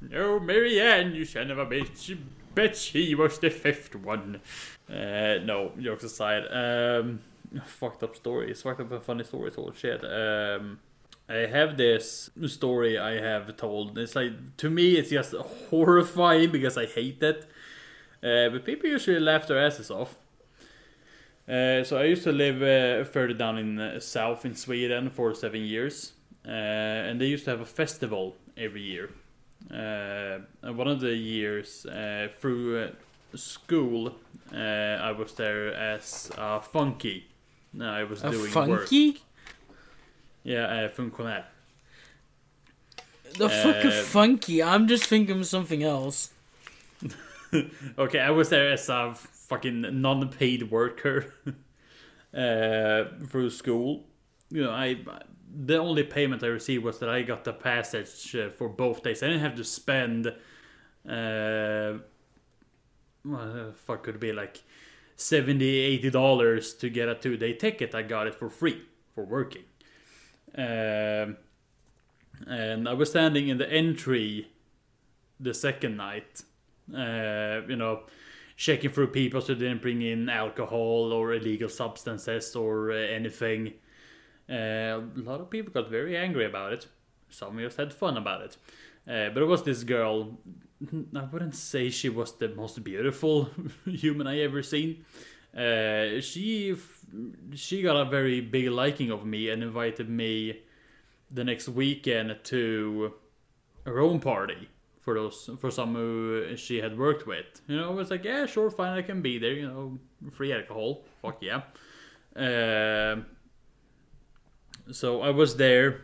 No, 0.00 0.38
Mary 0.40 0.80
Ann, 0.80 1.14
you 1.14 1.24
son 1.24 1.50
of 1.50 1.58
a 1.58 1.66
bitch. 1.66 2.16
Bet 2.54 2.76
she 2.76 3.14
was 3.14 3.38
the 3.38 3.50
fifth 3.50 3.94
one. 3.94 4.40
Uh, 4.88 5.38
no, 5.44 5.72
jokes 5.78 6.04
aside. 6.04 6.44
Um, 6.50 7.20
fucked 7.66 8.02
up 8.02 8.16
stories. 8.16 8.62
Fucked 8.62 8.80
up 8.80 8.92
and 8.92 9.02
funny 9.02 9.24
stories. 9.24 9.56
All 9.56 9.72
shit. 9.72 10.02
Um, 10.04 10.78
I 11.28 11.46
have 11.46 11.76
this 11.76 12.30
story 12.46 12.96
I 12.98 13.20
have 13.20 13.56
told. 13.56 13.98
It's 13.98 14.14
like 14.16 14.56
to 14.58 14.70
me, 14.70 14.94
it's 14.96 15.10
just 15.10 15.34
horrifying 15.34 16.50
because 16.52 16.78
I 16.78 16.86
hate 16.86 17.22
it. 17.22 17.46
Uh, 18.22 18.48
but 18.48 18.64
people 18.64 18.88
usually 18.88 19.20
laugh 19.20 19.46
their 19.46 19.58
asses 19.58 19.90
off. 19.90 20.16
Uh, 21.48 21.84
so 21.84 21.96
I 21.96 22.04
used 22.04 22.24
to 22.24 22.32
live 22.32 22.60
uh, 22.62 23.04
further 23.04 23.34
down 23.34 23.58
in 23.58 23.78
uh, 23.78 24.00
south 24.00 24.44
in 24.44 24.54
Sweden 24.56 25.10
for 25.10 25.32
seven 25.34 25.62
years, 25.62 26.12
uh, 26.44 26.50
and 26.50 27.20
they 27.20 27.26
used 27.26 27.44
to 27.44 27.50
have 27.50 27.60
a 27.60 27.66
festival 27.66 28.34
every 28.56 28.82
year. 28.82 29.10
Uh, 29.70 30.38
one 30.72 30.88
of 30.88 31.00
the 31.00 31.14
years 31.14 31.86
uh, 31.86 32.28
through 32.40 32.78
uh, 32.82 32.90
school, 33.36 34.14
uh, 34.52 34.56
I 34.58 35.12
was 35.12 35.32
there 35.34 35.72
as 35.74 36.30
a 36.36 36.60
funky. 36.60 37.26
No, 37.72 37.90
I 37.90 38.04
was 38.04 38.24
A 38.24 38.30
doing 38.30 38.52
work. 38.52 38.52
funky? 38.80 39.20
Yeah, 40.44 40.66
uh, 40.66 40.88
funktionär. 40.88 41.44
The 43.38 43.48
fuck 43.48 43.84
Uh, 43.84 43.90
funky? 44.02 44.62
I'm 44.62 44.86
just 44.88 45.04
thinking 45.04 45.38
of 45.40 45.46
something 45.46 45.82
else. 45.84 46.30
Okay, 47.98 48.18
I 48.18 48.30
was 48.30 48.48
there 48.48 48.72
as 48.72 48.88
a 48.88 49.14
fucking 49.48 50.00
non-paid 50.00 50.70
worker 50.70 51.34
uh, 52.34 53.04
through 53.26 53.50
school. 53.50 54.04
You 54.50 54.64
know, 54.64 54.70
I 54.70 54.98
the 55.58 55.78
only 55.78 56.02
payment 56.02 56.42
I 56.42 56.48
received 56.48 56.84
was 56.84 56.98
that 56.98 57.08
I 57.08 57.22
got 57.22 57.44
the 57.44 57.52
passage 57.52 58.34
uh, 58.36 58.50
for 58.50 58.68
both 58.68 59.02
days. 59.02 59.22
I 59.22 59.28
didn't 59.28 59.42
have 59.42 59.56
to 59.56 59.64
spend. 59.64 60.26
Uh, 61.08 61.98
what 63.22 63.52
the 63.52 63.72
fuck 63.74 64.04
could 64.04 64.20
be 64.20 64.32
like 64.32 64.62
70 65.16 65.64
80 65.64 66.10
dollars 66.10 66.74
to 66.74 66.88
get 66.88 67.08
a 67.08 67.14
two 67.14 67.36
day 67.36 67.52
ticket 67.52 67.94
i 67.94 68.02
got 68.02 68.26
it 68.28 68.34
for 68.36 68.48
free 68.48 68.82
for 69.14 69.24
working 69.24 69.64
um, 70.56 71.36
and 72.46 72.88
i 72.88 72.92
was 72.92 73.10
standing 73.10 73.48
in 73.48 73.58
the 73.58 73.68
entry 73.68 74.48
the 75.40 75.54
second 75.54 75.96
night 75.96 76.42
uh, 76.94 77.62
you 77.68 77.76
know, 77.76 78.02
checking 78.56 78.90
through 78.90 79.08
people 79.08 79.40
so 79.40 79.54
they 79.54 79.60
didn't 79.60 79.82
bring 79.82 80.02
in 80.02 80.28
alcohol 80.28 81.12
or 81.12 81.34
illegal 81.34 81.68
substances 81.68 82.56
or 82.56 82.90
uh, 82.90 82.94
anything. 82.94 83.74
Uh, 84.48 85.00
a 85.16 85.22
lot 85.22 85.40
of 85.40 85.50
people 85.50 85.72
got 85.72 85.90
very 85.90 86.16
angry 86.16 86.46
about 86.46 86.72
it. 86.72 86.86
Some 87.28 87.58
just 87.58 87.76
had 87.76 87.92
fun 87.92 88.16
about 88.16 88.42
it. 88.42 88.56
Uh, 89.06 89.30
but 89.30 89.42
it 89.42 89.46
was 89.46 89.62
this 89.62 89.84
girl. 89.84 90.38
I 91.14 91.24
wouldn't 91.24 91.54
say 91.54 91.90
she 91.90 92.08
was 92.08 92.32
the 92.32 92.48
most 92.48 92.82
beautiful 92.82 93.50
human 93.84 94.26
I 94.26 94.40
ever 94.40 94.62
seen. 94.62 95.04
Uh, 95.56 96.20
she 96.20 96.76
she 97.54 97.82
got 97.82 97.96
a 97.96 98.04
very 98.04 98.40
big 98.40 98.68
liking 98.68 99.10
of 99.10 99.24
me 99.24 99.48
and 99.48 99.62
invited 99.62 100.08
me 100.08 100.60
the 101.30 101.44
next 101.44 101.68
weekend 101.68 102.36
to 102.44 103.14
her 103.84 104.00
own 104.00 104.20
party 104.20 104.68
for 105.06 105.14
those 105.14 105.48
for 105.60 105.70
some 105.70 105.94
who 105.94 106.56
she 106.56 106.78
had 106.78 106.98
worked 106.98 107.28
with. 107.28 107.46
You 107.68 107.76
know, 107.76 107.92
it 107.92 107.94
was 107.94 108.10
like, 108.10 108.24
yeah, 108.24 108.44
sure, 108.44 108.70
fine, 108.70 108.98
I 108.98 109.02
can 109.02 109.22
be 109.22 109.38
there. 109.38 109.52
You 109.52 109.68
know, 109.68 109.98
free 110.32 110.52
alcohol, 110.52 111.04
fuck 111.22 111.38
yeah. 111.40 111.62
Um 112.34 113.26
so 114.90 115.22
I 115.22 115.30
was 115.30 115.56
there. 115.56 116.02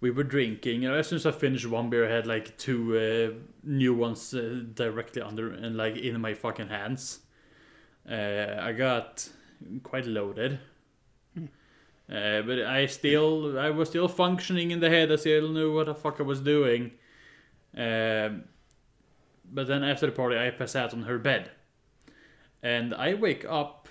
We 0.00 0.10
were 0.10 0.24
drinking. 0.24 0.82
You 0.82 0.88
know, 0.88 0.94
as 0.94 1.08
soon 1.08 1.16
as 1.16 1.26
I 1.26 1.32
finished 1.32 1.66
one 1.66 1.90
beer, 1.90 2.08
I 2.08 2.14
had 2.14 2.26
like 2.26 2.56
two 2.56 2.96
uh, 2.96 3.38
new 3.64 3.94
ones 3.94 4.32
uh, 4.32 4.62
directly 4.74 5.20
under 5.20 5.52
and 5.52 5.76
like 5.76 5.96
in 5.96 6.18
my 6.20 6.34
fucking 6.34 6.68
hands. 6.68 7.20
Uh, 8.10 8.56
I 8.60 8.72
got 8.72 9.28
quite 9.82 10.06
loaded. 10.06 10.58
Uh, 12.10 12.40
but 12.40 12.60
I 12.62 12.86
still, 12.86 13.58
I 13.58 13.68
was 13.68 13.90
still 13.90 14.08
functioning 14.08 14.70
in 14.70 14.80
the 14.80 14.88
head. 14.88 15.12
I 15.12 15.16
still 15.16 15.50
knew 15.50 15.74
what 15.74 15.86
the 15.86 15.94
fuck 15.94 16.20
I 16.20 16.22
was 16.22 16.40
doing. 16.40 16.92
Um, 17.76 18.44
but 19.50 19.66
then 19.66 19.84
after 19.84 20.06
the 20.06 20.12
party, 20.12 20.36
I 20.36 20.50
pass 20.50 20.76
out 20.76 20.92
on 20.92 21.02
her 21.02 21.18
bed, 21.18 21.50
and 22.62 22.94
I 22.94 23.14
wake 23.14 23.44
up 23.48 23.88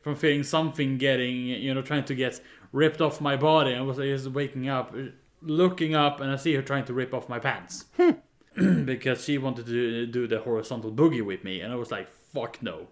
from 0.00 0.14
feeling 0.14 0.42
something 0.42 0.98
getting, 0.98 1.36
you 1.46 1.74
know, 1.74 1.82
trying 1.82 2.04
to 2.04 2.14
get 2.14 2.40
ripped 2.72 3.00
off 3.00 3.20
my 3.20 3.36
body. 3.36 3.74
I 3.74 3.80
was 3.80 3.96
just 3.96 4.28
waking 4.28 4.68
up, 4.68 4.94
looking 5.42 5.94
up, 5.94 6.20
and 6.20 6.30
I 6.30 6.36
see 6.36 6.54
her 6.54 6.62
trying 6.62 6.84
to 6.84 6.94
rip 6.94 7.12
off 7.12 7.28
my 7.28 7.38
pants 7.38 7.86
because 8.84 9.24
she 9.24 9.38
wanted 9.38 9.66
to 9.66 10.06
do 10.06 10.26
the 10.26 10.40
horizontal 10.40 10.92
boogie 10.92 11.24
with 11.24 11.44
me, 11.44 11.60
and 11.60 11.72
I 11.72 11.76
was 11.76 11.90
like, 11.90 12.08
"Fuck 12.08 12.62
no!" 12.62 12.88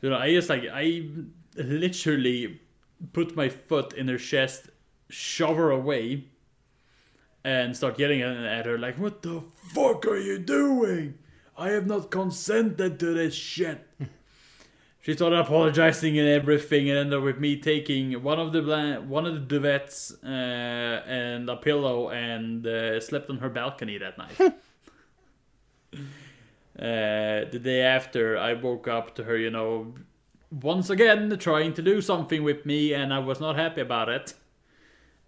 You 0.00 0.10
know, 0.10 0.16
I 0.16 0.30
just 0.30 0.48
like 0.48 0.64
I 0.72 1.08
literally 1.56 2.60
put 3.12 3.36
my 3.36 3.48
foot 3.48 3.92
in 3.94 4.08
her 4.08 4.18
chest, 4.18 4.70
shove 5.08 5.56
her 5.56 5.70
away, 5.70 6.29
and 7.44 7.76
start 7.76 7.98
yelling 7.98 8.22
at 8.22 8.66
her 8.66 8.78
like, 8.78 8.98
"What 8.98 9.22
the 9.22 9.42
fuck 9.74 10.06
are 10.06 10.18
you 10.18 10.38
doing? 10.38 11.18
I 11.56 11.70
have 11.70 11.86
not 11.86 12.10
consented 12.10 12.98
to 13.00 13.14
this 13.14 13.34
shit." 13.34 13.86
she 15.00 15.14
started 15.14 15.38
apologizing 15.38 16.18
and 16.18 16.28
everything, 16.28 16.90
and 16.90 16.98
ended 16.98 17.18
up 17.18 17.24
with 17.24 17.38
me 17.38 17.56
taking 17.56 18.22
one 18.22 18.38
of 18.38 18.52
the 18.52 19.02
one 19.06 19.26
of 19.26 19.34
the 19.34 19.58
duvets 19.58 20.12
uh, 20.22 20.26
and 21.06 21.48
a 21.48 21.56
pillow 21.56 22.10
and 22.10 22.66
uh, 22.66 23.00
slept 23.00 23.30
on 23.30 23.38
her 23.38 23.48
balcony 23.48 23.98
that 23.98 24.18
night. 24.18 24.38
uh, 26.78 27.50
the 27.50 27.60
day 27.62 27.82
after, 27.82 28.36
I 28.36 28.52
woke 28.54 28.88
up 28.88 29.14
to 29.16 29.24
her, 29.24 29.36
you 29.36 29.50
know, 29.50 29.94
once 30.50 30.90
again 30.90 31.36
trying 31.38 31.72
to 31.74 31.82
do 31.82 32.00
something 32.00 32.42
with 32.42 32.66
me, 32.66 32.92
and 32.92 33.14
I 33.14 33.20
was 33.20 33.40
not 33.40 33.56
happy 33.56 33.80
about 33.80 34.08
it. 34.08 34.34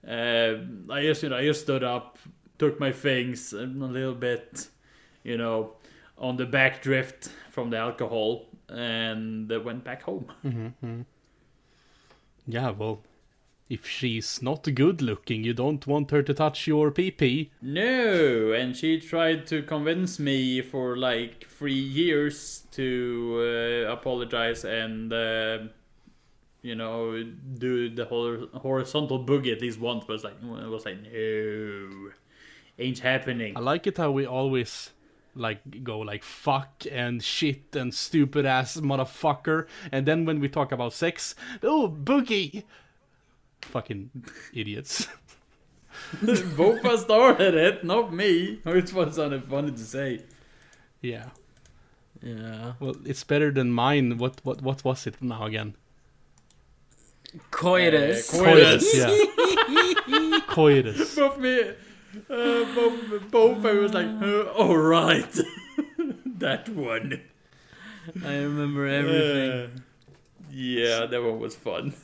Uh, 0.07 0.55
I 0.91 1.03
just, 1.03 1.23
you 1.23 1.29
know, 1.29 1.37
I 1.37 1.45
just 1.45 1.63
stood 1.63 1.85
up, 1.85 2.19
took 2.59 2.81
my 2.81 2.93
things, 2.93 3.53
a 3.53 3.67
little 3.67 4.15
bit, 4.15 4.69
you 5.23 5.37
know, 5.37 5.73
on 6.19 6.37
the 6.37 6.47
back 6.47 6.83
drift 6.83 7.31
from 7.51 7.71
the 7.71 7.77
alcohol, 7.77 8.47
and 8.69 9.51
uh, 9.53 9.61
went 9.61 9.85
back 9.85 10.03
home. 10.03 10.27
Yeah, 12.45 12.71
well, 12.71 13.03
if 13.69 13.87
she's 13.87 14.43
not 14.43 14.69
good 14.75 15.01
looking, 15.01 15.45
you 15.45 15.55
don't 15.55 15.87
want 15.87 16.11
her 16.11 16.23
to 16.23 16.35
touch 16.35 16.67
your 16.67 16.91
pee 16.91 17.53
No, 17.63 18.53
and 18.53 18.77
she 18.77 19.01
tried 19.01 19.47
to 19.47 19.63
convince 19.63 20.19
me 20.19 20.61
for 20.61 20.97
like 20.97 21.47
three 21.47 21.73
years 21.73 22.65
to 22.73 23.87
uh, 23.87 23.93
apologize 23.93 24.65
and, 24.65 25.13
uh, 25.13 25.59
you 26.63 26.75
know, 26.75 27.23
do 27.59 27.91
the 27.91 28.05
whole 28.05 28.47
horizontal 28.55 29.25
boogie 29.25 29.53
at 29.53 29.61
least 29.61 29.81
once. 29.81 30.05
But 30.07 30.13
it 30.13 30.15
was 30.15 30.25
like, 30.25 30.35
it 30.43 30.69
was 30.69 30.85
like, 30.85 31.03
no, 31.03 32.11
ain't 32.79 32.99
happening. 33.01 33.57
I 33.57 33.61
like 33.61 33.87
it 33.87 33.99
how 33.99 34.11
we 34.11 34.27
always 34.27 34.91
like 35.35 35.83
go 35.83 35.99
like 36.01 36.23
fuck 36.23 36.85
and 36.91 37.23
shit 37.23 37.75
and 37.75 37.95
stupid 37.95 38.47
ass 38.47 38.77
motherfucker, 38.77 39.67
and 39.91 40.07
then 40.07 40.25
when 40.25 40.41
we 40.41 40.49
talk 40.49 40.73
about 40.73 40.93
sex, 40.93 41.35
oh 41.63 41.89
boogie, 41.89 42.65
fucking 43.63 44.11
idiots. 44.55 45.09
Both 46.57 46.85
of 46.85 47.01
started 47.01 47.55
it, 47.55 47.85
not 47.85 48.13
me. 48.13 48.61
Which 48.65 48.93
one 48.93 49.13
sounded 49.13 49.45
funny 49.45 49.73
to 49.73 49.79
say? 49.79 50.21
yeah. 51.01 51.31
Yeah. 52.23 52.75
Well, 52.79 52.95
it's 53.05 53.25
better 53.25 53.51
than 53.51 53.73
mine. 53.73 54.17
What 54.17 54.41
what 54.45 54.63
what 54.63 54.85
was 54.85 55.07
it 55.07 55.21
now 55.21 55.45
again? 55.45 55.75
Coitus. 57.51 58.35
Uh, 58.35 58.45
Coitus. 58.45 58.95
yeah. 58.97 60.39
Coitus. 60.49 61.15
both 61.15 61.39
me, 61.39 61.61
uh, 61.61 61.75
both, 62.75 63.31
both 63.31 63.65
I 63.65 63.73
was 63.73 63.95
like, 63.95 64.07
uh, 64.23 64.51
all 64.53 64.77
right, 64.77 65.33
that 66.39 66.69
one. 66.69 67.23
I 68.25 68.35
remember 68.37 68.87
everything. 68.87 69.51
Uh, 69.51 69.69
yeah, 70.51 71.07
that 71.07 71.23
one 71.23 71.39
was 71.39 71.55
fun. 71.57 71.95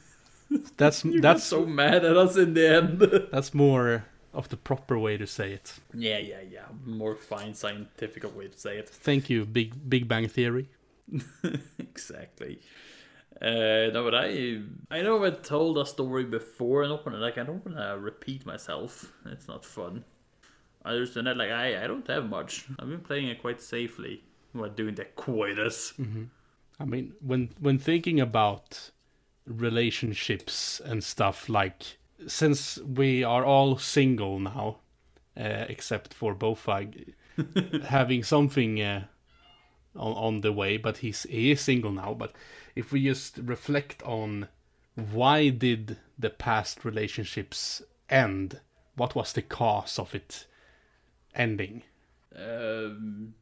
That's 0.79 1.05
You 1.05 1.20
that's 1.20 1.41
got 1.51 1.59
so 1.59 1.66
mad 1.66 2.07
at 2.07 2.16
us 2.16 2.37
in 2.39 2.55
the 2.55 2.76
end. 2.76 3.29
that's 3.31 3.53
more 3.53 4.07
of 4.33 4.49
the 4.49 4.57
proper 4.57 4.99
way 4.99 5.18
to 5.18 5.26
say 5.26 5.53
it. 5.53 5.74
yeah, 5.93 6.16
yeah, 6.16 6.41
yeah. 6.51 6.64
More 6.87 7.16
fine 7.16 7.53
scientific 7.53 8.24
way 8.35 8.49
to 8.49 8.59
say 8.59 8.79
it. 8.79 8.89
Thank 8.89 9.29
you, 9.29 9.45
Big 9.45 9.91
Big 9.91 10.09
Bang 10.09 10.26
Theory. 10.26 10.70
exactly. 11.79 12.61
Uh, 13.41 13.91
no, 13.93 14.03
but 14.05 14.14
I 14.14 14.62
I 14.91 15.03
know 15.03 15.24
I 15.24 15.30
told 15.30 15.78
a 15.78 15.86
story 15.86 16.24
before 16.24 16.82
and 16.82 16.93
open 16.93 17.14
it. 17.14 17.18
like 17.18 17.39
I 17.39 17.45
don't 17.45 17.64
want 17.64 17.78
to 17.78 17.99
repeat 17.99 18.45
myself. 18.45 19.12
It's 19.26 19.47
not 19.47 19.64
fun. 19.64 20.05
I 20.84 20.93
understand 20.93 21.26
that 21.28 21.36
like 21.36 21.51
I 21.51 21.84
I 21.84 21.86
don't 21.86 22.07
have 22.09 22.28
much. 22.28 22.66
I've 22.78 22.89
been 22.89 23.01
playing 23.01 23.28
it 23.28 23.41
quite 23.41 23.61
safely 23.61 24.24
while 24.53 24.70
doing 24.70 24.97
the 24.97 25.05
coitus. 25.05 25.95
I 26.80 26.84
mean, 26.84 27.12
when 27.20 27.51
when 27.61 27.78
thinking 27.78 28.20
about 28.20 28.91
relationships 29.47 30.80
and 30.84 31.03
stuff, 31.05 31.49
like 31.49 31.99
since 32.26 32.78
we 32.78 33.22
are 33.22 33.45
all 33.45 33.78
single 33.78 34.39
now, 34.41 34.78
uh, 35.36 35.66
except 35.68 36.12
for 36.12 36.34
Boffa 36.34 37.14
having 37.84 38.24
something 38.24 38.82
uh, 38.82 39.05
on 39.95 40.12
on 40.12 40.41
the 40.41 40.53
way, 40.53 40.76
but 40.76 40.99
he's 40.99 41.22
he 41.24 41.53
is 41.53 41.61
single 41.61 41.93
now. 41.93 42.14
But 42.14 42.32
if 42.79 42.93
we 42.93 43.03
just 43.03 43.39
reflect 43.39 44.05
on 44.05 44.47
why 44.95 45.49
did 45.49 45.97
the 46.16 46.31
past 46.31 46.85
relationships 46.85 47.83
end? 48.09 48.61
What 48.95 49.16
was 49.16 49.33
the 49.33 49.43
cause 49.43 49.99
of 49.99 50.14
it 50.14 50.47
ending? 51.35 51.83
Um, 52.37 53.35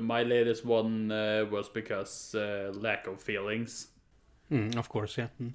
my 0.00 0.22
latest 0.22 0.66
one 0.66 1.10
uh, 1.10 1.46
was 1.50 1.70
because 1.70 2.34
uh, 2.34 2.72
lack 2.74 3.06
of 3.06 3.22
feelings. 3.22 3.88
Mm, 4.52 4.76
of 4.76 4.90
course, 4.90 5.16
yeah. 5.16 5.28
Mm. 5.40 5.52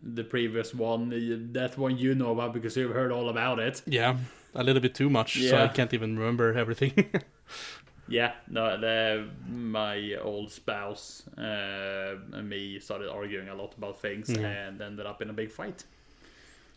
The 0.00 0.22
previous 0.22 0.72
one, 0.72 1.10
that 1.54 1.76
one 1.76 1.98
you 1.98 2.14
know 2.14 2.30
about 2.30 2.52
because 2.52 2.76
you've 2.76 2.94
heard 2.94 3.10
all 3.10 3.28
about 3.28 3.58
it. 3.58 3.82
Yeah, 3.84 4.16
a 4.54 4.62
little 4.62 4.80
bit 4.80 4.94
too 4.94 5.10
much, 5.10 5.42
so 5.42 5.58
I 5.58 5.66
can't 5.66 5.92
even 5.92 6.16
remember 6.16 6.56
everything. 6.56 6.92
Yeah, 8.08 8.34
no, 8.48 8.78
the, 8.80 9.28
my 9.48 10.14
old 10.22 10.52
spouse 10.52 11.26
uh, 11.36 12.14
and 12.32 12.48
me 12.48 12.78
started 12.78 13.10
arguing 13.10 13.48
a 13.48 13.54
lot 13.54 13.74
about 13.76 14.00
things 14.00 14.30
Yeah. 14.30 14.46
and 14.46 14.80
ended 14.80 15.06
up 15.06 15.20
in 15.22 15.30
a 15.30 15.32
big 15.32 15.50
fight. 15.50 15.84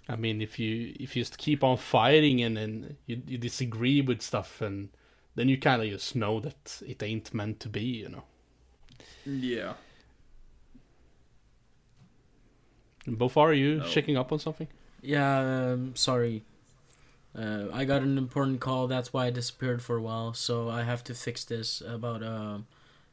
I 0.08 0.16
mean, 0.16 0.42
if 0.42 0.58
you 0.58 0.96
if 1.00 1.16
you 1.16 1.22
just 1.22 1.38
keep 1.38 1.64
on 1.64 1.78
fighting 1.78 2.42
and 2.42 2.58
then 2.58 2.98
you, 3.06 3.22
you 3.28 3.38
disagree 3.38 4.02
with 4.02 4.24
stuff, 4.24 4.60
and 4.60 4.90
then 5.36 5.50
you 5.50 5.58
kind 5.60 5.84
of 5.84 5.90
just 5.90 6.16
know 6.16 6.40
that 6.40 6.82
it 6.88 7.04
ain't 7.04 7.32
meant 7.32 7.60
to 7.60 7.70
be, 7.70 7.84
you 7.84 8.10
know. 8.10 8.24
Yeah. 9.26 9.74
And 13.06 13.18
both 13.18 13.38
are 13.38 13.54
you 13.54 13.78
No. 13.78 13.86
checking 13.86 14.18
up 14.18 14.32
on 14.32 14.40
something? 14.40 14.68
Yeah, 15.02 15.72
um, 15.74 15.96
sorry. 15.96 16.44
Uh, 17.38 17.66
I 17.72 17.86
got 17.86 18.02
an 18.02 18.18
important 18.18 18.60
call. 18.60 18.88
That's 18.88 19.14
why 19.14 19.28
I 19.28 19.30
disappeared 19.30 19.82
for 19.82 19.98
a 19.98 20.02
while. 20.02 20.34
So 20.34 20.70
I 20.70 20.84
have 20.84 21.04
to 21.06 21.14
fix 21.14 21.44
this 21.44 21.82
about 21.82 22.24
uh, 22.24 22.60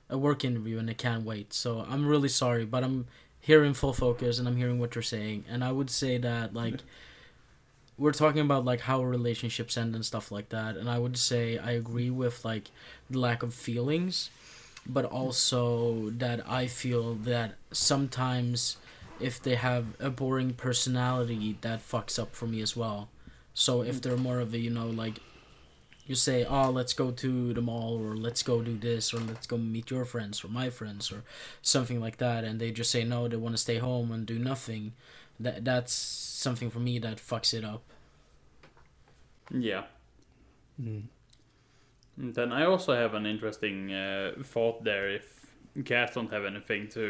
a 0.08 0.18
work 0.18 0.44
interview, 0.44 0.78
and 0.78 0.88
I 0.88 0.94
can't 0.94 1.24
wait. 1.24 1.52
So 1.52 1.86
I'm 1.88 2.06
really 2.06 2.28
sorry, 2.28 2.64
but 2.64 2.82
I'm 2.82 3.06
here 3.40 3.62
in 3.62 3.74
full 3.74 3.92
focus, 3.92 4.38
and 4.38 4.48
I'm 4.48 4.56
hearing 4.56 4.78
what 4.78 4.94
you're 4.94 5.02
saying. 5.02 5.44
And 5.48 5.62
I 5.62 5.72
would 5.72 5.90
say 5.90 6.18
that 6.18 6.54
like 6.54 6.80
we're 7.98 8.12
talking 8.12 8.40
about 8.40 8.64
like 8.64 8.80
how 8.80 9.02
relationships 9.02 9.76
end 9.76 9.94
and 9.94 10.04
stuff 10.04 10.32
like 10.32 10.48
that. 10.50 10.76
And 10.76 10.88
I 10.88 10.98
would 10.98 11.16
say 11.16 11.58
I 11.58 11.72
agree 11.72 12.10
with 12.10 12.44
like 12.44 12.70
the 13.10 13.18
lack 13.18 13.42
of 13.42 13.54
feelings, 13.54 14.30
but 14.86 15.04
also 15.04 16.10
that 16.10 16.48
I 16.48 16.66
feel 16.66 17.14
that 17.14 17.54
sometimes 17.70 18.76
if 19.18 19.42
they 19.42 19.54
have 19.54 19.86
a 19.98 20.10
boring 20.10 20.52
personality 20.52 21.56
that 21.62 21.80
fucks 21.80 22.18
up 22.18 22.34
for 22.34 22.46
me 22.46 22.60
as 22.60 22.76
well 22.76 23.08
so 23.64 23.82
if 23.90 23.96
they're 24.02 24.16
more 24.28 24.38
of 24.44 24.52
a 24.54 24.58
you 24.58 24.70
know 24.78 24.86
like 25.04 25.16
you 26.06 26.14
say 26.14 26.44
oh 26.44 26.68
let's 26.78 26.92
go 27.02 27.10
to 27.10 27.52
the 27.54 27.60
mall 27.70 27.92
or 28.04 28.14
let's 28.26 28.42
go 28.42 28.60
do 28.62 28.76
this 28.88 29.12
or 29.14 29.20
let's 29.30 29.46
go 29.46 29.56
meet 29.56 29.90
your 29.90 30.04
friends 30.04 30.44
or 30.44 30.48
my 30.48 30.68
friends 30.70 31.10
or 31.10 31.20
something 31.62 31.98
like 32.06 32.18
that 32.18 32.44
and 32.44 32.60
they 32.60 32.70
just 32.70 32.90
say 32.90 33.02
no 33.04 33.26
they 33.28 33.36
want 33.44 33.54
to 33.56 33.62
stay 33.68 33.78
home 33.78 34.12
and 34.12 34.26
do 34.26 34.38
nothing 34.38 34.92
that 35.40 35.64
that's 35.64 35.92
something 36.46 36.70
for 36.70 36.80
me 36.88 36.98
that 37.06 37.16
fucks 37.30 37.52
it 37.58 37.64
up 37.64 37.82
Yeah. 39.50 39.84
Mm. 40.80 41.04
Then 42.18 42.52
I 42.52 42.64
also 42.66 42.92
have 42.94 43.14
an 43.14 43.26
interesting 43.26 43.92
uh, 43.92 44.32
thought 44.52 44.82
there 44.84 45.08
if 45.18 45.26
cats 45.84 46.14
don't 46.14 46.32
have 46.32 46.44
anything 46.52 46.88
to 46.98 47.04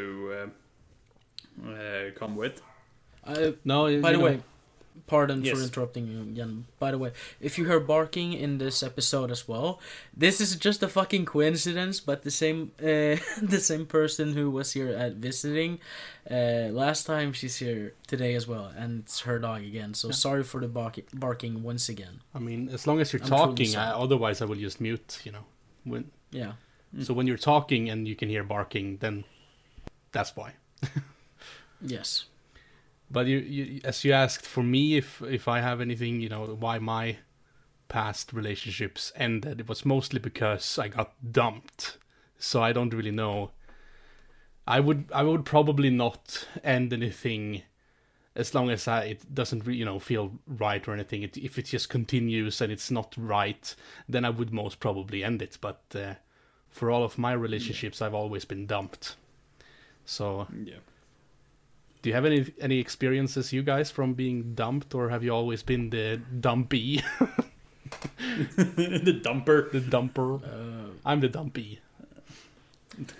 uh, 1.64 1.70
uh, 1.70 2.10
come 2.20 2.36
with. 2.36 2.60
I, 3.24 3.54
No, 3.64 3.78
By 4.00 4.12
the 4.12 4.18
know- 4.18 4.24
way, 4.24 4.40
pardon 5.06 5.44
Yes. 5.44 5.56
for 5.56 5.62
interrupting 5.62 6.06
you 6.06 6.20
again. 6.22 6.66
By 6.78 6.90
the 6.90 6.98
way, 6.98 7.12
if 7.40 7.58
you 7.58 7.64
hear 7.66 7.80
barking 7.80 8.32
in 8.32 8.58
this 8.58 8.82
episode 8.82 9.30
as 9.30 9.46
well, 9.48 9.80
this 10.16 10.40
is 10.40 10.56
just 10.56 10.82
a 10.82 10.88
fucking 10.88 11.24
coincidence. 11.26 12.00
But 12.00 12.22
the 12.22 12.30
same, 12.30 12.72
uh, 12.80 13.16
the 13.42 13.60
same 13.60 13.86
person 13.86 14.32
who 14.34 14.50
was 14.50 14.72
here 14.72 14.88
at 14.88 15.14
visiting 15.14 15.78
uh, 16.30 16.68
last 16.72 17.04
time, 17.06 17.32
she's 17.32 17.56
here 17.56 17.94
today 18.06 18.34
as 18.34 18.46
well, 18.48 18.72
and 18.76 19.00
it's 19.04 19.20
her 19.20 19.38
dog 19.38 19.62
again. 19.62 19.94
So 19.94 20.10
sorry 20.10 20.42
for 20.42 20.60
the 20.60 20.68
bark- 20.68 21.08
barking 21.14 21.62
once 21.62 21.88
again. 21.88 22.20
I 22.34 22.38
mean, 22.38 22.68
as 22.68 22.86
long 22.86 23.00
as 23.00 23.12
you're 23.12 23.22
I'm 23.22 23.28
talking, 23.28 23.76
I, 23.76 23.90
otherwise 23.92 24.42
I 24.42 24.44
will 24.44 24.56
just 24.56 24.80
mute. 24.80 25.20
You 25.24 25.32
know, 25.32 25.44
when 25.84 26.10
Yeah, 26.30 26.52
so 27.02 27.14
when 27.14 27.26
you're 27.26 27.38
talking 27.38 27.88
and 27.90 28.08
you 28.08 28.16
can 28.16 28.28
hear 28.28 28.42
barking, 28.42 28.98
then 28.98 29.24
that's 30.12 30.34
why. 30.34 30.54
yes, 31.80 32.24
But 33.10 33.26
you, 33.26 33.38
you, 33.38 33.80
as 33.84 34.04
you 34.04 34.12
asked 34.12 34.44
for 34.44 34.62
me, 34.62 34.96
if 34.96 35.22
if 35.22 35.48
I 35.48 35.60
have 35.60 35.80
anything, 35.80 36.20
you 36.20 36.28
know, 36.28 36.46
why 36.46 36.78
my 36.78 37.18
past 37.88 38.32
relationships 38.32 39.12
ended, 39.14 39.60
it 39.60 39.68
was 39.68 39.84
mostly 39.84 40.18
because 40.18 40.78
I 40.78 40.88
got 40.88 41.14
dumped. 41.32 41.98
So 42.38 42.62
I 42.62 42.72
don't 42.72 42.92
really 42.92 43.12
know. 43.12 43.52
I 44.66 44.80
would 44.80 45.08
I 45.14 45.22
would 45.22 45.44
probably 45.44 45.90
not 45.90 46.46
end 46.64 46.92
anything 46.92 47.62
as 48.34 48.54
long 48.54 48.68
as 48.70 48.86
I, 48.86 49.04
it 49.04 49.34
doesn't 49.34 49.66
you 49.66 49.84
know 49.84 49.98
feel 49.98 50.32
right 50.46 50.86
or 50.86 50.92
anything. 50.92 51.22
It, 51.22 51.36
if 51.36 51.58
it 51.58 51.66
just 51.66 51.88
continues 51.88 52.60
and 52.60 52.72
it's 52.72 52.90
not 52.90 53.14
right, 53.16 53.74
then 54.08 54.24
I 54.24 54.30
would 54.30 54.52
most 54.52 54.80
probably 54.80 55.24
end 55.24 55.42
it. 55.42 55.58
But 55.60 55.82
uh, 55.94 56.14
for 56.68 56.90
all 56.90 57.04
of 57.04 57.18
my 57.18 57.32
relationships, 57.32 58.02
I've 58.02 58.14
always 58.14 58.44
been 58.44 58.66
dumped. 58.66 59.16
So 60.04 60.46
Yeah. 60.64 60.76
Do 62.06 62.10
you 62.10 62.14
have 62.14 62.24
any 62.24 62.46
any 62.60 62.78
experiences, 62.78 63.52
you 63.52 63.64
guys, 63.64 63.90
from 63.90 64.14
being 64.14 64.54
dumped, 64.54 64.94
or 64.94 65.08
have 65.10 65.24
you 65.24 65.32
always 65.34 65.64
been 65.64 65.90
the 65.90 66.20
dumpy, 66.38 67.02
the 68.56 69.20
dumper. 69.26 69.72
the 69.72 69.80
dumper? 69.80 70.40
uh, 70.40 70.92
I'm 71.04 71.18
the 71.18 71.28
dumpy. 71.28 71.80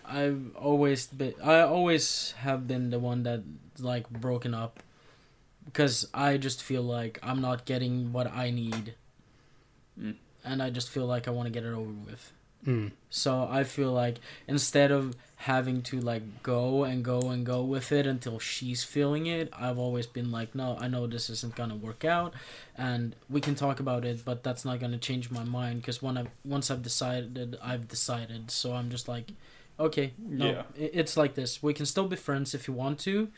I've 0.07 0.55
always 0.55 1.09
been. 1.09 1.35
I 1.43 1.63
always 1.63 2.31
have 2.39 2.69
been 2.69 2.91
the 2.91 3.01
one 3.01 3.25
that 3.25 3.43
like 3.81 4.09
broken 4.09 4.55
up, 4.55 4.79
because 5.65 6.07
I 6.15 6.37
just 6.37 6.63
feel 6.63 6.83
like 6.83 7.19
I'm 7.25 7.41
not 7.41 7.65
getting 7.65 8.13
what 8.13 8.31
I 8.31 8.51
need, 8.51 8.95
Mm. 9.99 10.15
and 10.45 10.63
I 10.63 10.71
just 10.71 10.91
feel 10.91 11.07
like 11.07 11.27
I 11.27 11.33
want 11.33 11.47
to 11.49 11.51
get 11.51 11.65
it 11.65 11.75
over 11.75 11.91
with. 12.07 12.31
Mm. 12.65 12.93
So 13.11 13.49
I 13.51 13.65
feel 13.65 13.91
like 13.91 14.19
instead 14.47 14.93
of 14.93 15.17
having 15.41 15.83
to 15.83 16.01
like 16.01 16.43
go 16.43 16.85
and 16.85 17.05
go 17.05 17.21
and 17.31 17.45
go 17.45 17.63
with 17.63 17.93
it 17.93 18.07
until 18.07 18.39
she's 18.39 18.83
feeling 18.85 19.27
it. 19.27 19.51
I've 19.53 19.79
always 19.79 20.07
been 20.07 20.31
like, 20.33 20.55
no, 20.55 20.77
I 20.81 20.89
know 20.89 21.07
this 21.07 21.29
isn't 21.31 21.55
gonna 21.55 21.77
work 21.77 22.05
out, 22.05 22.33
and 22.77 23.15
we 23.29 23.41
can 23.41 23.55
talk 23.55 23.79
about 23.79 24.05
it, 24.05 24.25
but 24.25 24.43
that's 24.43 24.65
not 24.65 24.81
gonna 24.81 24.99
change 24.99 25.31
my 25.31 25.45
mind 25.45 25.83
because 25.83 26.01
when 26.03 26.17
I 26.19 26.25
once 26.45 26.71
I've 26.71 26.83
decided, 26.83 27.57
I've 27.63 27.87
decided. 27.89 28.51
So 28.51 28.73
I'm 28.75 28.89
just 28.91 29.09
like, 29.09 29.31
okay, 29.79 30.13
no, 30.19 30.47
Yeah. 30.47 30.63
it's 30.75 31.17
like 31.17 31.35
this. 31.35 31.63
We 31.63 31.75
can 31.75 31.85
still 31.87 32.09
be 32.09 32.17
friends 32.17 32.55
if 32.55 32.67
you 32.67 32.73
want 32.75 32.99
to, 33.01 33.29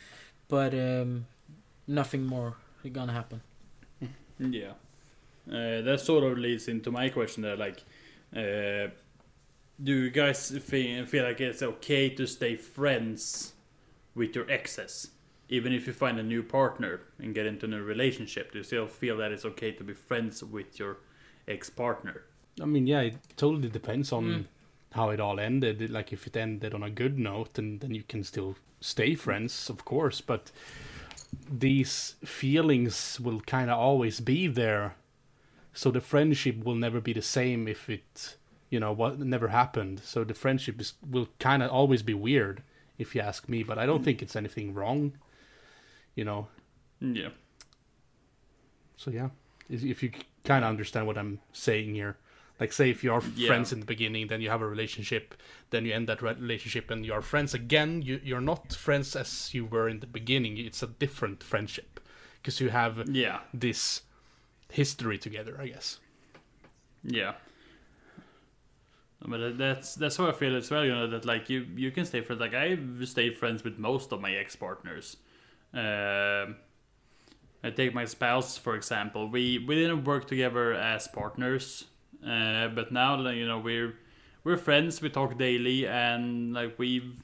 but 0.48 0.72
um, 0.74 1.26
nothing 1.86 2.24
more 2.24 2.54
is 2.84 2.92
gonna 2.92 3.12
happen. 3.12 3.40
Yeah. 4.38 4.74
Uh, 5.50 5.80
that 5.80 6.00
sort 6.00 6.22
of 6.22 6.38
leads 6.38 6.68
into 6.68 6.90
my 6.92 7.08
question 7.08 7.42
there, 7.42 7.56
like, 7.56 7.82
uh, 8.36 8.88
do 9.82 9.92
you 10.04 10.10
guys 10.10 10.50
feel, 10.50 11.06
feel 11.06 11.24
like 11.24 11.40
it's 11.40 11.62
okay 11.62 12.08
to 12.10 12.26
stay 12.26 12.56
friends 12.56 13.52
with 14.14 14.34
your 14.34 14.50
exes? 14.50 15.10
Even 15.48 15.72
if 15.72 15.86
you 15.86 15.92
find 15.92 16.18
a 16.18 16.22
new 16.22 16.42
partner 16.42 17.00
and 17.18 17.34
get 17.34 17.46
into 17.46 17.66
a 17.66 17.68
new 17.68 17.82
relationship, 17.82 18.52
do 18.52 18.58
you 18.58 18.64
still 18.64 18.86
feel 18.86 19.16
that 19.16 19.32
it's 19.32 19.44
okay 19.44 19.72
to 19.72 19.84
be 19.84 19.94
friends 19.94 20.42
with 20.44 20.78
your 20.78 20.98
ex-partner? 21.46 22.22
I 22.60 22.66
mean, 22.66 22.86
yeah, 22.86 23.00
it 23.00 23.16
totally 23.36 23.68
depends 23.68 24.12
on 24.12 24.24
Mm. 24.24 24.44
how 24.92 25.10
it 25.10 25.20
all 25.20 25.38
ended. 25.40 25.90
Like, 25.90 26.12
if 26.12 26.26
it 26.26 26.36
ended 26.36 26.74
on 26.74 26.82
a 26.82 26.90
good 26.90 27.18
note, 27.18 27.54
then 27.54 27.78
then 27.78 27.94
you 27.94 28.02
can 28.02 28.24
still 28.24 28.56
stay 28.80 29.14
friends, 29.14 29.70
of 29.70 29.84
course. 29.84 30.20
But 30.20 30.50
these 31.50 32.16
feelings 32.24 33.20
will 33.20 33.40
kind 33.40 33.70
of 33.70 33.78
always 33.78 34.20
be 34.20 34.48
there, 34.48 34.96
so 35.72 35.90
the 35.90 36.00
friendship 36.00 36.64
will 36.64 36.74
never 36.74 37.00
be 37.00 37.12
the 37.12 37.22
same 37.22 37.68
if 37.70 37.88
it, 37.88 38.36
you 38.70 38.80
know, 38.80 38.92
what 38.92 39.18
never 39.18 39.48
happened. 39.48 40.00
So 40.04 40.24
the 40.24 40.34
friendship 40.34 40.80
is 40.80 40.94
will 41.08 41.28
kind 41.38 41.62
of 41.62 41.70
always 41.70 42.02
be 42.02 42.14
weird, 42.14 42.62
if 42.98 43.14
you 43.14 43.20
ask 43.20 43.48
me. 43.48 43.62
But 43.62 43.78
I 43.78 43.86
don't 43.86 44.02
mm. 44.02 44.04
think 44.04 44.22
it's 44.22 44.36
anything 44.36 44.74
wrong, 44.74 45.12
you 46.14 46.24
know. 46.24 46.48
Yeah. 47.00 47.30
So 48.96 49.10
yeah, 49.10 49.30
if 49.70 49.84
if 49.84 50.02
you 50.02 50.10
kind 50.44 50.64
of 50.64 50.70
understand 50.70 51.06
what 51.06 51.18
I'm 51.18 51.40
saying 51.52 51.94
here, 51.94 52.16
like 52.60 52.72
say 52.72 52.90
if 52.90 53.04
you 53.04 53.12
are 53.12 53.22
Yeah. 53.36 53.48
friends 53.48 53.72
in 53.72 53.80
the 53.80 53.86
beginning, 53.86 54.26
then 54.28 54.40
you 54.40 54.50
have 54.50 54.62
a 54.62 54.68
relationship, 54.68 55.34
then 55.70 55.84
you 55.84 55.92
end 55.94 56.08
that 56.08 56.22
relationship, 56.22 56.90
and 56.90 57.06
you 57.06 57.12
are 57.12 57.22
friends 57.22 57.54
again. 57.54 58.02
You 58.02 58.20
you're 58.24 58.40
not 58.40 58.72
friends 58.74 59.16
as 59.16 59.54
you 59.54 59.64
were 59.64 59.88
in 59.88 60.00
the 60.00 60.06
beginning. 60.06 60.58
It's 60.58 60.82
a 60.82 60.88
different 60.88 61.42
friendship 61.42 62.00
because 62.42 62.60
you 62.60 62.70
have 62.70 63.08
Yeah. 63.08 63.40
this 63.54 64.02
history 64.70 65.18
together, 65.18 65.56
I 65.60 65.68
guess. 65.68 66.00
Yeah. 67.02 67.34
But 69.26 69.58
that's 69.58 69.96
that's 69.96 70.16
how 70.16 70.28
I 70.28 70.32
feel 70.32 70.56
as 70.56 70.70
well. 70.70 70.84
You 70.84 70.94
know 70.94 71.08
that 71.08 71.24
like 71.24 71.50
you 71.50 71.66
you 71.74 71.90
can 71.90 72.04
stay 72.04 72.20
friends. 72.20 72.40
Like 72.40 72.54
I've 72.54 73.00
stayed 73.04 73.36
friends 73.36 73.64
with 73.64 73.78
most 73.78 74.12
of 74.12 74.20
my 74.20 74.32
ex 74.32 74.54
partners. 74.54 75.16
Um, 75.74 76.56
I 77.64 77.70
take 77.74 77.94
my 77.94 78.04
spouse 78.04 78.56
for 78.56 78.76
example. 78.76 79.28
We 79.28 79.58
we 79.58 79.74
didn't 79.74 80.04
work 80.04 80.28
together 80.28 80.72
as 80.72 81.08
partners, 81.08 81.86
uh, 82.24 82.68
but 82.68 82.92
now 82.92 83.28
you 83.30 83.46
know 83.46 83.58
we're 83.58 83.94
we're 84.44 84.56
friends. 84.56 85.02
We 85.02 85.10
talk 85.10 85.36
daily, 85.36 85.86
and 85.86 86.54
like 86.54 86.78
we've 86.78 87.22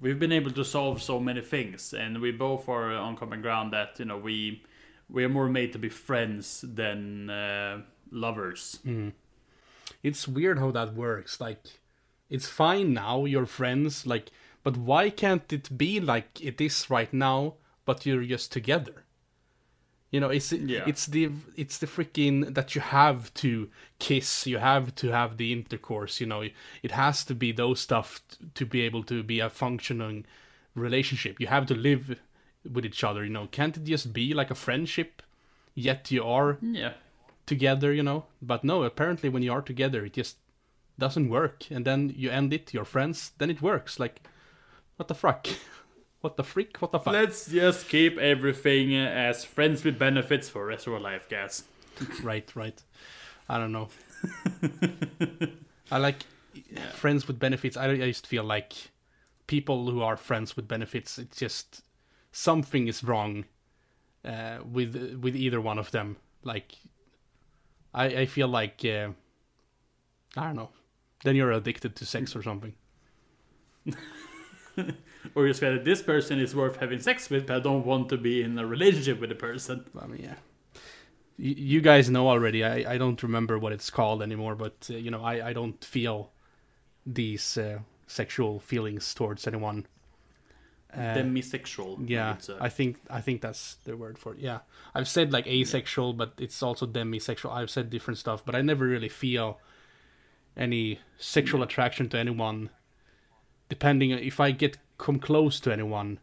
we've 0.00 0.18
been 0.18 0.32
able 0.32 0.52
to 0.52 0.64
solve 0.64 1.02
so 1.02 1.18
many 1.18 1.40
things, 1.40 1.92
and 1.92 2.20
we 2.20 2.30
both 2.30 2.68
are 2.68 2.92
on 2.92 3.16
common 3.16 3.42
ground 3.42 3.72
that 3.72 3.98
you 3.98 4.04
know 4.04 4.16
we 4.16 4.62
we 5.08 5.24
are 5.24 5.28
more 5.28 5.48
made 5.48 5.72
to 5.72 5.78
be 5.78 5.88
friends 5.88 6.64
than 6.66 7.30
uh, 7.30 7.80
lovers. 8.12 8.78
It's 10.02 10.26
weird 10.28 10.58
how 10.58 10.70
that 10.72 10.94
works. 10.94 11.40
Like, 11.40 11.62
it's 12.28 12.48
fine 12.48 12.94
now, 12.94 13.24
you're 13.24 13.46
friends, 13.46 14.06
like, 14.06 14.30
but 14.62 14.76
why 14.76 15.10
can't 15.10 15.52
it 15.52 15.76
be 15.76 16.00
like 16.00 16.40
it 16.40 16.60
is 16.60 16.88
right 16.90 17.12
now, 17.12 17.54
but 17.84 18.06
you're 18.06 18.24
just 18.24 18.52
together? 18.52 19.04
You 20.10 20.18
know, 20.20 20.28
it's 20.28 20.52
Yeah. 20.52 20.84
it's 20.86 21.06
the 21.06 21.30
it's 21.56 21.78
the 21.78 21.86
freaking 21.86 22.54
that 22.54 22.74
you 22.74 22.80
have 22.80 23.32
to 23.34 23.70
kiss, 24.00 24.46
you 24.46 24.58
have 24.58 24.94
to 24.96 25.08
have 25.12 25.36
the 25.36 25.52
intercourse. 25.52 26.20
You 26.20 26.26
know, 26.26 26.42
it 26.82 26.90
has 26.90 27.24
to 27.26 27.34
be 27.34 27.52
those 27.52 27.80
stuff 27.80 28.20
t- 28.28 28.46
to 28.54 28.66
be 28.66 28.80
able 28.82 29.04
to 29.04 29.22
be 29.22 29.38
a 29.38 29.48
functioning 29.48 30.24
relationship. 30.74 31.40
You 31.40 31.46
have 31.46 31.66
to 31.66 31.74
live 31.76 32.18
with 32.70 32.84
each 32.84 33.04
other. 33.04 33.24
You 33.24 33.30
know, 33.30 33.46
can't 33.46 33.76
it 33.76 33.84
just 33.84 34.12
be 34.12 34.34
like 34.34 34.50
a 34.50 34.56
friendship? 34.56 35.22
Yet 35.74 36.10
you 36.10 36.24
are 36.24 36.58
Yeah. 36.60 36.94
Together, 37.50 37.92
you 37.92 38.02
know. 38.02 38.24
But 38.40 38.64
no, 38.64 38.84
apparently 38.84 39.28
when 39.28 39.42
you 39.42 39.52
are 39.52 39.60
together, 39.60 40.06
it 40.06 40.14
just 40.14 40.36
doesn't 40.98 41.28
work. 41.28 41.70
And 41.70 41.84
then 41.84 42.14
you 42.16 42.30
end 42.30 42.54
it, 42.54 42.72
you're 42.72 42.86
friends, 42.86 43.32
then 43.36 43.50
it 43.50 43.60
works. 43.60 44.00
Like, 44.00 44.22
what 44.96 45.08
the 45.08 45.14
fuck? 45.14 45.48
what 46.22 46.36
the 46.36 46.44
freak? 46.44 46.80
What 46.80 46.92
the 46.92 47.00
fuck? 47.00 47.12
Let's 47.12 47.46
just 47.46 47.88
keep 47.88 48.16
everything 48.16 48.94
as 48.94 49.44
friends 49.44 49.84
with 49.84 49.98
benefits 49.98 50.48
for 50.48 50.64
rest 50.64 50.86
of 50.86 50.94
our 50.94 51.00
life, 51.00 51.28
guys. 51.28 51.64
right, 52.22 52.50
right. 52.54 52.80
I 53.48 53.58
don't 53.58 53.72
know. 53.72 53.88
I 55.90 55.98
like 55.98 56.24
friends 56.92 57.26
with 57.26 57.38
benefits. 57.38 57.76
I, 57.76 57.90
I 57.90 57.96
just 57.96 58.26
feel 58.26 58.44
like 58.44 58.74
people 59.48 59.90
who 59.90 60.02
are 60.02 60.16
friends 60.16 60.54
with 60.54 60.68
benefits, 60.68 61.18
it's 61.18 61.36
just 61.36 61.82
something 62.30 62.86
is 62.86 63.02
wrong 63.02 63.44
uh, 64.24 64.58
with 64.64 65.18
with 65.20 65.34
either 65.34 65.60
one 65.60 65.78
of 65.78 65.90
them. 65.90 66.16
Like, 66.44 66.76
I 67.94 68.04
I 68.06 68.26
feel 68.26 68.48
like 68.48 68.84
uh, 68.84 69.10
I 70.36 70.44
don't 70.44 70.56
know. 70.56 70.70
Then 71.24 71.36
you're 71.36 71.52
addicted 71.52 71.96
to 71.96 72.06
sex 72.06 72.34
or 72.34 72.42
something. 72.42 72.74
Or 75.34 75.46
you 75.46 75.52
say 75.52 75.72
that 75.74 75.84
this 75.84 76.02
person 76.02 76.40
is 76.40 76.54
worth 76.54 76.76
having 76.76 77.00
sex 77.00 77.28
with, 77.28 77.46
but 77.46 77.56
I 77.56 77.60
don't 77.60 77.84
want 77.84 78.08
to 78.08 78.16
be 78.16 78.42
in 78.42 78.58
a 78.58 78.66
relationship 78.66 79.20
with 79.20 79.30
the 79.30 79.36
person. 79.36 79.84
I 80.00 80.06
mean, 80.06 80.22
yeah. 80.22 80.36
You, 81.36 81.54
you 81.56 81.80
guys 81.80 82.08
know 82.08 82.28
already. 82.28 82.64
I, 82.64 82.94
I 82.94 82.98
don't 82.98 83.22
remember 83.22 83.58
what 83.58 83.72
it's 83.72 83.90
called 83.90 84.22
anymore, 84.22 84.54
but 84.54 84.88
uh, 84.90 84.94
you 84.96 85.10
know, 85.10 85.22
I, 85.22 85.48
I 85.48 85.52
don't 85.52 85.82
feel 85.84 86.32
these 87.04 87.58
uh, 87.58 87.80
sexual 88.06 88.60
feelings 88.60 89.12
towards 89.14 89.46
anyone. 89.46 89.86
Uh, 90.92 91.14
Demisexual. 91.14 92.08
Yeah. 92.08 92.36
I 92.60 92.68
think 92.68 92.96
I 93.08 93.20
think 93.20 93.40
that's 93.42 93.76
the 93.84 93.96
word 93.96 94.18
for 94.18 94.34
it. 94.34 94.40
Yeah, 94.40 94.60
I've 94.94 95.06
said 95.08 95.32
like 95.32 95.46
asexual, 95.46 96.14
but 96.14 96.32
it's 96.38 96.62
also 96.62 96.86
demisexual. 96.86 97.52
I've 97.52 97.70
said 97.70 97.90
different 97.90 98.18
stuff, 98.18 98.44
but 98.44 98.54
I 98.54 98.62
never 98.62 98.86
really 98.86 99.08
feel 99.08 99.58
any 100.56 100.98
sexual 101.18 101.62
attraction 101.62 102.08
to 102.08 102.18
anyone. 102.18 102.70
Depending 103.68 104.10
if 104.10 104.40
I 104.40 104.50
get 104.50 104.78
come 104.98 105.20
close 105.20 105.60
to 105.60 105.72
anyone, 105.72 106.18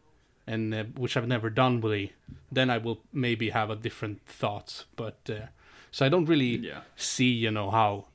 and 0.46 0.74
uh, 0.74 0.84
which 0.96 1.16
I've 1.16 1.26
never 1.26 1.48
done 1.50 1.80
really, 1.80 2.12
then 2.52 2.68
I 2.68 2.76
will 2.78 3.00
maybe 3.12 3.50
have 3.50 3.70
a 3.70 3.76
different 3.76 4.24
thoughts. 4.26 4.84
But 4.96 5.18
uh, 5.30 5.46
so 5.90 6.04
I 6.04 6.10
don't 6.10 6.26
really 6.26 6.56
Yeah. 6.58 6.82
see, 6.94 7.30
you 7.30 7.50
know, 7.50 7.70
how 7.70 8.08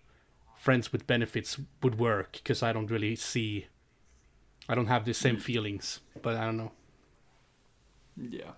friends 0.56 0.92
with 0.94 1.08
benefits 1.08 1.60
would 1.82 1.98
work 2.00 2.34
because 2.34 2.62
I 2.62 2.74
don't 2.74 2.92
really 2.92 3.16
see. 3.16 3.68
I 4.70 4.76
don't 4.76 4.88
have 4.88 5.06
the 5.06 5.14
same 5.14 5.38
feelings, 5.38 6.00
but 6.22 6.36
I 6.36 6.46
don't 6.46 6.58
know. 6.58 6.72
Yeah. 8.18 8.52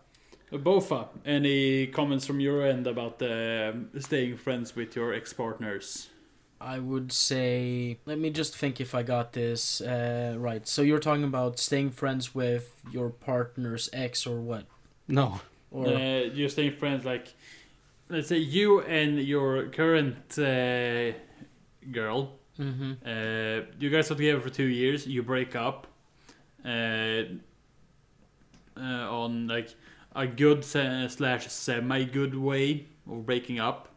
Uh, 0.52 0.58
Boffa, 0.58 1.08
any 1.26 1.88
comments 1.88 2.26
from 2.26 2.40
your 2.40 2.66
end 2.66 2.88
about 2.88 3.22
uh, 3.22 3.74
staying 4.00 4.38
friends 4.38 4.76
with 4.76 4.96
your 4.96 5.14
ex 5.14 5.34
partners? 5.34 6.10
I 6.62 6.80
would 6.80 7.12
say, 7.12 7.98
let 8.06 8.18
me 8.18 8.30
just 8.30 8.56
think 8.56 8.80
if 8.80 8.96
I 8.96 9.04
got 9.04 9.34
this 9.34 9.82
uh, 9.82 10.36
right. 10.38 10.68
So 10.68 10.82
you're 10.82 11.00
talking 11.00 11.24
about 11.24 11.60
staying 11.60 11.92
friends 11.92 12.34
with 12.34 12.82
your 12.92 13.10
partner's 13.10 13.90
ex 13.92 14.26
or 14.26 14.40
what? 14.40 14.66
No. 15.08 15.42
Or 15.72 15.88
Uh, 15.88 16.20
you're 16.34 16.50
staying 16.50 16.78
friends 16.78 17.04
like, 17.06 17.34
let's 18.10 18.28
say 18.30 18.38
you 18.38 18.82
and 18.82 19.20
your 19.20 19.68
current 19.70 20.38
uh, 20.38 21.12
girl 21.92 22.32
hmm 22.58 22.94
Uh, 23.06 23.62
you 23.80 23.90
guys 23.90 24.10
are 24.10 24.16
together 24.16 24.40
for 24.40 24.50
two 24.50 24.68
years. 24.68 25.06
You 25.06 25.24
break 25.24 25.56
up 25.56 25.88
on 28.78 29.48
like 29.48 29.74
a 30.16 30.28
good 30.28 30.64
slash 30.64 31.48
semi 31.48 32.04
good 32.04 32.36
way 32.36 32.88
of 33.10 33.26
breaking 33.26 33.60
up. 33.60 33.90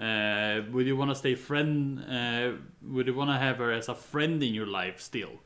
Uh, 0.00 0.60
would 0.72 0.86
you 0.86 0.96
want 0.96 1.10
to 1.10 1.14
stay 1.14 1.34
friend? 1.34 2.04
Uh, 2.08 2.52
would 2.82 3.06
you 3.06 3.14
want 3.14 3.30
to 3.30 3.36
have 3.36 3.58
her 3.58 3.72
as 3.72 3.88
a 3.88 3.94
friend 3.94 4.42
in 4.42 4.52
your 4.54 4.66
life 4.66 5.00
still? 5.00 5.40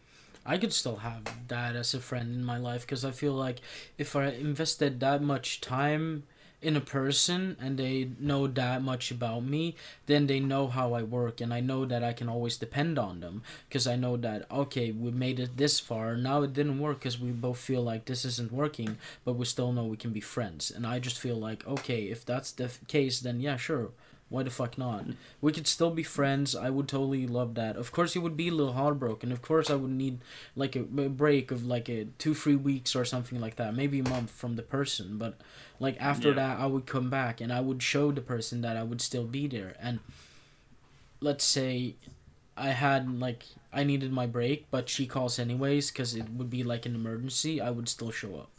I 0.44 0.58
could 0.58 0.72
still 0.72 0.96
have 0.96 1.22
that 1.48 1.76
as 1.76 1.94
a 1.94 2.00
friend 2.00 2.34
in 2.34 2.44
my 2.44 2.56
life 2.56 2.82
because 2.82 3.04
I 3.04 3.10
feel 3.10 3.34
like 3.34 3.60
if 3.98 4.16
I 4.16 4.26
invested 4.26 4.98
that 5.00 5.22
much 5.22 5.60
time 5.60 6.24
in 6.62 6.76
a 6.76 6.80
person 6.80 7.56
and 7.60 7.78
they 7.78 8.10
know 8.18 8.46
that 8.46 8.82
much 8.82 9.10
about 9.10 9.44
me, 9.44 9.74
then 10.06 10.26
they 10.26 10.40
know 10.40 10.66
how 10.68 10.92
I 10.92 11.02
work 11.02 11.40
and 11.40 11.54
I 11.54 11.60
know 11.60 11.84
that 11.86 12.04
I 12.04 12.12
can 12.12 12.28
always 12.28 12.56
depend 12.58 12.98
on 12.98 13.20
them 13.20 13.42
because 13.68 13.86
I 13.86 13.96
know 13.96 14.16
that 14.18 14.50
okay, 14.50 14.90
we 14.92 15.10
made 15.10 15.40
it 15.40 15.56
this 15.56 15.80
far. 15.80 16.16
Now 16.16 16.42
it 16.42 16.52
didn't 16.52 16.78
work 16.78 16.98
because 17.00 17.18
we 17.18 17.30
both 17.30 17.58
feel 17.58 17.82
like 17.82 18.04
this 18.04 18.24
isn't 18.24 18.52
working, 18.52 18.98
but 19.24 19.34
we 19.34 19.46
still 19.46 19.72
know 19.72 19.84
we 19.86 19.96
can 19.96 20.12
be 20.12 20.20
friends. 20.20 20.70
And 20.70 20.86
I 20.86 20.98
just 20.98 21.18
feel 21.18 21.36
like 21.36 21.66
okay, 21.66 22.04
if 22.04 22.24
that's 22.24 22.52
the 22.52 22.64
f- 22.64 22.80
case, 22.88 23.20
then 23.20 23.40
yeah, 23.40 23.56
sure, 23.56 23.90
Why 24.28 24.44
the 24.44 24.50
fuck 24.50 24.78
not? 24.78 25.06
We 25.40 25.50
could 25.52 25.66
still 25.66 25.90
be 25.90 26.04
friends. 26.04 26.54
I 26.54 26.70
would 26.70 26.86
totally 26.86 27.26
love 27.26 27.54
that. 27.56 27.76
Of 27.76 27.90
course, 27.90 28.14
you 28.14 28.20
would 28.20 28.36
be 28.36 28.46
a 28.48 28.52
little 28.52 28.74
heartbroken. 28.74 29.32
Of 29.32 29.42
course, 29.42 29.68
I 29.70 29.74
would 29.74 29.90
need 29.90 30.20
like 30.54 30.76
a, 30.76 30.82
a 30.82 31.08
break 31.08 31.50
of 31.50 31.66
like 31.66 31.88
a 31.88 32.04
two, 32.18 32.34
three 32.34 32.54
weeks 32.54 32.94
or 32.94 33.04
something 33.04 33.40
like 33.40 33.56
that. 33.56 33.74
Maybe 33.74 33.98
a 33.98 34.04
month 34.04 34.30
from 34.30 34.54
the 34.54 34.62
person. 34.62 35.18
But 35.18 35.40
like 35.80 35.96
after 36.00 36.28
Yeah. 36.28 36.34
that, 36.34 36.60
I 36.60 36.66
would 36.66 36.86
come 36.86 37.10
back 37.10 37.40
and 37.40 37.52
I 37.52 37.60
would 37.60 37.82
show 37.82 38.12
the 38.12 38.20
person 38.20 38.60
that 38.60 38.76
I 38.76 38.84
would 38.84 39.00
still 39.00 39.24
be 39.24 39.48
there. 39.48 39.74
And 39.80 39.98
let's 41.20 41.44
say 41.44 41.94
I 42.56 42.68
had 42.70 43.18
like 43.18 43.44
I 43.72 43.84
needed 43.84 44.12
my 44.12 44.26
break, 44.26 44.70
but 44.70 44.88
she 44.88 45.06
calls 45.06 45.38
anyways 45.38 45.90
because 45.90 46.14
it 46.14 46.28
would 46.30 46.50
be 46.50 46.62
like 46.62 46.86
an 46.86 46.94
emergency. 46.94 47.60
I 47.60 47.70
would 47.70 47.88
still 47.88 48.10
show 48.10 48.36
up 48.36 48.50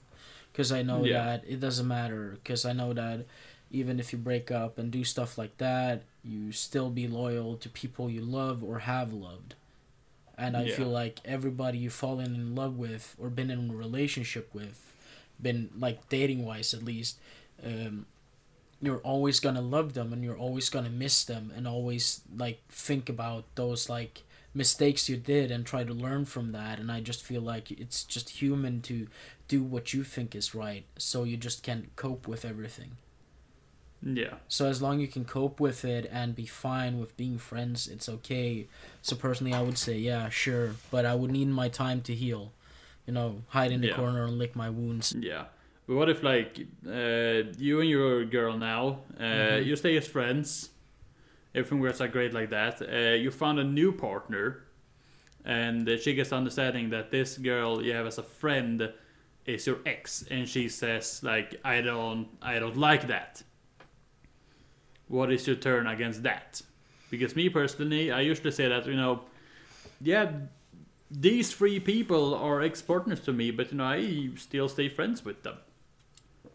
because 0.51 0.72
I 0.72 0.82
know 0.82 1.05
Yeah. 1.05 1.24
that 1.24 1.43
it 1.47 1.59
doesn't 1.59 1.88
matter. 1.88 2.38
Because 2.43 2.65
I 2.65 2.74
know 2.74 2.93
that 2.93 3.26
even 3.69 3.99
if 3.99 4.11
you 4.11 4.19
break 4.19 4.51
up 4.51 4.78
and 4.78 4.91
do 4.91 5.03
stuff 5.03 5.38
like 5.38 5.57
that, 5.57 6.03
you 6.24 6.51
still 6.51 6.89
be 6.89 7.07
loyal 7.07 7.55
to 7.57 7.69
people 7.69 8.09
you 8.09 8.22
love 8.22 8.63
or 8.63 8.80
have 8.80 9.13
loved. 9.13 9.55
And 10.38 10.57
I 10.57 10.65
Yeah. 10.65 10.76
feel 10.76 10.89
like 10.89 11.19
everybody 11.26 11.78
you've 11.78 11.93
fallen 11.93 12.34
in 12.36 12.55
love 12.55 12.78
with 12.78 13.15
or 13.19 13.30
been 13.30 13.51
in 13.51 13.69
a 13.69 13.74
relationship 13.74 14.49
with, 14.53 14.91
been 15.42 15.70
like 15.78 16.10
dating 16.10 16.46
wise 16.46 16.74
at 16.74 16.84
least, 16.84 17.18
um, 17.66 18.06
you're 18.82 18.98
always 19.00 19.39
gonna 19.39 19.62
love 19.62 19.94
them 19.94 20.12
and 20.12 20.24
you're 20.24 20.38
always 20.38 20.70
gonna 20.70 20.89
miss 20.89 21.24
them 21.24 21.52
and 21.56 21.68
always 21.68 22.22
like 22.36 22.60
think 22.70 23.10
about 23.10 23.44
those 23.56 23.89
like 23.89 24.24
mistakes 24.54 25.08
you 25.08 25.16
did 25.16 25.52
and 25.52 25.66
try 25.66 25.84
to 25.84 25.94
learn 25.94 26.26
from 26.26 26.52
that. 26.52 26.80
And 26.80 26.92
i 26.92 27.00
just 27.00 27.24
feel 27.24 27.42
like 27.42 27.72
it's 27.72 28.04
just 28.04 28.30
human 28.42 28.82
to 28.82 29.08
do 29.48 29.62
what 29.64 29.94
you 29.94 30.04
think 30.04 30.36
is 30.36 30.56
right 30.56 30.86
so 30.98 31.24
you 31.24 31.38
just 31.38 31.62
can't 31.64 31.96
cope 31.96 32.28
with 32.28 32.44
everything. 32.44 32.92
Yeah. 34.04 34.34
so 34.48 34.66
as 34.66 34.82
long 34.82 35.00
you 35.00 35.08
can 35.08 35.26
cope 35.26 35.60
with 35.60 35.86
it 35.86 36.10
and 36.12 36.36
be 36.36 36.48
fine 36.48 37.00
with 37.00 37.16
being 37.18 37.38
friends 37.38 37.88
it's 37.88 38.10
okay. 38.10 38.68
So 39.04 39.16
personally 39.16 39.54
i 39.54 39.62
would 39.62 39.78
say 39.78 39.96
yeah 39.98 40.30
sure. 40.30 40.76
But 40.89 41.06
i 41.06 41.14
would 41.14 41.32
need 41.32 41.50
my 41.50 41.70
time 41.70 42.02
to 42.02 42.16
heal 42.16 42.52
you 43.12 43.16
know 43.20 43.43
hide 43.49 43.72
in 43.74 43.82
the 43.82 43.88
Yeah. 43.88 43.95
corner 43.97 44.24
and 44.26 44.38
lick 44.39 44.55
my 44.55 44.70
wounds 44.70 45.14
Yeah. 45.20 45.45
But 45.88 45.95
what 45.97 46.09
if 46.09 46.24
like 46.24 46.51
uh, 46.88 47.51
you 47.68 47.82
and 47.82 47.89
your 47.89 48.24
girl 48.26 48.57
now, 48.57 48.84
uh, 49.20 49.24
Mhm. 49.24 49.66
you 49.66 49.76
stay 49.76 49.97
as 49.97 50.07
friends, 50.07 50.70
everything 51.53 51.82
works 51.82 51.99
out 52.01 52.12
great 52.14 52.34
like 52.34 52.49
that. 52.51 52.82
Uh, 52.82 53.16
you 53.24 53.30
found 53.32 53.59
a 53.59 53.64
new 53.64 53.91
partner, 53.91 54.45
and 55.43 55.89
she 56.03 56.14
gets 56.14 56.32
understanding 56.32 56.91
that 56.91 57.09
this 57.12 57.38
girl 57.38 57.84
you 57.86 57.93
have 57.93 58.07
as 58.07 58.18
a 58.20 58.24
friend 58.24 58.93
is 59.45 59.68
your 59.68 59.80
ex, 59.86 60.24
and 60.32 60.47
she 60.47 60.70
says 60.70 61.22
like 61.24 61.49
I 61.66 61.82
don't 61.82 62.28
I 62.41 62.59
don't 62.59 62.78
like 62.78 63.07
that. 63.07 63.43
What 65.07 65.30
is 65.32 65.45
your 65.47 65.57
turn 65.57 65.88
against 65.88 66.24
that? 66.24 66.62
Because 67.09 67.36
me 67.36 67.49
personally, 67.49 68.12
I 68.12 68.22
usually 68.32 68.51
say 68.51 68.70
that 68.70 68.86
you 68.86 68.95
know, 68.95 69.22
yeah, 70.01 70.32
these 71.12 71.53
three 71.53 71.80
people 71.80 72.34
are 72.34 72.62
ex-partners 72.62 73.20
to 73.22 73.34
me, 73.34 73.51
but 73.51 73.72
you 73.72 73.78
know 73.78 73.84
I 73.86 74.30
still 74.38 74.70
stay 74.70 74.88
friends 74.89 75.26
with 75.26 75.43
them. 75.43 75.57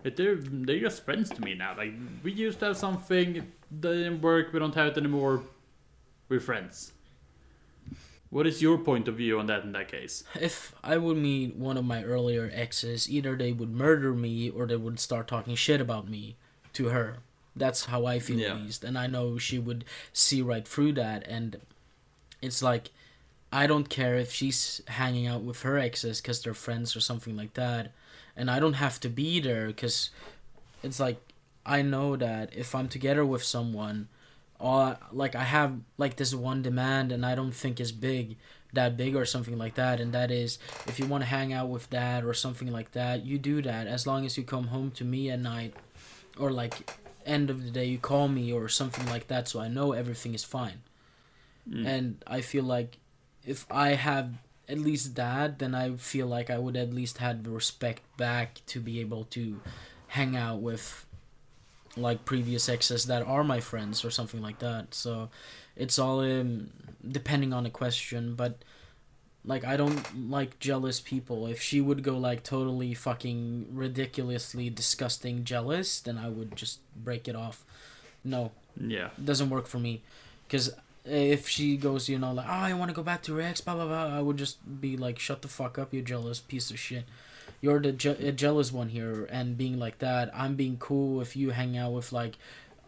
But 0.03 0.17
they're 0.17 0.37
they're 0.37 0.81
just 0.81 1.05
friends 1.05 1.29
to 1.31 1.41
me 1.43 1.55
now. 1.55 1.75
Like 1.77 1.93
we 2.23 2.33
used 2.33 2.61
to 2.61 2.67
have 2.67 2.77
something 2.77 3.35
that 3.81 3.93
didn't 3.93 4.21
work, 4.23 4.53
we 4.53 4.59
don't 4.59 4.75
have 4.75 4.89
it 4.89 4.97
anymore. 4.99 5.43
We're 6.29 6.41
friends. 6.41 6.93
What 8.31 8.47
is 8.47 8.61
your 8.61 8.77
point 8.79 9.07
of 9.09 9.17
view 9.17 9.39
on 9.39 9.47
that 9.47 9.63
in 9.63 9.73
that 9.73 9.89
case? 9.89 10.25
if 10.41 10.75
I 10.83 10.97
would 10.97 11.17
meet 11.17 11.55
one 11.57 11.77
of 11.77 11.85
my 11.85 12.03
earlier 12.03 12.51
exes, 12.53 13.09
either 13.09 13.37
they 13.37 13.53
would 13.53 13.71
murder 13.71 14.13
me 14.13 14.51
or 14.51 14.67
they 14.67 14.77
would 14.77 14.99
start 14.99 15.29
talking 15.29 15.55
shit 15.55 15.81
about 15.81 16.09
me 16.09 16.37
to 16.73 16.87
her. 16.89 17.19
That's 17.55 17.87
how 17.87 18.05
I 18.05 18.19
feel 18.19 18.39
Yeah. 18.41 18.55
at 18.55 18.63
least. 18.63 18.85
And 18.85 18.99
I 18.99 19.07
know 19.07 19.39
she 19.39 19.59
would 19.59 19.85
see 20.13 20.43
right 20.43 20.67
through 20.67 20.93
that. 20.95 21.27
And 21.29 21.61
it's 22.43 22.63
like, 22.63 22.91
I 23.53 23.67
don't 23.67 23.89
care 23.89 24.17
if 24.17 24.33
she's 24.33 24.81
hanging 24.89 25.27
out 25.27 25.43
with 25.43 25.63
her 25.63 25.79
exes 25.79 26.21
because 26.21 26.43
they're 26.43 26.55
friends 26.55 26.97
or 26.97 27.01
something 27.01 27.37
like 27.37 27.55
that. 27.55 27.93
And 28.37 28.51
I 28.51 28.59
don't 28.61 28.75
have 28.75 29.01
to 29.01 29.09
be 29.09 29.41
there 29.41 29.69
because 29.69 30.11
it's 30.83 31.01
like, 31.01 31.19
I 31.65 31.83
know 31.83 32.17
that 32.17 32.55
if 32.55 32.75
I'm 32.75 32.89
together 32.89 33.25
with 33.25 33.43
someone, 33.43 34.09
all 34.59 34.97
like 35.13 35.35
I 35.35 35.45
have 35.45 35.75
like 35.99 36.17
this 36.17 36.35
one 36.35 36.63
demand 36.63 37.13
and 37.13 37.25
I 37.27 37.35
don't 37.35 37.53
think 37.53 37.79
is 37.79 37.93
big 37.93 38.37
that 38.73 38.97
big 38.97 39.15
or 39.15 39.25
something 39.25 39.57
like 39.57 39.75
that 39.75 40.01
and 40.01 40.13
that 40.13 40.31
is 40.31 40.59
if 40.87 40.99
you 40.99 41.07
want 41.07 41.23
to 41.23 41.29
hang 41.29 41.53
out 41.53 41.69
with 41.69 41.89
that 41.91 42.25
or 42.25 42.33
something 42.35 42.71
like 42.73 42.93
that 42.93 43.25
you 43.25 43.39
do 43.39 43.61
that 43.63 43.87
as 43.87 44.07
long 44.07 44.25
as 44.27 44.37
you 44.39 44.43
come 44.45 44.69
home 44.69 44.91
to 44.91 45.05
me 45.05 45.31
at 45.31 45.39
night 45.41 45.75
or 46.39 46.51
like 46.51 46.91
end 47.27 47.49
of 47.51 47.65
the 47.65 47.71
day 47.71 47.85
you 47.85 47.99
call 47.99 48.29
me 48.29 48.51
or 48.53 48.67
something 48.69 49.07
like 49.07 49.29
that 49.29 49.47
so 49.49 49.61
I 49.61 49.69
know 49.69 49.93
everything 49.93 50.35
is 50.35 50.45
fine 50.45 50.81
Mm. 51.69 51.87
and 51.87 52.25
I 52.27 52.41
feel 52.43 52.65
like 52.65 52.97
if 53.47 53.65
I 53.71 53.91
have 53.91 54.35
at 54.69 54.79
least 54.79 55.15
that 55.15 55.59
then 55.61 55.75
I 55.75 55.97
feel 55.97 56.27
like 56.27 56.51
I 56.51 56.59
would 56.59 56.77
at 56.77 56.93
least 56.93 57.19
have 57.19 57.45
the 57.45 57.51
respect 57.51 58.03
back 58.17 58.61
to 58.67 58.81
be 58.81 59.01
able 59.01 59.25
to 59.31 59.61
hang 60.09 60.37
out 60.37 60.61
with 60.61 61.07
like 61.97 62.25
previous 62.25 62.69
exes 62.69 63.07
that 63.07 63.23
are 63.23 63.45
my 63.45 63.61
friends 63.61 64.05
or 64.05 64.11
something 64.11 64.43
like 64.43 64.59
that. 64.59 64.93
So 64.93 65.31
it's 65.77 65.99
all 65.99 66.21
um, 66.21 66.71
depending 67.09 67.53
on 67.53 67.63
the 67.65 67.71
question 67.71 68.35
but 68.35 68.57
like 69.45 69.65
i 69.65 69.77
don't 69.77 70.29
like 70.29 70.59
jealous 70.59 71.01
people. 71.01 71.47
If 71.47 71.63
she 71.63 71.81
would 71.81 72.03
go 72.03 72.19
like 72.19 72.43
totally 72.43 72.95
fucking 72.95 73.69
ridiculously 73.73 74.69
disgusting 74.71 75.45
jealous 75.45 76.01
then 76.01 76.19
i 76.19 76.29
would 76.29 76.57
just 76.57 76.81
break 76.97 77.29
it 77.29 77.37
off. 77.37 77.65
No. 78.25 78.51
Yeah. 78.77 79.11
it 79.17 79.25
doesn't 79.25 79.51
work 79.51 79.67
for 79.67 79.79
me. 79.79 80.03
Because 80.47 80.75
if 81.09 81.49
she 81.49 81.77
goes 81.77 82.09
you 82.09 82.19
know 82.19 82.33
like 82.33 82.47
oh 82.49 82.51
i 82.51 82.73
want 82.75 82.89
to 82.89 82.95
go 82.95 83.03
back 83.03 83.23
to 83.23 83.35
her 83.35 83.41
ex 83.43 83.61
blah 83.61 83.75
blah 83.75 83.87
blah 83.87 84.17
i 84.17 84.21
would 84.21 84.37
just 84.37 84.59
be 84.81 84.97
like 84.97 85.19
shut 85.19 85.43
the 85.43 85.49
fuck 85.49 85.79
up 85.79 85.95
you 85.95 86.03
jealous 86.03 86.41
piece 86.41 86.71
of 86.71 86.79
shit 86.79 87.05
you're 87.61 87.81
the 87.81 87.93
je- 87.93 88.33
jealous 88.33 88.73
one 88.73 88.89
here 88.89 89.25
and 89.31 89.57
being 89.57 89.79
like 89.79 89.99
that 89.99 90.31
i'm 90.35 90.55
being 90.57 90.77
cool 90.79 91.21
if 91.21 91.37
you 91.37 91.51
hang 91.51 91.77
out 91.77 91.93
with 91.93 92.13
like 92.13 92.37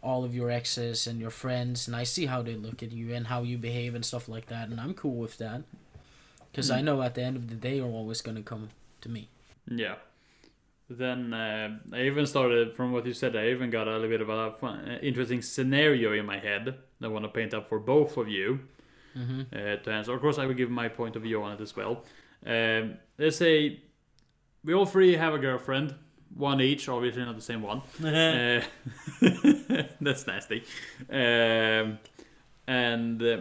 all 0.03 0.25
of 0.25 0.35
your 0.35 0.51
exes 0.51 1.07
and 1.07 1.21
your 1.21 1.31
friends 1.31 1.87
and 1.87 1.97
i 1.97 2.03
see 2.05 2.27
how 2.27 2.43
they 2.43 2.55
look 2.55 2.83
at 2.83 2.93
you 2.93 3.15
and 3.15 3.27
how 3.29 3.43
you 3.43 3.57
behave 3.59 3.95
and 3.95 4.05
stuff 4.05 4.29
like 4.29 4.47
that 4.47 4.69
and 4.69 4.81
i'm 4.81 4.95
cool 4.95 5.17
with 5.17 5.39
that 5.39 5.63
because 6.51 6.71
i 6.71 6.81
Mm. 6.81 6.85
know 6.85 7.03
at 7.03 7.15
the 7.15 7.23
end 7.23 7.37
of 7.37 7.49
the 7.49 7.55
day 7.55 7.77
you're 7.77 7.87
always 7.87 8.21
going 8.21 8.37
to 8.37 8.43
come 8.43 8.71
to 9.01 9.09
me 9.09 9.29
Yeah. 9.67 9.97
Then 10.91 11.35
uh, 11.35 11.79
I 11.93 12.03
even 12.05 12.25
started 12.25 12.75
from 12.75 12.93
what 12.93 13.05
you 13.05 13.13
said. 13.13 13.37
I 13.37 13.49
even 13.51 13.69
got 13.69 13.87
a 13.89 13.93
little 13.93 14.09
bit 14.09 14.23
of 14.23 14.31
a 14.31 14.53
fun, 14.53 14.89
uh, 14.89 14.99
interesting 15.03 15.43
scenario 15.43 16.15
in 16.15 16.25
my 16.25 16.39
head. 16.39 16.77
I 17.03 17.09
want 17.09 17.25
to 17.25 17.29
paint 17.29 17.55
up 17.55 17.69
for 17.69 17.79
both 17.79 18.17
of 18.17 18.29
you 18.29 18.61
mm-hmm. 19.17 19.43
uh, 19.53 19.77
to 19.77 19.91
answer. 19.91 20.13
Of 20.13 20.21
course, 20.21 20.39
I 20.39 20.47
will 20.47 20.55
give 20.55 20.71
my 20.71 20.89
point 20.89 21.17
of 21.17 21.23
view 21.23 21.43
on 21.43 21.53
it 21.53 21.61
as 21.61 21.77
well. 21.77 22.05
Um, 22.47 22.99
let's 23.19 23.37
say 23.37 23.81
we 24.65 24.75
all 24.75 24.87
three 24.87 25.17
have 25.17 25.35
a 25.35 25.39
girlfriend, 25.39 25.95
one 26.35 26.61
each, 26.61 26.89
obviously 26.89 27.25
not 27.25 27.37
the 27.37 27.43
same 27.43 27.63
one. 27.63 27.83
Uh, 28.05 28.63
that's 30.01 30.27
nasty. 30.27 30.63
Um, 31.11 31.99
and 32.67 33.23
uh, 33.23 33.39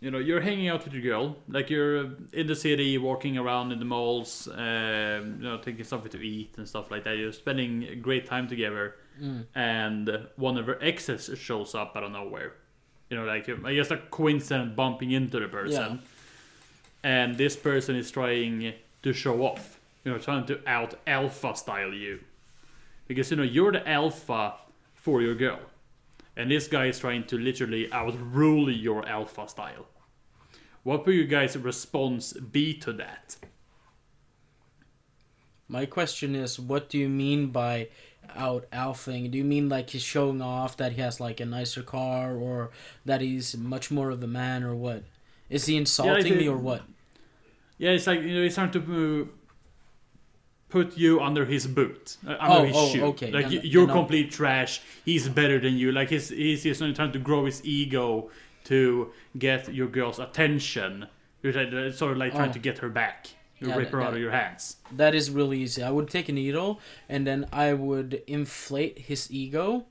you 0.00 0.10
know, 0.10 0.18
you're 0.18 0.40
hanging 0.40 0.68
out 0.68 0.84
with 0.84 0.92
your 0.92 1.02
girl, 1.02 1.36
like 1.48 1.70
you're 1.70 2.10
in 2.32 2.46
the 2.46 2.54
city, 2.54 2.98
walking 2.98 3.38
around 3.38 3.72
in 3.72 3.78
the 3.78 3.84
malls, 3.84 4.48
um, 4.52 5.38
you 5.38 5.44
know, 5.44 5.58
taking 5.62 5.84
something 5.84 6.10
to 6.10 6.20
eat 6.20 6.54
and 6.58 6.68
stuff 6.68 6.90
like 6.90 7.04
that. 7.04 7.16
You're 7.16 7.32
spending 7.32 8.00
great 8.02 8.26
time 8.26 8.46
together, 8.46 8.96
mm. 9.20 9.46
and 9.54 10.26
one 10.36 10.58
of 10.58 10.66
her 10.66 10.78
exes 10.82 11.30
shows 11.38 11.74
up 11.74 11.96
out 11.96 12.02
of 12.02 12.12
nowhere. 12.12 12.52
You 13.10 13.18
know, 13.18 13.24
like 13.24 13.48
I 13.48 13.74
guess 13.74 13.90
a 13.90 13.98
coincidence 13.98 14.72
bumping 14.74 15.10
into 15.12 15.38
the 15.38 15.48
person, 15.48 16.00
and 17.02 17.36
this 17.36 17.56
person 17.56 17.96
is 17.96 18.10
trying 18.10 18.72
to 19.02 19.12
show 19.12 19.42
off. 19.42 19.78
You 20.04 20.12
know, 20.12 20.18
trying 20.18 20.46
to 20.46 20.60
out 20.66 20.94
alpha 21.06 21.54
style 21.56 21.92
you, 21.92 22.20
because 23.06 23.30
you 23.30 23.36
know 23.36 23.42
you're 23.42 23.72
the 23.72 23.88
alpha 23.88 24.54
for 24.94 25.22
your 25.22 25.34
girl, 25.34 25.60
and 26.36 26.50
this 26.50 26.66
guy 26.66 26.86
is 26.86 26.98
trying 26.98 27.24
to 27.24 27.38
literally 27.38 27.90
outrule 27.92 28.70
your 28.70 29.06
alpha 29.08 29.48
style. 29.48 29.86
What 30.82 31.06
will 31.06 31.14
you 31.14 31.24
guys' 31.24 31.56
response 31.56 32.32
be 32.34 32.74
to 32.74 32.92
that? 32.94 33.36
My 35.66 35.86
question 35.86 36.34
is, 36.34 36.60
what 36.60 36.90
do 36.90 36.98
you 36.98 37.08
mean 37.08 37.46
by 37.46 37.88
out 38.36 38.66
alphing? 38.72 39.30
Do 39.30 39.38
you 39.38 39.44
mean 39.44 39.68
like 39.68 39.90
he's 39.90 40.02
showing 40.02 40.40
off 40.42 40.76
that 40.78 40.92
he 40.92 41.00
has 41.00 41.20
like 41.20 41.40
a 41.40 41.44
nicer 41.46 41.82
car, 41.82 42.34
or 42.34 42.70
that 43.04 43.20
he's 43.20 43.56
much 43.56 43.90
more 43.90 44.10
of 44.10 44.22
a 44.22 44.26
man, 44.26 44.62
or 44.62 44.74
what? 44.74 45.04
Is 45.50 45.66
he 45.66 45.76
insulting 45.76 46.24
me 46.34 46.38
think- 46.40 46.50
or 46.50 46.56
what? 46.56 46.82
Yeah, 47.78 47.90
it's 47.90 48.06
like 48.06 48.20
you 48.22 48.34
know, 48.34 48.42
he's 48.42 48.54
trying 48.54 48.70
to 48.72 49.28
uh, 49.28 49.32
put 50.68 50.96
you 50.96 51.20
under 51.20 51.44
his 51.44 51.66
boot, 51.66 52.16
uh, 52.26 52.36
under 52.40 52.58
Oh, 52.60 52.64
his 52.64 52.76
oh, 52.76 52.88
shoe. 52.92 53.04
okay, 53.06 53.30
Like 53.30 53.50
you, 53.50 53.60
you're 53.62 53.88
I'll- 53.88 53.94
complete 53.94 54.30
trash. 54.30 54.80
He's 55.04 55.28
better 55.28 55.58
than 55.60 55.74
you. 55.76 55.92
Like 55.92 56.10
he's 56.10 56.28
he's 56.30 56.62
just 56.62 56.80
trying 56.94 57.12
to 57.12 57.18
grow 57.18 57.44
his 57.46 57.64
ego 57.64 58.30
to 58.64 59.10
get 59.38 59.72
your 59.74 59.88
girl's 59.88 60.18
attention. 60.18 61.06
You're 61.42 61.56
uh, 61.58 61.92
sort 61.92 62.12
of 62.12 62.18
like 62.18 62.32
trying 62.32 62.50
Oh. 62.50 62.54
to 62.54 62.58
get 62.58 62.78
her 62.78 62.88
back. 62.88 63.28
You 63.60 63.68
Yeah, 63.68 63.76
rip 63.76 63.90
her 63.90 63.98
that- 63.98 64.06
out 64.08 64.14
of 64.14 64.20
your 64.20 64.32
hands. 64.32 64.76
That 64.90 65.14
is 65.14 65.30
really 65.30 65.60
easy. 65.62 65.82
I 65.82 65.90
would 65.90 66.08
take 66.10 66.28
a 66.28 66.32
needle 66.32 66.80
and 67.08 67.26
then 67.26 67.46
I 67.52 67.72
would 67.72 68.22
inflate 68.26 68.98
his 69.00 69.30
ego, 69.30 69.86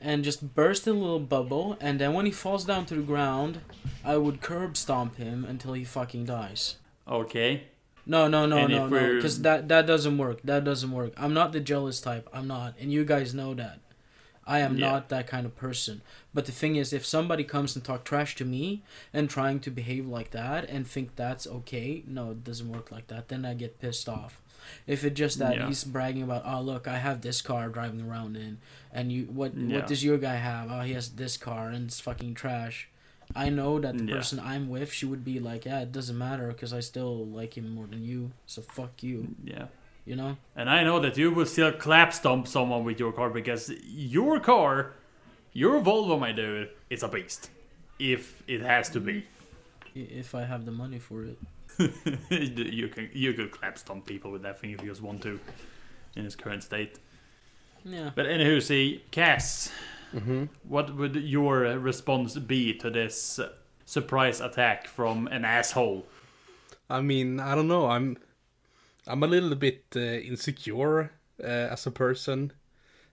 and 0.00 0.22
just 0.22 0.54
burst 0.54 0.86
a 0.86 0.92
little 0.92 1.18
bubble, 1.18 1.76
and 1.80 2.00
then 2.00 2.12
when 2.14 2.24
he 2.24 2.30
falls 2.32 2.64
down 2.64 2.86
to 2.86 2.94
the 2.94 3.02
ground, 3.02 3.60
I 4.04 4.16
would 4.16 4.40
curb 4.40 4.76
stomp 4.76 5.16
him 5.16 5.44
until 5.44 5.72
he 5.72 5.84
fucking 5.84 6.24
dies. 6.24 6.76
Okay. 7.08 7.64
No, 8.06 8.28
no, 8.28 8.46
no, 8.46 8.58
And 8.58 8.70
no, 8.72 8.86
no, 8.88 9.14
because 9.16 9.42
that 9.42 9.68
that 9.68 9.86
doesn't 9.86 10.16
work. 10.16 10.40
That 10.42 10.64
doesn't 10.64 10.92
work. 10.92 11.12
I'm 11.16 11.34
not 11.34 11.52
the 11.52 11.60
jealous 11.60 12.00
type. 12.00 12.28
I'm 12.32 12.46
not, 12.46 12.74
and 12.80 12.90
you 12.92 13.04
guys 13.04 13.34
know 13.34 13.54
that. 13.54 13.80
I 14.48 14.60
am 14.60 14.76
Yeah. 14.78 14.90
not 14.90 15.08
that 15.10 15.26
kind 15.28 15.44
of 15.46 15.54
person. 15.54 16.00
But 16.34 16.46
the 16.46 16.52
thing 16.52 16.76
is, 16.76 16.92
if 16.92 17.04
somebody 17.04 17.44
comes 17.44 17.76
and 17.76 17.84
talk 17.84 18.02
trash 18.04 18.34
to 18.36 18.44
me 18.46 18.82
and 19.12 19.28
trying 19.28 19.60
to 19.60 19.70
behave 19.70 20.06
like 20.06 20.30
that 20.30 20.68
and 20.70 20.86
think 20.86 21.14
that's 21.16 21.46
okay, 21.46 22.02
no, 22.06 22.30
it 22.30 22.42
doesn't 22.44 22.72
work 22.72 22.90
like 22.90 23.08
that. 23.08 23.28
Then 23.28 23.44
I 23.44 23.52
get 23.54 23.78
pissed 23.78 24.08
off. 24.08 24.40
If 24.86 25.04
it 25.04 25.14
just 25.14 25.38
that 25.38 25.56
Yeah. 25.56 25.66
he's 25.68 25.84
bragging 25.84 26.22
about, 26.22 26.42
oh 26.46 26.60
look, 26.62 26.88
I 26.88 26.96
have 26.98 27.20
this 27.20 27.42
car 27.42 27.68
driving 27.68 28.00
around 28.00 28.36
in, 28.36 28.58
and 28.92 29.12
you 29.12 29.24
what 29.26 29.54
Yeah. 29.54 29.76
what 29.76 29.86
does 29.86 30.02
your 30.02 30.18
guy 30.18 30.36
have? 30.36 30.70
Oh, 30.70 30.80
he 30.80 30.94
has 30.94 31.10
this 31.10 31.36
car 31.36 31.68
and 31.68 31.86
it's 31.86 32.00
fucking 32.00 32.34
trash. 32.34 32.88
I 33.36 33.50
know 33.50 33.78
that 33.80 33.98
the 33.98 34.04
Yeah. 34.04 34.14
person 34.16 34.40
I'm 34.40 34.70
with, 34.70 34.90
she 34.90 35.04
would 35.04 35.22
be 35.24 35.38
like, 35.38 35.66
yeah, 35.66 35.80
it 35.80 35.92
doesn't 35.92 36.16
matter 36.16 36.48
because 36.48 36.72
I 36.72 36.80
still 36.80 37.26
like 37.26 37.58
him 37.58 37.68
more 37.68 37.86
than 37.86 38.02
you. 38.02 38.32
So 38.46 38.62
fuck 38.62 39.02
you, 39.02 39.34
Yeah. 39.44 39.66
You 40.08 40.16
know. 40.16 40.36
And 40.56 40.70
I 40.70 40.82
know 40.84 40.98
that 41.00 41.16
you 41.18 41.30
will 41.30 41.46
still 41.46 41.72
clap 41.72 42.12
stomp 42.12 42.48
someone 42.48 42.82
with 42.84 42.98
your 42.98 43.12
car 43.12 43.30
because 43.30 43.70
your 43.84 44.40
car, 44.40 44.92
your 45.52 45.80
Volvo, 45.80 46.18
my 46.18 46.32
dude, 46.32 46.70
is 46.88 47.02
a 47.02 47.08
beast. 47.08 47.50
If 47.98 48.42
it 48.46 48.62
has 48.62 48.88
to 48.90 49.00
be. 49.00 49.26
If 49.94 50.34
I 50.34 50.44
have 50.44 50.64
the 50.64 50.72
money 50.72 50.98
for 50.98 51.24
it. 51.24 51.38
you 52.30 52.88
can 52.88 53.10
you 53.12 53.32
could 53.34 53.50
clap 53.52 53.78
stomp 53.78 54.06
people 54.06 54.30
with 54.32 54.42
that 54.42 54.58
thing 54.60 54.70
if 54.72 54.82
you 54.82 54.88
just 54.88 55.02
want 55.02 55.22
to 55.22 55.38
in 56.16 56.24
its 56.24 56.34
current 56.34 56.62
state. 56.62 56.98
Yeah. 57.84 58.10
But 58.14 58.26
anywho, 58.26 58.62
see, 58.62 59.04
Cass, 59.10 59.70
Mm-hmm. 60.14 60.44
what 60.66 60.96
would 60.96 61.16
your 61.16 61.66
uh, 61.66 61.74
response 61.74 62.34
be 62.38 62.72
to 62.78 62.88
this 62.90 63.38
surprise 63.84 64.40
attack 64.40 64.86
from 64.86 65.26
an 65.28 65.44
asshole? 65.44 66.06
I 66.88 67.02
mean, 67.02 67.38
I 67.40 67.54
don't 67.54 67.68
know. 67.68 67.86
I'm 67.88 68.16
I'm 69.08 69.22
a 69.22 69.26
little 69.26 69.54
bit 69.54 69.84
uh, 69.96 70.00
insecure 70.00 71.10
uh, 71.42 71.46
as 71.46 71.86
a 71.86 71.90
person. 71.90 72.52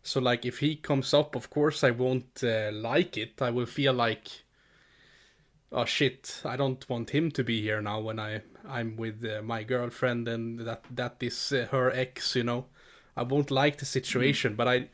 So 0.03 0.19
like 0.19 0.45
if 0.45 0.59
he 0.59 0.75
comes 0.75 1.13
up, 1.13 1.35
of 1.35 1.49
course 1.49 1.83
I 1.83 1.91
won't 1.91 2.43
uh, 2.43 2.69
like 2.71 3.17
it. 3.17 3.41
I 3.41 3.49
will 3.49 3.65
feel 3.65 3.93
like 3.93 4.27
oh 5.71 5.85
shit, 5.85 6.41
I 6.45 6.55
don't 6.55 6.87
want 6.89 7.09
him 7.09 7.31
to 7.31 7.43
be 7.43 7.61
here 7.61 7.81
now 7.81 7.99
when 7.99 8.19
I 8.19 8.41
I'm 8.67 8.95
with 8.95 9.23
uh, 9.23 9.41
my 9.41 9.63
girlfriend 9.63 10.27
and 10.27 10.59
that 10.61 10.83
that 10.91 11.17
is 11.21 11.51
uh, 11.51 11.67
her 11.71 11.91
ex, 11.91 12.35
you 12.35 12.43
know. 12.43 12.65
I 13.17 13.23
won't 13.23 13.51
like 13.51 13.77
the 13.77 13.85
situation, 13.85 14.55
but 14.55 14.67
I 14.67 14.89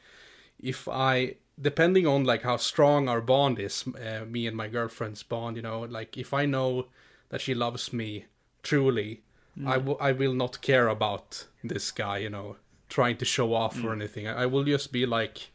if 0.59 0.87
I 0.87 1.35
depending 1.59 2.07
on 2.07 2.23
like 2.23 2.43
how 2.43 2.57
strong 2.57 3.07
our 3.07 3.21
bond 3.21 3.59
is, 3.59 3.85
uh, 3.87 4.25
me 4.25 4.47
and 4.47 4.57
my 4.57 4.67
girlfriend's 4.67 5.23
bond, 5.23 5.55
you 5.57 5.61
know, 5.61 5.81
like 5.81 6.17
if 6.17 6.33
I 6.33 6.45
know 6.45 6.87
that 7.29 7.41
she 7.41 7.53
loves 7.53 7.93
me 7.93 8.25
truly, 8.63 9.21
I 9.67 9.75
w- 9.75 9.97
I 9.99 10.11
will 10.13 10.33
not 10.33 10.61
care 10.61 10.87
about 10.87 11.45
this 11.63 11.91
guy, 11.91 12.17
you 12.19 12.29
know, 12.29 12.55
trying 12.89 13.17
to 13.17 13.25
show 13.25 13.53
off 13.53 13.83
or 13.83 13.91
anything. 13.93 14.27
I, 14.27 14.43
I 14.43 14.45
will 14.45 14.63
just 14.63 14.91
be 14.91 15.05
like, 15.05 15.51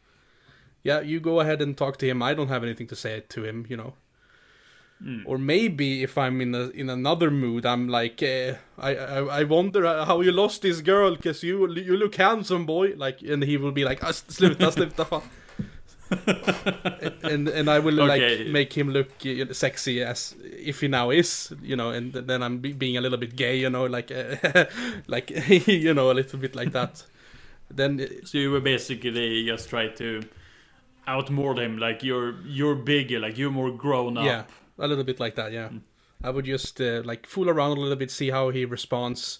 yeah, 0.83 1.01
you 1.01 1.19
go 1.19 1.39
ahead 1.39 1.61
and 1.61 1.75
talk 1.75 1.97
to 1.97 2.05
him. 2.07 2.21
I 2.21 2.33
don't 2.33 2.49
have 2.49 2.63
anything 2.63 2.87
to 2.87 2.95
say 2.95 3.23
to 3.29 3.43
him, 3.43 3.65
you 3.69 3.77
know. 3.77 3.93
Or 5.27 5.37
maybe 5.37 6.01
if 6.03 6.17
I'm 6.17 6.41
in 6.41 6.55
a, 6.55 6.69
in 6.69 6.89
another 6.89 7.29
mood, 7.29 7.65
I'm 7.65 7.87
like, 7.87 8.23
uh, 8.23 8.53
I, 8.79 8.95
I 8.95 9.19
I 9.41 9.43
wonder 9.43 9.85
how 10.05 10.21
you 10.21 10.31
lost 10.31 10.61
this 10.63 10.81
girl, 10.81 11.15
cause 11.15 11.43
you 11.43 11.67
you 11.75 11.95
look 11.97 12.15
handsome, 12.15 12.65
boy. 12.65 12.93
Like, 12.95 13.21
and 13.21 13.43
he 13.43 13.57
will 13.57 13.71
be 13.71 13.83
like, 13.83 14.03
ah, 14.03 14.11
sluta, 14.11 14.71
sluta, 14.71 15.05
fan. 15.05 15.21
and 17.23 17.47
and 17.49 17.69
I 17.69 17.79
will 17.79 17.99
Okay. 18.01 18.37
like 18.37 18.47
make 18.47 18.73
him 18.77 18.89
look 18.91 19.09
sexy 19.51 20.03
as 20.03 20.35
if 20.41 20.81
he 20.81 20.87
now 20.87 21.09
is, 21.11 21.53
you 21.61 21.75
know, 21.75 21.89
and 21.89 22.13
then 22.13 22.41
I'm 22.43 22.59
be- 22.59 22.73
being 22.73 22.97
a 22.97 23.01
little 23.01 23.17
bit 23.17 23.35
gay, 23.35 23.57
you 23.59 23.69
know, 23.69 23.85
like 23.85 24.11
uh, 24.11 24.65
like 25.07 25.29
you 25.67 25.93
know, 25.93 26.11
a 26.11 26.13
little 26.13 26.39
bit 26.39 26.55
like 26.55 26.71
that. 26.71 27.03
Then 27.69 27.99
uh, 27.99 28.25
So 28.25 28.37
you 28.37 28.51
were 28.51 28.61
basically 28.61 29.45
just 29.45 29.69
try 29.69 29.87
to 29.89 30.21
outmord 31.07 31.59
him, 31.59 31.77
like 31.77 32.03
you're 32.03 32.35
you're 32.45 32.75
bigger, 32.75 33.19
like 33.19 33.37
you're 33.37 33.51
more 33.51 33.71
grown 33.71 34.17
up. 34.17 34.25
yeah, 34.25 34.43
a 34.79 34.87
little 34.87 35.03
bit 35.03 35.19
like 35.19 35.35
that, 35.35 35.51
yeah. 35.51 35.69
I 36.23 36.29
would 36.31 36.45
just 36.45 36.81
uh, 36.81 37.01
like 37.05 37.27
fool 37.27 37.49
around 37.49 37.77
a 37.77 37.79
little 37.79 37.95
bit, 37.95 38.09
see 38.11 38.31
how 38.31 38.49
he 38.49 38.65
responds, 38.65 39.39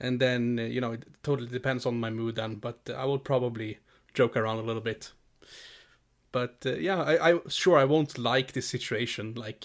and 0.00 0.18
then 0.20 0.58
uh, 0.58 0.62
you 0.62 0.80
know, 0.80 0.92
it 0.92 1.04
totally 1.22 1.48
depends 1.48 1.86
on 1.86 2.00
my 2.00 2.10
mood 2.10 2.36
then. 2.36 2.54
But 2.56 2.78
I 2.96 3.04
will 3.04 3.18
probably 3.18 3.78
joke 4.14 4.36
around 4.36 4.58
a 4.58 4.62
little 4.62 4.82
bit. 4.82 5.12
But 6.36 6.66
uh, 6.66 6.74
yeah, 6.74 7.00
I, 7.02 7.30
I 7.30 7.40
sure 7.48 7.78
I 7.78 7.86
won't 7.86 8.18
like 8.18 8.52
this 8.52 8.66
situation. 8.68 9.32
Like, 9.34 9.64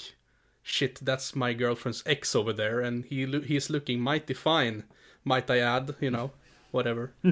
shit, 0.64 1.00
that's 1.04 1.36
my 1.36 1.52
girlfriend's 1.52 2.02
ex 2.06 2.34
over 2.34 2.54
there, 2.54 2.80
and 2.80 3.04
he 3.04 3.26
lo- 3.26 3.42
he's 3.42 3.70
looking 3.70 4.00
mighty 4.00 4.34
fine. 4.34 4.86
Might 5.26 5.52
I 5.52 5.60
add? 5.60 5.96
You 6.00 6.12
know, 6.12 6.32
whatever. 6.72 7.12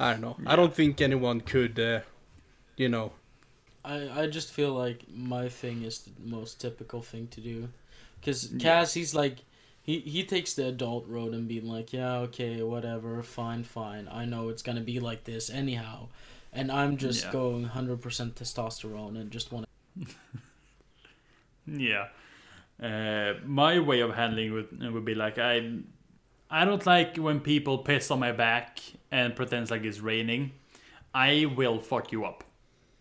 I 0.00 0.10
don't 0.12 0.20
know. 0.20 0.36
I 0.44 0.56
don't 0.56 0.74
think 0.74 1.00
anyone 1.00 1.40
could, 1.40 1.78
uh, 1.78 2.00
you 2.76 2.88
know. 2.88 3.12
I, 3.84 4.22
I 4.22 4.26
just 4.26 4.50
feel 4.50 4.72
like 4.72 5.04
my 5.08 5.48
thing 5.48 5.84
is 5.84 6.00
the 6.00 6.10
most 6.28 6.60
typical 6.60 7.00
thing 7.00 7.28
to 7.28 7.40
do. 7.40 7.68
Because 8.20 8.52
Yeah. 8.52 8.58
Cass, 8.58 8.94
he's 8.94 9.14
like, 9.14 9.36
he, 9.82 10.00
he 10.00 10.24
takes 10.24 10.54
the 10.54 10.66
adult 10.66 11.06
road 11.06 11.32
and 11.32 11.46
being 11.46 11.68
like, 11.68 11.92
yeah, 11.92 12.16
okay, 12.26 12.60
whatever, 12.60 13.22
fine, 13.22 13.62
fine. 13.62 14.08
I 14.10 14.24
know 14.24 14.48
it's 14.48 14.62
gonna 14.62 14.80
be 14.80 14.98
like 14.98 15.22
this 15.22 15.48
anyhow. 15.48 16.08
And 16.52 16.72
I'm 16.72 16.96
just 16.96 17.24
Yeah. 17.26 17.32
going 17.32 17.64
100% 17.66 18.34
testosterone 18.34 19.20
and 19.20 19.30
just 19.30 19.52
want 19.52 19.66
to. 20.00 20.06
Yeah. 21.66 22.08
Uh, 22.82 23.34
my 23.44 23.78
way 23.78 24.00
of 24.00 24.14
handling 24.14 24.52
would 24.52 24.92
would 24.92 25.04
be 25.04 25.14
like 25.14 25.38
I, 25.38 25.80
I 26.50 26.64
don't 26.64 26.86
like 26.86 27.16
when 27.16 27.40
people 27.40 27.78
piss 27.78 28.10
on 28.10 28.20
my 28.20 28.32
back 28.32 28.78
and 29.10 29.34
pretends 29.36 29.70
like 29.70 29.84
it's 29.84 30.00
raining. 30.00 30.52
I 31.12 31.46
will 31.56 31.80
fuck 31.80 32.12
you 32.12 32.24
up. 32.24 32.44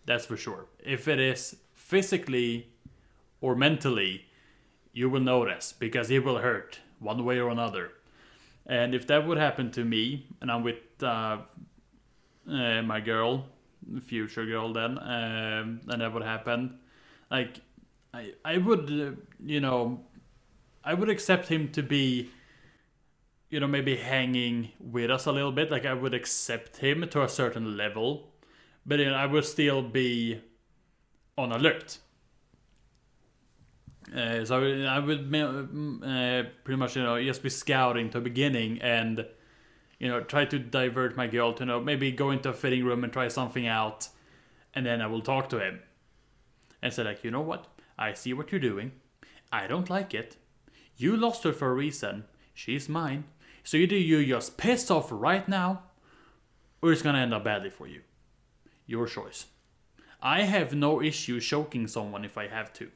That's 0.06 0.26
for 0.26 0.36
sure. 0.38 0.66
If 0.84 1.08
it 1.08 1.20
is 1.20 1.56
physically 1.74 2.68
or 3.40 3.56
mentally, 3.56 4.26
you 4.94 5.10
will 5.10 5.22
notice 5.22 5.74
because 5.78 6.10
it 6.10 6.24
will 6.26 6.40
hurt 6.40 6.80
one 7.00 7.24
way 7.24 7.40
or 7.40 7.50
another. 7.50 7.92
And 8.66 8.94
if 8.96 9.06
that 9.08 9.26
would 9.28 9.38
happen 9.38 9.72
to 9.72 9.86
me, 9.86 10.26
and 10.42 10.52
I'm 10.52 10.64
with 10.64 11.02
uh, 11.02 11.38
uh, 12.50 12.82
my 12.82 13.00
girl, 13.00 13.46
future 14.04 14.46
girl, 14.46 14.74
then, 14.74 14.98
um, 15.00 15.82
and 15.88 16.02
that 16.02 16.14
would 16.14 16.24
happen, 16.24 16.80
like 17.30 17.62
I 18.14 18.34
I 18.44 18.58
would 18.58 18.90
uh, 18.90 19.12
you 19.44 19.60
know 19.60 20.02
I 20.84 20.94
would 20.94 21.10
accept 21.10 21.48
him 21.48 21.70
to 21.74 21.84
be 21.84 22.30
you 23.50 23.60
know 23.60 23.68
maybe 23.68 23.96
hanging 23.98 24.72
with 24.80 25.12
us 25.12 25.26
a 25.26 25.32
little 25.32 25.52
bit. 25.52 25.72
Like 25.72 25.86
I 25.86 25.94
would 25.94 26.14
accept 26.14 26.78
him 26.78 27.08
to 27.10 27.24
a 27.24 27.30
certain 27.30 27.78
level 27.78 28.32
but 28.88 29.00
you 29.00 29.06
know, 29.06 29.16
I 29.16 29.26
would 29.26 29.46
still 29.46 29.84
be 29.84 30.42
on 31.38 31.52
alert. 31.52 32.00
Uh, 34.16 34.46
so 34.46 34.64
I 34.64 35.00
would 35.00 35.36
uh, 35.36 36.44
pretty 36.64 36.78
much 36.78 36.96
you 36.96 37.04
know 37.04 37.22
just 37.22 37.44
be 37.44 37.50
scouting 37.50 38.10
to 38.12 38.20
the 38.20 38.24
beginning 38.24 38.82
and 38.82 39.26
you 40.00 40.08
know 40.08 40.22
try 40.22 40.46
to 40.46 40.60
divert 40.60 41.16
my 41.18 41.28
girl 41.28 41.54
to 41.54 41.66
know 41.66 41.80
maybe 41.80 42.12
go 42.12 42.32
into 42.32 42.50
a 42.50 42.54
fitting 42.54 42.84
room 42.86 43.04
and 43.04 43.12
try 43.14 43.28
something 43.28 43.68
out 43.68 44.10
and 44.74 44.86
then 44.86 45.02
I 45.02 45.08
will 45.08 45.22
talk 45.22 45.50
to 45.50 45.60
him 45.60 45.80
and 46.82 46.94
say 46.94 47.04
like 47.04 47.24
you 47.24 47.32
know 47.32 47.42
what 47.42 47.68
I 47.98 48.14
see 48.14 48.34
what 48.34 48.52
you're 48.52 48.60
doing. 48.62 48.92
I 49.52 49.66
don't 49.66 49.90
like 49.90 50.14
it. 50.14 50.38
You 50.98 51.16
lost 51.18 51.44
her 51.46 51.54
for 51.54 51.70
a 51.70 51.74
reason. 51.74 52.26
She's 52.54 52.88
mine. 52.88 53.24
So 53.64 53.78
either 53.78 53.96
you 53.98 54.26
just 54.26 54.58
piss 54.58 54.92
off 54.92 55.08
right 55.12 55.48
now, 55.48 55.84
or 56.82 56.92
it's 56.92 57.02
gonna 57.02 57.20
end 57.20 57.34
up 57.34 57.44
badly 57.44 57.70
for 57.72 57.88
you. 57.88 58.02
Your 58.86 59.08
choice. 59.08 59.48
I 60.22 60.44
have 60.44 60.74
no 60.76 61.02
issue 61.02 61.40
choking 61.40 61.88
someone 61.88 62.24
if 62.26 62.38
I 62.38 62.48
have 62.48 62.72
to. 62.74 62.92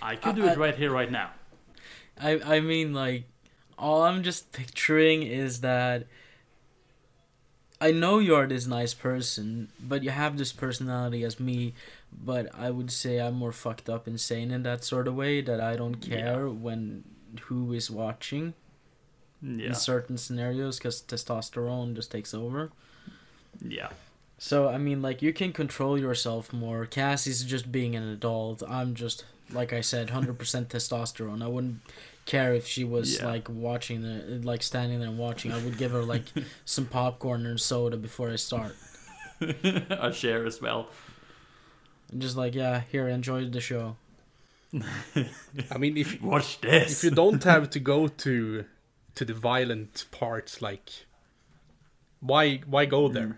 I 0.00 0.16
could 0.16 0.36
do 0.36 0.46
I- 0.46 0.52
it 0.52 0.58
right 0.58 0.76
here, 0.76 0.90
right 0.92 1.10
now. 1.10 1.30
I 2.20 2.40
I 2.56 2.60
mean 2.60 2.92
like 2.92 3.24
all 3.82 4.02
I'm 4.04 4.22
just 4.22 4.52
picturing 4.52 5.22
is 5.24 5.60
that 5.60 6.06
I 7.80 7.90
know 7.90 8.18
you're 8.20 8.46
this 8.46 8.66
nice 8.66 8.94
person, 8.94 9.68
but 9.80 10.02
you 10.04 10.10
have 10.10 10.38
this 10.38 10.52
personality 10.52 11.24
as 11.24 11.40
me, 11.40 11.74
but 12.12 12.48
I 12.54 12.70
would 12.70 12.92
say 12.92 13.18
I'm 13.20 13.34
more 13.34 13.52
fucked 13.52 13.88
up 13.88 14.06
insane 14.06 14.52
in 14.52 14.62
that 14.62 14.84
sort 14.84 15.08
of 15.08 15.16
way 15.16 15.40
that 15.42 15.60
I 15.60 15.76
don't 15.76 15.96
care 15.96 16.48
when 16.48 17.04
who 17.48 17.72
is 17.72 17.90
watching 17.90 18.54
Yeah, 19.42 19.66
in 19.68 19.74
certain 19.74 20.16
scenarios 20.18 20.78
cuz 20.78 21.02
testosterone 21.02 21.94
just 21.96 22.10
takes 22.12 22.32
over. 22.34 22.70
yeah, 23.60 23.90
So 24.38 24.68
I 24.68 24.78
mean, 24.78 25.02
like 25.02 25.22
you 25.22 25.32
can 25.32 25.52
control 25.52 25.98
yourself 25.98 26.52
more. 26.52 26.86
Cassie's 26.86 27.44
just 27.44 27.70
being 27.72 27.94
an 27.96 28.02
adult. 28.08 28.62
I'm 28.68 28.94
just 28.94 29.24
like 29.50 29.72
I 29.72 29.80
said, 29.80 30.10
hundred 30.10 30.38
percent 30.38 30.68
testosterone. 30.68 31.42
I 31.42 31.48
wouldn't 31.48 31.80
care 32.26 32.54
if 32.54 32.66
she 32.66 32.84
was 32.84 33.18
Yeah. 33.18 33.26
like 33.26 33.48
watching 33.48 34.02
the 34.02 34.40
like 34.44 34.62
standing 34.62 35.00
there 35.00 35.08
and 35.08 35.18
watching. 35.18 35.52
I 35.52 35.58
would 35.62 35.76
give 35.78 35.92
her 35.92 36.02
like 36.02 36.24
some 36.64 36.86
popcorn 36.86 37.46
and 37.46 37.60
soda 37.60 37.96
before 37.96 38.30
I 38.30 38.36
start. 38.36 38.76
a 39.40 40.12
share 40.12 40.46
as 40.46 40.60
well. 40.60 40.88
And 42.10 42.20
just 42.22 42.36
like, 42.36 42.54
yeah, 42.54 42.82
here, 42.92 43.08
enjoy 43.08 43.48
the 43.48 43.60
show. 43.60 43.96
I 45.70 45.78
mean, 45.78 45.96
if 45.96 46.20
Watch 46.22 46.60
this. 46.60 46.98
if 46.98 47.04
you 47.04 47.10
don't 47.14 47.42
have 47.44 47.68
to 47.70 47.80
go 47.80 48.08
to 48.08 48.64
to 49.16 49.24
the 49.24 49.34
violent 49.34 50.06
parts, 50.10 50.62
like 50.62 50.90
why 52.20 52.62
why 52.66 52.86
go 52.86 53.08
there? 53.08 53.26
Mm. 53.26 53.36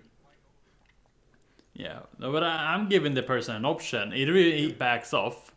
Yeah, 1.76 1.99
no, 2.20 2.30
but 2.30 2.45
I, 2.45 2.72
I'm 2.74 2.89
giving 2.89 3.14
the 3.14 3.22
person 3.22 3.57
an 3.57 3.64
option. 3.64 4.12
Either 4.12 4.35
he 4.35 4.70
backs 4.70 5.12
off 5.12 5.53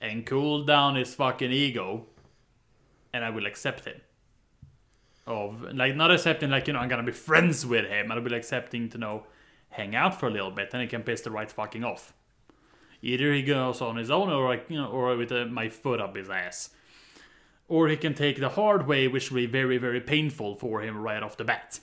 and 0.00 0.24
cool 0.24 0.64
down 0.64 0.94
his 0.94 1.14
fucking 1.16 1.50
ego, 1.50 2.06
and 3.12 3.24
I 3.24 3.30
will 3.30 3.46
accept 3.46 3.84
him. 3.86 4.00
Of 5.26 5.62
like 5.74 5.94
not 5.94 6.10
accepting 6.10 6.50
like 6.50 6.66
you 6.66 6.72
know 6.72 6.78
I'm 6.78 6.88
gonna 6.88 7.02
be 7.02 7.12
friends 7.12 7.66
with 7.66 7.86
him. 7.86 8.10
I'll 8.10 8.20
be 8.20 8.34
accepting 8.34 8.88
to 8.90 8.98
know 8.98 9.26
hang 9.70 9.94
out 9.94 10.18
for 10.18 10.26
a 10.26 10.30
little 10.30 10.50
bit, 10.50 10.70
and 10.72 10.80
he 10.82 10.88
can 10.88 11.02
piss 11.02 11.20
the 11.20 11.30
right 11.30 11.50
fucking 11.50 11.84
off. 11.84 12.14
Either 13.02 13.32
he 13.32 13.42
goes 13.42 13.80
on 13.80 13.96
his 13.96 14.10
own, 14.10 14.30
or 14.30 14.48
like 14.48 14.66
you 14.68 14.76
know, 14.76 14.88
or 14.88 15.14
with 15.16 15.30
uh, 15.30 15.44
my 15.46 15.68
foot 15.68 16.00
up 16.00 16.16
his 16.16 16.30
ass, 16.30 16.70
or 17.68 17.88
he 17.88 17.96
can 17.96 18.14
take 18.14 18.40
the 18.40 18.48
hard 18.50 18.86
way, 18.86 19.06
which 19.06 19.30
will 19.30 19.36
be 19.36 19.46
very 19.46 19.76
very 19.76 20.00
painful 20.00 20.54
for 20.56 20.80
him 20.80 20.96
right 20.96 21.22
off 21.22 21.36
the 21.36 21.44
bat. 21.44 21.80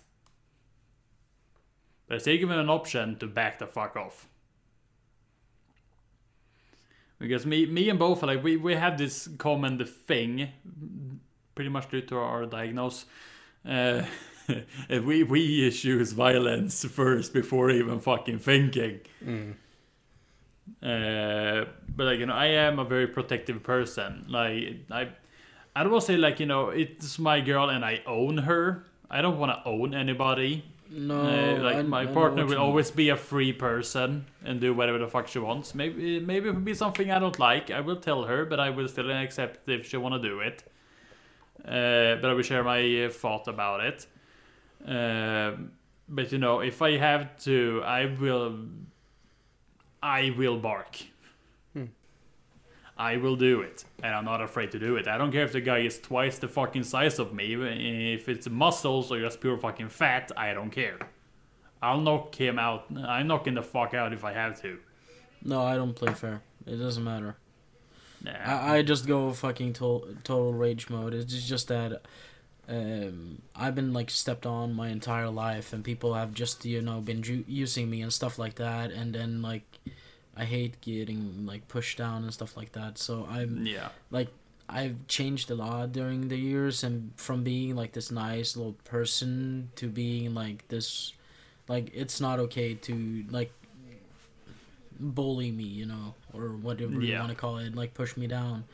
But 2.08 2.22
still 2.22 2.38
give 2.38 2.50
him 2.50 2.60
an 2.60 2.70
option 2.70 3.18
to 3.20 3.28
back 3.28 3.60
the 3.60 3.68
fuck 3.68 3.96
off. 3.96 4.28
Because 7.18 7.46
me, 7.46 7.66
me 7.66 7.90
and 7.90 7.98
both, 7.98 8.22
like 8.24 8.44
we, 8.44 8.58
we 8.58 8.76
have 8.76 8.98
this 8.98 9.30
common 9.38 9.84
thing, 9.86 10.50
pretty 11.56 11.70
much 11.70 11.90
due 11.90 12.02
to 12.02 12.18
our 12.18 12.46
diagnose. 12.46 13.06
Uh, 13.68 14.04
we 14.90 15.24
we 15.24 15.72
choose 15.72 16.12
violence 16.12 16.86
first 16.86 17.34
before 17.34 17.72
even 17.72 18.00
fucking 18.00 18.40
thinking. 18.40 19.00
Uh, 20.84 21.66
but 21.96 22.06
like 22.06 22.20
you 22.20 22.26
know, 22.26 22.34
I 22.34 22.48
am 22.48 22.80
a 22.80 22.84
very 22.86 23.08
protective 23.08 23.64
person. 23.64 24.26
Like 24.30 24.76
I, 24.92 25.10
I 25.76 25.84
don't 25.84 25.92
want 25.92 26.04
to 26.04 26.08
say 26.14 26.18
like 26.18 26.40
you 26.40 26.46
know 26.46 26.70
it's 26.70 27.18
my 27.20 27.40
girl 27.42 27.70
and 27.70 27.84
I 27.86 28.02
own 28.06 28.38
her. 28.40 28.84
I 29.10 29.22
don't 29.22 29.38
want 29.38 29.52
to 29.52 29.68
own 29.70 29.94
anybody. 29.94 30.66
No, 30.90 31.20
Uh, 31.22 31.64
like 31.64 31.78
I- 31.78 31.82
my 31.82 32.02
I 32.04 32.06
partner 32.06 32.44
will 32.44 32.52
you 32.52 32.58
mean. 32.58 32.66
always 32.66 32.92
be 32.92 33.10
a 33.10 33.16
free 33.18 33.54
person 33.54 34.26
and 34.44 34.60
do 34.62 34.74
whatever 34.74 35.00
the 35.00 35.08
fuck 35.08 35.28
she 35.28 35.40
wants. 35.40 35.74
Maybe 35.74 36.20
maybe 36.20 36.50
it 36.50 36.54
would 36.56 36.66
be 36.66 36.74
something 36.76 37.10
I 37.12 37.20
don't 37.20 37.40
like. 37.40 37.72
I 37.72 37.82
will 37.82 37.98
tell 37.98 38.24
her, 38.26 38.46
but 38.46 38.60
I 38.60 38.70
will 38.70 38.88
still 38.88 39.10
accept 39.12 39.68
if 39.70 39.88
she 39.88 39.98
want 39.98 40.22
to 40.22 40.30
do 40.30 40.40
it. 40.42 40.64
Uh, 41.68 42.16
but 42.22 42.26
I 42.26 42.34
will 42.34 42.44
share 42.44 42.64
my 42.64 43.06
uh, 43.06 43.10
thought 43.10 43.48
about 43.48 43.82
it. 43.82 44.08
Um 44.86 45.72
but 46.08 46.32
you 46.32 46.38
know, 46.38 46.60
if 46.60 46.82
I 46.82 46.98
have 46.98 47.36
to, 47.46 47.82
I 47.84 48.06
will. 48.06 48.60
I 50.04 50.34
will 50.38 50.58
bark. 50.58 50.98
I 52.98 53.18
will 53.18 53.36
do 53.36 53.60
it, 53.62 53.84
and 54.04 54.16
I'm 54.16 54.24
not 54.24 54.42
afraid 54.42 54.72
to 54.72 54.80
do 54.80 54.96
it. 54.96 55.06
I 55.08 55.18
don't 55.18 55.32
care 55.32 55.44
if 55.44 55.52
the 55.52 55.60
guy 55.60 55.80
is 55.80 56.00
twice 56.00 56.38
the 56.38 56.48
fucking 56.48 56.84
size 56.84 57.20
of 57.20 57.34
me. 57.34 57.54
If 58.14 58.30
it's 58.30 58.48
muscles 58.50 59.12
or 59.12 59.20
just 59.20 59.42
pure 59.42 59.58
fucking 59.58 59.90
fat, 59.90 60.32
I 60.38 60.54
don't 60.54 60.70
care. 60.70 60.98
I'll 61.82 62.00
knock 62.00 62.36
him 62.36 62.58
out. 62.58 62.86
I'm 62.96 63.28
knocking 63.28 63.56
the 63.56 63.64
fuck 63.64 63.94
out 63.94 64.14
if 64.14 64.24
I 64.24 64.32
have 64.32 64.62
to. 64.62 64.78
No, 65.44 65.62
I 65.62 65.76
don't 65.76 65.94
play 65.94 66.14
fair. 66.14 66.42
It 66.66 66.78
doesn't 66.78 67.04
matter. 67.04 67.36
Nah. 68.26 68.32
I, 68.44 68.78
I 68.78 68.82
just 68.82 69.08
go 69.08 69.32
fucking 69.32 69.74
to- 69.74 70.18
total 70.24 70.54
rage 70.54 70.90
mode. 70.90 71.14
It's 71.14 71.48
just 71.48 71.68
that 71.68 72.02
um, 72.68 73.42
I've 73.56 73.76
been 73.76 73.94
like 73.94 74.10
stepped 74.10 74.46
on 74.46 74.74
my 74.74 74.90
entire 74.90 75.30
life, 75.30 75.74
and 75.74 75.84
people 75.84 76.14
have 76.16 76.34
just 76.34 76.66
you 76.66 76.82
know 76.82 77.02
been 77.02 77.22
ju- 77.22 77.46
using 77.48 77.90
me 77.90 78.02
and 78.02 78.12
stuff 78.12 78.40
like 78.40 78.56
that, 78.56 78.92
and 78.92 79.14
then 79.14 79.42
like 79.42 79.64
I 80.36 80.46
hate 80.46 80.82
getting 80.82 81.46
like 81.46 81.68
pushed 81.68 81.98
down 81.98 82.24
and 82.24 82.34
stuff 82.34 82.58
like 82.58 82.72
that. 82.74 82.98
So 82.98 83.28
I'm 83.30 83.66
yeah. 83.66 83.90
like 84.10 84.30
I've 84.68 85.08
changed 85.08 85.52
a 85.52 85.56
lot 85.56 85.92
during 85.92 86.28
the 86.28 86.38
years, 86.38 86.84
and 86.84 87.12
from 87.16 87.44
being 87.44 87.76
like 87.76 87.94
this 87.94 88.12
nice 88.12 88.58
little 88.58 88.76
person 88.84 89.70
to 89.76 89.88
being 89.88 90.34
like 90.34 90.68
this, 90.70 91.14
like 91.68 91.92
it's 91.94 92.20
not 92.20 92.40
okay 92.40 92.74
to 92.74 93.26
like 93.30 93.52
bully 95.00 95.52
me, 95.52 95.64
you 95.64 95.86
know, 95.86 96.16
or 96.34 96.50
whatever 96.50 97.02
you 97.02 97.16
want 97.18 97.30
to 97.30 97.36
call 97.36 97.58
it, 97.58 97.76
like 97.76 97.94
push 97.94 98.16
me 98.18 98.28
down. 98.28 98.66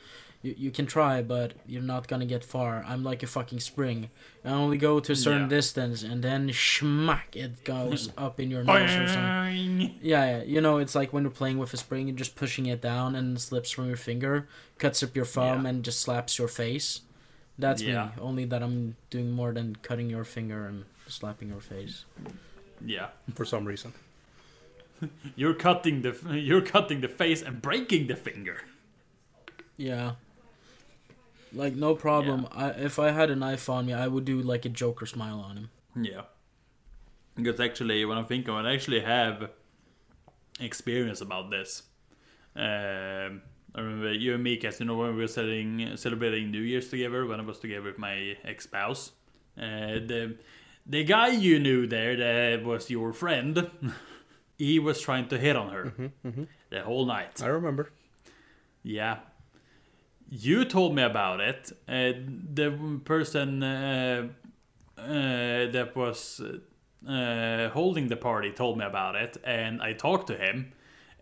You, 0.43 0.55
you 0.57 0.71
can 0.71 0.87
try, 0.87 1.21
but 1.21 1.53
you're 1.67 1.83
not 1.83 2.07
gonna 2.07 2.25
get 2.25 2.43
far. 2.43 2.83
I'm 2.87 3.03
like 3.03 3.21
a 3.21 3.27
fucking 3.27 3.59
spring. 3.59 4.09
I 4.43 4.49
only 4.49 4.77
go 4.77 4.99
to 4.99 5.11
a 5.11 5.15
certain 5.15 5.43
Yeah. 5.43 5.47
distance, 5.49 6.01
and 6.03 6.23
then 6.23 6.49
schmack, 6.49 7.35
it 7.35 7.63
goes 7.63 8.11
up 8.17 8.39
in 8.39 8.49
your 8.49 8.63
nose 8.63 8.89
or 8.95 9.07
something. 9.07 9.99
Yeah, 10.01 10.37
yeah, 10.39 10.43
you 10.43 10.59
know, 10.61 10.77
it's 10.79 10.95
like 10.95 11.13
when 11.13 11.23
you're 11.23 11.31
playing 11.31 11.59
with 11.59 11.73
a 11.73 11.77
spring 11.77 12.09
and 12.09 12.17
just 12.17 12.35
pushing 12.35 12.65
it 12.65 12.81
down 12.81 13.15
and 13.15 13.37
it 13.37 13.39
slips 13.39 13.69
from 13.69 13.87
your 13.87 13.97
finger, 13.97 14.47
cuts 14.79 15.03
up 15.03 15.15
your 15.15 15.25
thumb, 15.25 15.63
Yeah. 15.63 15.69
and 15.69 15.83
just 15.85 15.99
slaps 15.99 16.39
your 16.39 16.47
face. 16.47 17.01
That's 17.59 17.81
Yeah. 17.83 18.05
me. 18.05 18.11
Only 18.19 18.45
that 18.45 18.63
I'm 18.63 18.95
doing 19.11 19.31
more 19.31 19.51
than 19.53 19.75
cutting 19.83 20.09
your 20.09 20.23
finger 20.23 20.65
and 20.65 20.85
slapping 21.07 21.49
your 21.49 21.61
face. 21.61 22.05
Yeah. 22.83 23.09
For 23.35 23.45
some 23.45 23.65
reason. 23.65 23.93
You're 25.35 25.53
cutting 25.53 26.01
the 26.01 26.17
you're 26.39 26.61
cutting 26.61 27.01
the 27.01 27.07
face 27.07 27.41
and 27.41 27.61
breaking 27.61 28.07
the 28.07 28.15
finger. 28.15 28.61
Yeah. 29.77 30.13
Like 31.53 31.75
no 31.75 31.95
problem. 31.95 32.47
I 32.51 32.69
if 32.69 32.99
I 32.99 33.11
had 33.11 33.29
a 33.29 33.35
knife 33.35 33.69
on 33.69 33.85
me, 33.85 33.93
I 33.93 34.07
would 34.07 34.25
do 34.25 34.41
like 34.41 34.65
a 34.65 34.69
Joker 34.69 35.05
smile 35.05 35.39
on 35.39 35.57
him. 35.57 35.69
Yeah. 35.95 36.21
Because 37.35 37.59
actually, 37.59 38.05
when 38.05 38.17
I 38.17 38.23
think 38.23 38.47
of 38.47 38.57
it, 38.57 38.67
I 38.67 38.73
actually 38.73 39.01
have 39.01 39.49
experience 40.59 41.21
about 41.21 41.49
this. 41.49 41.83
Um, 42.55 43.41
I 43.73 43.79
remember 43.79 44.13
you 44.13 44.33
and 44.33 44.43
me, 44.43 44.57
Cass, 44.57 44.79
you 44.79 44.85
know, 44.85 44.97
when 44.97 45.15
we 45.15 45.21
were 45.21 45.27
celebrating, 45.27 45.95
celebrating 45.95 46.51
New 46.51 46.61
Year's 46.61 46.89
together, 46.89 47.25
when 47.25 47.39
I 47.39 47.43
was 47.43 47.59
together 47.59 47.83
with 47.83 47.97
my 47.97 48.35
ex 48.43 48.65
spouse. 48.65 49.11
Uh, 49.57 49.99
the, 50.05 50.37
the 50.85 51.03
guy 51.03 51.29
you 51.29 51.59
knew 51.59 51.87
there 51.87 52.15
that 52.17 52.65
was 52.65 52.89
your 52.89 53.13
friend, 53.13 53.69
he 54.61 54.79
was 54.79 55.01
trying 55.01 55.27
to 55.29 55.37
hit 55.37 55.55
on 55.55 55.69
her 55.69 56.11
the 56.69 56.81
whole 56.81 57.05
night. 57.05 57.41
I 57.41 57.47
remember. 57.47 57.91
Yeah. 58.83 59.17
You 60.29 60.65
told 60.65 60.95
me 60.95 61.01
about 61.03 61.41
it. 61.41 61.71
Uh, 61.87 62.13
the 62.53 62.99
person 63.03 63.63
uh, 63.63 64.27
uh, 64.97 65.03
that 65.75 65.91
was 65.95 66.41
uh, 67.07 67.69
holding 67.69 68.07
the 68.07 68.15
party 68.15 68.51
told 68.51 68.77
me 68.77 68.85
about 68.85 69.15
it, 69.15 69.37
and 69.43 69.81
I 69.81 69.93
talked 69.93 70.27
to 70.27 70.37
him, 70.37 70.73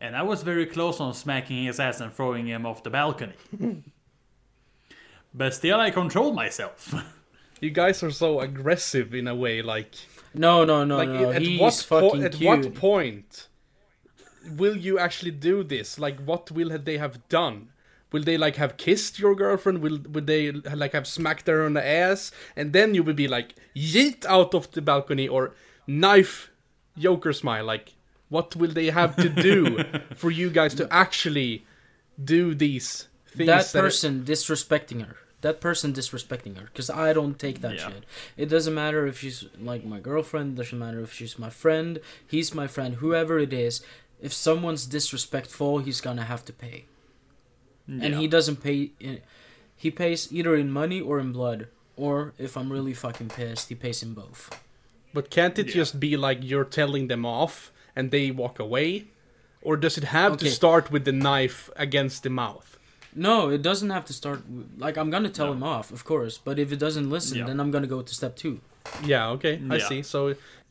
and 0.01 0.15
I 0.15 0.23
was 0.23 0.43
very 0.43 0.65
close 0.65 0.99
on 0.99 1.13
smacking 1.13 1.63
his 1.63 1.79
ass 1.79 2.01
and 2.01 2.13
throwing 2.13 2.47
him 2.47 2.65
off 2.65 2.83
the 2.83 2.89
balcony. 2.89 3.33
but 5.33 5.53
still, 5.53 5.79
I 5.79 5.91
controlled 5.91 6.35
myself. 6.35 6.93
You 7.61 7.71
guys 7.71 8.01
are 8.03 8.11
so 8.11 8.39
aggressive 8.39 9.13
in 9.13 9.27
a 9.27 9.35
way, 9.35 9.61
like 9.61 9.93
No, 10.33 10.63
no, 10.65 10.83
no, 10.83 10.97
like 10.97 11.09
no. 11.09 11.31
at 11.31 11.41
He's 11.41 11.59
what 11.59 11.85
po- 11.89 12.09
fucking 12.09 12.23
at 12.23 12.33
cute. 12.33 12.47
what 12.65 12.75
point 12.75 13.47
will 14.57 14.75
you 14.77 14.97
actually 14.99 15.31
do 15.31 15.63
this? 15.63 15.99
Like, 15.99 16.19
what 16.21 16.51
will 16.51 16.77
they 16.77 16.97
have 16.97 17.27
done? 17.29 17.69
Will 18.11 18.23
they 18.23 18.37
like 18.37 18.55
have 18.55 18.77
kissed 18.77 19.19
your 19.19 19.35
girlfriend? 19.35 19.79
Will 19.79 19.99
would 20.09 20.25
they 20.27 20.51
like 20.51 20.93
have 20.93 21.05
smacked 21.07 21.47
her 21.47 21.63
on 21.65 21.73
the 21.73 21.85
ass? 21.85 22.31
And 22.55 22.73
then 22.73 22.95
you 22.95 23.03
would 23.03 23.15
be 23.15 23.27
like 23.27 23.55
yeet 23.75 24.25
out 24.25 24.53
of 24.53 24.71
the 24.71 24.81
balcony 24.81 25.27
or 25.27 25.53
knife 25.85 26.49
Joker 26.97 27.33
smile. 27.33 27.65
Like, 27.65 27.93
what 28.29 28.55
will 28.55 28.71
they 28.71 28.87
have 28.89 29.15
to 29.17 29.29
do 29.29 29.83
for 30.15 30.31
you 30.31 30.49
guys 30.49 30.73
to 30.75 30.87
actually 30.91 31.65
do 32.23 32.55
these 32.55 33.07
things? 33.27 33.47
that 33.47 33.75
are- 33.75 33.81
person 33.83 34.23
disrespecting 34.25 35.05
her. 35.05 35.15
That 35.41 35.61
person 35.61 35.93
disrespecting 35.93 36.57
her. 36.57 36.65
Because 36.65 36.89
I 36.89 37.13
don't 37.13 37.39
take 37.39 37.61
that 37.61 37.75
Yeah. 37.75 37.87
shit. 37.87 38.03
It 38.35 38.47
doesn't 38.49 38.73
matter 38.73 39.07
if 39.07 39.19
she's 39.19 39.45
like 39.61 39.85
my 39.85 39.99
girlfriend. 39.99 40.57
Doesn't 40.57 40.77
matter 40.77 40.99
if 41.01 41.13
she's 41.13 41.39
my 41.39 41.49
friend. 41.49 41.99
He's 42.27 42.53
my 42.53 42.67
friend. 42.67 42.95
Whoever 42.95 43.39
it 43.39 43.53
is. 43.53 43.81
If 44.21 44.33
someone's 44.33 44.85
disrespectful, 44.85 45.79
he's 45.79 46.01
gonna 46.01 46.25
have 46.25 46.43
to 46.45 46.53
pay. 46.53 46.85
And 47.87 48.15
he 48.15 48.27
doesn't 48.27 48.57
pay. 48.61 48.91
In, 48.99 49.21
he 49.75 49.89
pays 49.89 50.31
either 50.31 50.55
in 50.55 50.71
money 50.71 50.99
or 51.01 51.19
in 51.19 51.31
blood. 51.31 51.67
Or 51.95 52.33
if 52.37 52.55
I'm 52.55 52.71
really 52.71 52.93
fucking 52.93 53.29
pissed, 53.29 53.69
he 53.69 53.75
pays 53.75 54.03
in 54.03 54.13
both. 54.13 54.49
But 55.13 55.29
can't 55.29 55.57
it 55.57 55.67
Yeah. 55.67 55.73
just 55.81 55.99
be 55.99 56.15
like 56.17 56.39
you're 56.41 56.65
telling 56.65 57.07
them 57.07 57.25
off 57.25 57.71
and 57.95 58.11
they 58.11 58.29
walk 58.31 58.59
away? 58.59 59.07
Or 59.61 59.75
does 59.75 59.97
it 59.97 60.05
have 60.05 60.37
to 60.37 60.49
start 60.49 60.91
with 60.91 61.03
the 61.05 61.11
knife 61.11 61.69
against 61.75 62.23
the 62.23 62.29
mouth? 62.29 62.77
No, 63.27 63.49
it 63.49 63.61
doesn't 63.69 63.89
have 63.97 64.05
to 64.05 64.13
start. 64.13 64.39
Like 64.85 64.95
I'm 64.97 65.09
gonna 65.09 65.29
tell 65.39 65.47
No. 65.47 65.53
him 65.53 65.63
off, 65.63 65.91
of 65.91 66.01
course. 66.11 66.35
But 66.47 66.55
if 66.63 66.71
it 66.71 66.79
doesn't 66.85 67.09
listen, 67.09 67.37
Yeah. 67.39 67.45
then 67.47 67.59
I'm 67.61 67.71
gonna 67.71 67.87
go 67.95 68.01
to 68.01 68.13
step 68.21 68.33
two. 68.43 68.55
Yeah, 69.03 69.29
okay, 69.35 69.55
I 69.69 69.75
Yeah. 69.77 69.87
see. 69.89 70.01
So 70.03 70.19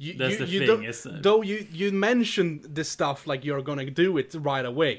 you, 0.04 0.12
That's 0.14 0.32
you, 0.32 0.38
the 0.38 0.46
you 0.52 0.58
thing, 0.60 0.66
don't, 0.68 0.84
is, 0.84 1.06
though 1.26 1.42
you 1.50 1.66
you 1.80 1.88
mentioned 1.92 2.54
this 2.78 2.88
stuff 2.88 3.26
like 3.30 3.40
you're 3.44 3.62
gonna 3.70 3.90
do 4.04 4.08
it 4.22 4.34
right 4.50 4.64
away. 4.74 4.94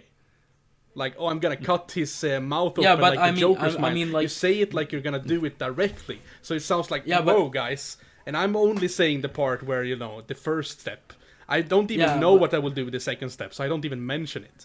Like, 0.95 1.13
oh, 1.19 1.27
I'm 1.31 1.39
gonna 1.39 1.55
cut 1.71 1.91
his 2.01 2.11
uh, 2.23 2.39
mouth 2.41 2.71
open 2.73 2.83
Yeah, 2.83 2.95
but 2.95 3.11
like 3.15 3.19
I 3.19 3.27
the 3.27 3.33
mean- 3.33 3.39
Joker 3.41 3.61
I- 3.61 3.67
I 3.67 3.71
smile. 3.79 3.93
mean, 3.93 4.09
you 4.25 4.27
say 4.27 4.53
it 4.65 4.73
like 4.73 4.91
you're 4.91 5.05
gonna 5.09 5.25
do 5.35 5.39
it 5.45 5.55
directly. 5.57 6.19
So 6.41 6.53
it 6.55 6.61
sounds 6.71 6.87
like, 6.93 7.03
Yeah, 7.05 7.21
but- 7.21 7.35
whoa, 7.35 7.49
guys. 7.49 7.97
And 8.25 8.35
I'm 8.37 8.55
only 8.55 8.87
saying 8.87 9.21
the 9.21 9.29
part 9.41 9.59
where 9.69 9.83
you 9.83 9.95
know 10.03 10.13
the 10.31 10.35
first 10.35 10.79
step. 10.81 11.13
I 11.47 11.61
don't 11.61 11.89
even 11.89 12.05
Yeah, 12.09 12.19
know 12.19 12.33
but- 12.33 12.41
what 12.41 12.53
I 12.53 12.59
will 12.59 12.75
do 12.79 12.83
with 12.85 12.93
the 12.93 12.99
second 13.11 13.29
step, 13.37 13.49
so 13.55 13.63
I 13.63 13.67
don't 13.71 13.85
even 13.85 14.05
mention 14.05 14.43
it. 14.43 14.59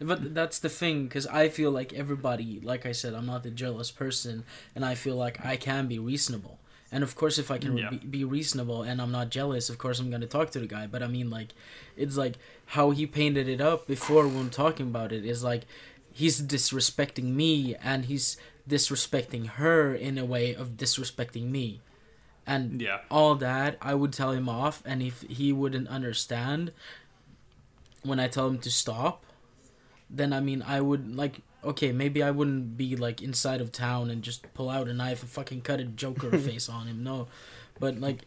But 0.00 0.34
that's 0.34 0.58
the 0.58 0.68
thing, 0.68 1.04
because 1.04 1.26
I 1.26 1.48
feel 1.48 1.70
like 1.70 1.92
everybody, 1.92 2.60
like 2.62 2.84
I 2.86 2.92
said, 2.92 3.14
I'm 3.14 3.26
not 3.26 3.46
a 3.46 3.50
jealous 3.50 3.90
person, 3.90 4.44
and 4.74 4.84
I 4.84 4.94
feel 4.94 5.16
like 5.16 5.44
I 5.44 5.56
can 5.56 5.86
be 5.86 5.98
reasonable. 5.98 6.58
And 6.92 7.02
of 7.02 7.16
course, 7.16 7.38
if 7.38 7.50
I 7.50 7.58
can 7.58 7.76
Yeah. 7.76 7.90
be, 7.90 7.96
be 7.98 8.24
reasonable 8.24 8.82
and 8.82 9.02
I'm 9.02 9.10
not 9.10 9.28
jealous, 9.30 9.68
of 9.68 9.78
course 9.78 9.98
I'm 9.98 10.10
gonna 10.10 10.26
talk 10.28 10.50
to 10.50 10.60
the 10.60 10.66
guy. 10.68 10.86
But 10.86 11.02
I 11.02 11.08
mean, 11.08 11.28
like, 11.28 11.48
it's 11.96 12.16
like 12.16 12.36
how 12.66 12.90
he 12.90 13.04
painted 13.06 13.48
it 13.48 13.60
up 13.60 13.88
before 13.88 14.28
when 14.28 14.50
talking 14.50 14.86
about 14.86 15.10
it 15.10 15.24
is 15.24 15.42
like 15.42 15.64
he's 16.12 16.40
disrespecting 16.40 17.34
me 17.34 17.74
and 17.82 18.04
he's 18.04 18.36
disrespecting 18.68 19.46
her 19.58 19.92
in 19.92 20.18
a 20.18 20.24
way 20.24 20.54
of 20.54 20.76
disrespecting 20.76 21.50
me. 21.50 21.80
And 22.46 22.80
Yeah. 22.80 23.00
all 23.10 23.34
that, 23.36 23.76
I 23.80 23.94
would 23.94 24.12
tell 24.12 24.30
him 24.30 24.48
off, 24.48 24.80
and 24.86 25.02
if 25.02 25.22
he 25.22 25.52
wouldn't 25.52 25.88
understand 25.88 26.72
when 28.02 28.20
I 28.20 28.28
tell 28.28 28.46
him 28.46 28.58
to 28.58 28.70
stop, 28.70 29.24
then 30.16 30.32
I 30.32 30.40
mean 30.40 30.62
I 30.62 30.80
would 30.80 31.14
like 31.16 31.40
okay 31.62 31.92
maybe 31.92 32.22
I 32.22 32.30
wouldn't 32.30 32.76
be 32.76 32.96
like 32.96 33.22
inside 33.22 33.60
of 33.60 33.72
town 33.72 34.10
and 34.10 34.22
just 34.22 34.52
pull 34.54 34.70
out 34.70 34.88
a 34.88 34.94
knife 34.94 35.22
and 35.22 35.30
fucking 35.30 35.62
cut 35.62 35.80
a 35.80 35.84
Joker 35.84 36.36
face 36.48 36.68
on 36.68 36.86
him 36.86 37.02
no, 37.02 37.28
but 37.78 38.00
like 38.00 38.22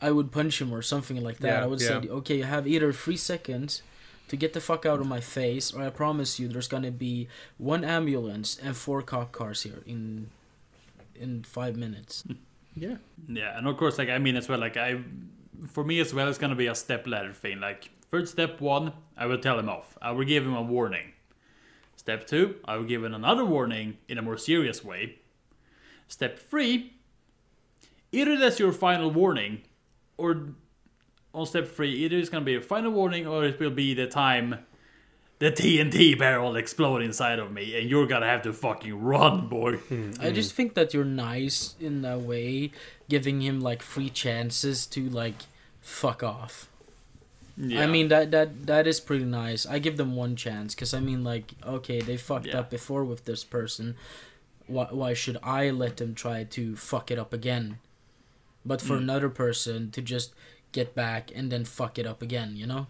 I 0.00 0.10
would 0.10 0.32
punch 0.32 0.60
him 0.60 0.74
or 0.74 0.82
something 0.82 1.22
like 1.22 1.38
that. 1.38 1.58
Yeah, 1.58 1.62
I 1.62 1.66
would 1.66 1.80
yeah. 1.80 2.00
say 2.00 2.08
okay 2.08 2.36
you 2.38 2.44
have 2.44 2.66
either 2.66 2.92
three 2.92 3.16
seconds 3.16 3.82
to 4.28 4.36
get 4.36 4.52
the 4.52 4.60
fuck 4.60 4.86
out 4.86 5.00
of 5.00 5.06
my 5.06 5.20
face 5.20 5.72
or 5.72 5.82
I 5.82 5.90
promise 5.90 6.40
you 6.40 6.48
there's 6.48 6.68
gonna 6.68 6.90
be 6.90 7.28
one 7.58 7.84
ambulance 7.84 8.58
and 8.62 8.76
four 8.76 9.02
cop 9.02 9.32
cars 9.32 9.62
here 9.62 9.82
in 9.86 10.30
in 11.14 11.42
five 11.44 11.76
minutes. 11.76 12.22
Hmm. 12.22 12.34
Yeah. 12.74 12.96
Yeah, 13.28 13.56
and 13.56 13.66
of 13.68 13.76
course, 13.76 13.98
like 13.98 14.08
I 14.08 14.18
mean 14.18 14.36
as 14.36 14.48
well, 14.48 14.58
like 14.58 14.76
I, 14.76 15.00
for 15.68 15.84
me 15.84 16.00
as 16.00 16.12
well, 16.12 16.28
it's 16.28 16.38
gonna 16.38 16.56
be 16.56 16.66
a 16.66 16.74
step 16.74 17.06
ladder 17.06 17.32
thing. 17.32 17.60
Like 17.60 17.90
first 18.10 18.32
step 18.32 18.60
one, 18.60 18.92
I 19.16 19.26
will 19.26 19.38
tell 19.38 19.58
him 19.58 19.68
off. 19.68 19.96
I 20.00 20.12
will 20.12 20.24
give 20.24 20.44
him 20.44 20.54
a 20.54 20.62
warning. 20.62 21.11
Step 22.02 22.26
two, 22.26 22.56
I 22.64 22.76
will 22.76 22.84
give 22.84 23.04
him 23.04 23.14
another 23.14 23.44
warning 23.44 23.96
in 24.08 24.18
a 24.18 24.22
more 24.22 24.36
serious 24.36 24.84
way. 24.84 25.20
Step 26.08 26.36
three, 26.36 26.94
either 28.10 28.36
that's 28.36 28.58
your 28.58 28.72
final 28.72 29.08
warning, 29.08 29.62
or 30.16 30.48
on 31.32 31.46
step 31.46 31.68
three, 31.68 31.92
either 31.92 32.16
it's 32.16 32.28
gonna 32.28 32.44
be 32.44 32.56
a 32.56 32.60
final 32.60 32.90
warning, 32.90 33.24
or 33.24 33.44
it 33.44 33.60
will 33.60 33.70
be 33.70 33.94
the 33.94 34.08
time 34.08 34.58
the 35.38 35.52
TNT 35.52 36.18
barrel 36.18 36.56
explode 36.56 37.02
inside 37.02 37.38
of 37.38 37.52
me, 37.52 37.78
and 37.78 37.88
you're 37.88 38.08
gonna 38.08 38.26
have 38.26 38.42
to 38.42 38.52
fucking 38.52 39.00
run, 39.00 39.46
boy. 39.46 39.76
Hmm, 39.76 40.10
I 40.18 40.30
hmm. 40.30 40.34
just 40.34 40.54
think 40.54 40.74
that 40.74 40.92
you're 40.92 41.04
nice 41.04 41.76
in 41.80 42.02
that 42.02 42.22
way, 42.22 42.72
giving 43.08 43.42
him 43.42 43.60
like 43.60 43.80
free 43.80 44.10
chances 44.10 44.86
to 44.86 45.08
like 45.08 45.36
fuck 45.80 46.24
off. 46.24 46.68
Yeah. 47.64 47.82
I 47.82 47.86
mean 47.86 48.08
that 48.08 48.32
that 48.32 48.66
that 48.66 48.86
is 48.88 48.98
pretty 48.98 49.24
nice. 49.24 49.66
I 49.66 49.78
give 49.78 49.96
them 49.96 50.16
one 50.16 50.34
chance 50.34 50.74
because 50.74 50.92
I 50.92 50.98
mean 51.00 51.22
like 51.22 51.52
okay 51.64 52.00
they 52.00 52.16
fucked 52.16 52.46
Yeah. 52.50 52.58
up 52.60 52.70
before 52.70 53.04
with 53.04 53.24
this 53.24 53.44
person. 53.44 53.94
Why 54.66 54.86
why 54.90 55.14
should 55.14 55.38
I 55.44 55.70
let 55.70 55.96
them 55.98 56.12
try 56.14 56.42
to 56.58 56.74
fuck 56.74 57.10
it 57.12 57.18
up 57.18 57.32
again? 57.32 57.78
But 58.66 58.80
for 58.82 58.94
Mm. 58.96 59.02
another 59.06 59.28
person 59.30 59.90
to 59.92 60.02
just 60.02 60.34
get 60.72 60.94
back 60.94 61.30
and 61.34 61.52
then 61.52 61.64
fuck 61.64 61.98
it 61.98 62.06
up 62.06 62.20
again, 62.22 62.56
you 62.56 62.66
know? 62.66 62.86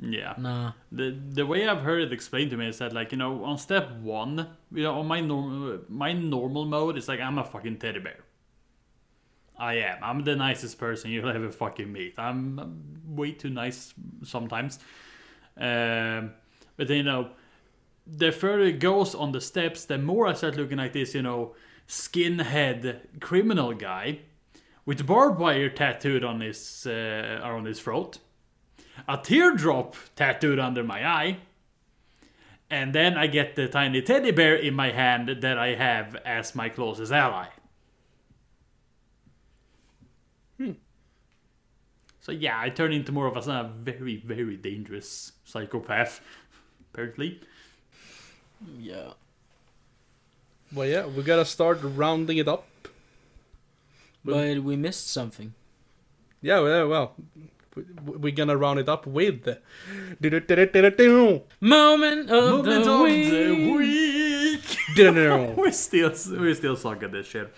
yeah. 0.00 0.34
Nah. 0.38 0.72
the 0.92 1.10
the 1.38 1.44
way 1.46 1.66
I've 1.66 1.82
heard 1.82 2.02
it 2.02 2.12
explained 2.12 2.50
to 2.50 2.56
me 2.56 2.68
is 2.68 2.78
that 2.78 2.92
like 2.92 3.10
you 3.12 3.18
know 3.18 3.44
on 3.44 3.58
step 3.58 3.90
one, 4.02 4.46
you 4.72 4.82
know 4.82 4.94
on 5.00 5.06
my 5.06 5.20
normal 5.20 5.80
my 5.88 6.12
normal 6.12 6.64
mode 6.64 6.96
is 6.98 7.06
like 7.08 7.20
I'm 7.20 7.38
a 7.38 7.44
fucking 7.44 7.78
teddy 7.78 7.98
bear. 8.00 8.20
I 9.58 9.74
am. 9.74 9.98
I'm 10.02 10.24
the 10.24 10.36
nicest 10.36 10.78
person 10.78 11.10
you'll 11.10 11.28
ever 11.28 11.50
fucking 11.50 11.92
meet. 11.92 12.14
I'm 12.18 13.02
way 13.06 13.32
too 13.32 13.50
nice 13.50 13.92
sometimes. 14.22 14.78
Um, 15.56 16.32
but 16.76 16.88
you 16.88 17.02
know, 17.02 17.30
the 18.06 18.30
further 18.32 18.64
it 18.64 18.78
goes 18.78 19.14
on 19.14 19.32
the 19.32 19.40
steps, 19.40 19.84
the 19.84 19.98
more 19.98 20.26
I 20.26 20.34
start 20.34 20.56
looking 20.56 20.78
like 20.78 20.92
this, 20.92 21.14
you 21.14 21.22
know, 21.22 21.54
skinhead 21.88 23.20
criminal 23.20 23.74
guy 23.74 24.20
with 24.86 25.06
barbed 25.06 25.40
wire 25.40 25.68
tattooed 25.68 26.22
on 26.22 26.40
his 26.40 26.86
uh, 26.86 27.40
on 27.42 27.64
his 27.64 27.80
throat 27.80 28.18
a 29.06 29.18
teardrop 29.18 29.94
tattooed 30.16 30.58
under 30.58 30.82
my 30.82 31.06
eye. 31.06 31.38
And 32.70 32.94
then 32.94 33.16
I 33.16 33.26
get 33.26 33.56
the 33.56 33.68
tiny 33.68 34.02
teddy 34.02 34.30
bear 34.30 34.54
in 34.54 34.74
my 34.74 34.90
hand 34.90 35.28
that 35.40 35.58
I 35.58 35.74
have 35.74 36.16
as 36.16 36.54
my 36.54 36.68
closest 36.68 37.12
ally. 37.12 37.46
So 42.28 42.32
yeah, 42.32 42.60
I 42.60 42.68
turn 42.68 42.92
into 42.92 43.10
more 43.10 43.26
of 43.26 43.38
a, 43.38 43.50
a 43.50 43.72
very, 43.82 44.16
very 44.16 44.58
dangerous 44.58 45.32
psychopath, 45.46 46.20
apparently. 46.92 47.40
Yeah. 48.78 49.12
Well, 50.74 50.86
yeah, 50.86 51.06
we 51.06 51.22
gotta 51.22 51.46
start 51.46 51.78
rounding 51.82 52.36
it 52.36 52.46
up. 52.46 52.66
But 54.22 54.58
we 54.58 54.76
missed 54.76 55.08
something. 55.10 55.54
Yeah, 56.42 56.60
well, 56.60 56.88
well 56.88 57.14
we- 57.74 58.16
we're 58.18 58.34
gonna 58.34 58.58
round 58.58 58.78
it 58.78 58.90
up 58.90 59.06
with. 59.06 59.48
Moment 61.60 62.30
of 62.30 62.50
Moment 62.50 62.84
the 62.84 62.92
of 62.92 63.00
week. 63.00 63.30
the 63.30 63.72
week! 63.72 64.78
Do-do-do-do. 64.94 65.62
we 65.62 65.72
still, 65.72 66.12
we 66.38 66.52
still 66.52 66.76
suck 66.76 67.02
at 67.02 67.10
this 67.10 67.26
shit. 67.26 67.50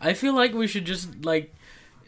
I 0.00 0.14
feel 0.14 0.34
like 0.34 0.52
we 0.52 0.66
should 0.66 0.84
just 0.84 1.24
like 1.24 1.54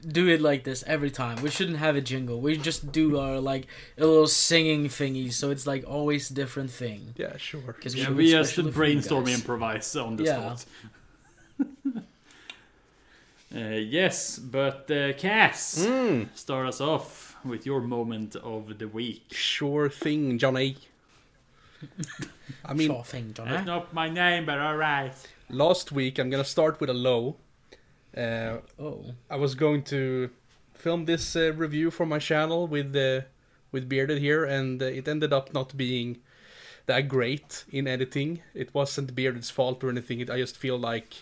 do 0.07 0.28
it 0.28 0.40
like 0.40 0.64
this 0.64 0.82
every 0.86 1.11
time. 1.11 1.42
We 1.42 1.51
shouldn't 1.51 1.78
have 1.78 1.96
a 1.96 2.01
jingle. 2.01 2.40
We 2.40 2.57
just 2.57 2.90
do 2.92 3.18
our 3.18 3.38
like 3.40 3.66
a 3.98 4.05
little 4.07 4.26
singing 4.26 4.88
thingy, 4.88 5.32
so 5.32 5.51
it's 5.51 5.66
like 5.66 5.84
always 5.86 6.28
different 6.28 6.70
thing. 6.70 7.14
Yeah, 7.16 7.36
sure. 7.36 7.61
Because 7.66 7.94
Yeah, 7.94 8.11
we 8.11 8.28
it 8.28 8.32
just 8.38 8.51
especially 8.53 8.72
brainstorm 8.72 9.24
guys. 9.24 9.34
improvise 9.34 9.96
on 9.96 10.16
the 10.16 10.24
Yeah. 10.24 10.55
spot. 10.55 10.64
uh, 13.55 13.59
yes, 13.59 14.38
but 14.38 14.90
uh, 14.90 15.12
Cass, 15.14 15.84
Mm, 15.86 16.28
start 16.34 16.66
us 16.68 16.80
off 16.80 17.36
with 17.44 17.66
your 17.66 17.80
moment 17.80 18.36
of 18.36 18.78
the 18.78 18.86
week. 18.88 19.24
sure 19.32 19.88
thing, 19.88 20.38
Johnny. 20.38 20.76
I 22.64 22.74
mean, 22.74 22.88
Sure 22.88 23.05
thing, 23.05 23.32
Johnny. 23.34 23.51
That's 23.51 23.66
not 23.66 23.92
my 23.94 24.09
name, 24.09 24.44
but 24.46 24.59
alright. 24.59 25.14
last 25.48 25.90
week 25.92 26.18
I'm 26.18 26.30
gonna 26.30 26.44
start 26.44 26.80
with 26.80 26.90
a 26.90 26.94
low. 26.94 27.36
Uh, 28.16 28.58
Oh. 28.78 29.14
I 29.28 29.36
was 29.36 29.54
going 29.54 29.82
to 29.84 30.30
film 30.74 31.04
this 31.04 31.36
uh, 31.36 31.52
review 31.52 31.90
for 31.90 32.06
my 32.06 32.18
channel 32.18 32.66
with 32.66 32.94
uh, 32.96 33.22
with 33.72 33.88
Bearded 33.88 34.18
here, 34.18 34.44
and 34.44 34.82
uh, 34.82 34.86
it 34.86 35.06
ended 35.06 35.32
up 35.32 35.52
not 35.54 35.76
being 35.76 36.18
that 36.86 37.08
great 37.08 37.64
in 37.70 37.86
editing. 37.86 38.42
It 38.54 38.74
wasn't 38.74 39.14
Bearded's 39.14 39.50
fault 39.50 39.84
or 39.84 39.90
anything. 39.90 40.20
It, 40.20 40.30
I 40.30 40.38
just 40.38 40.56
feel 40.56 40.78
like 40.78 41.14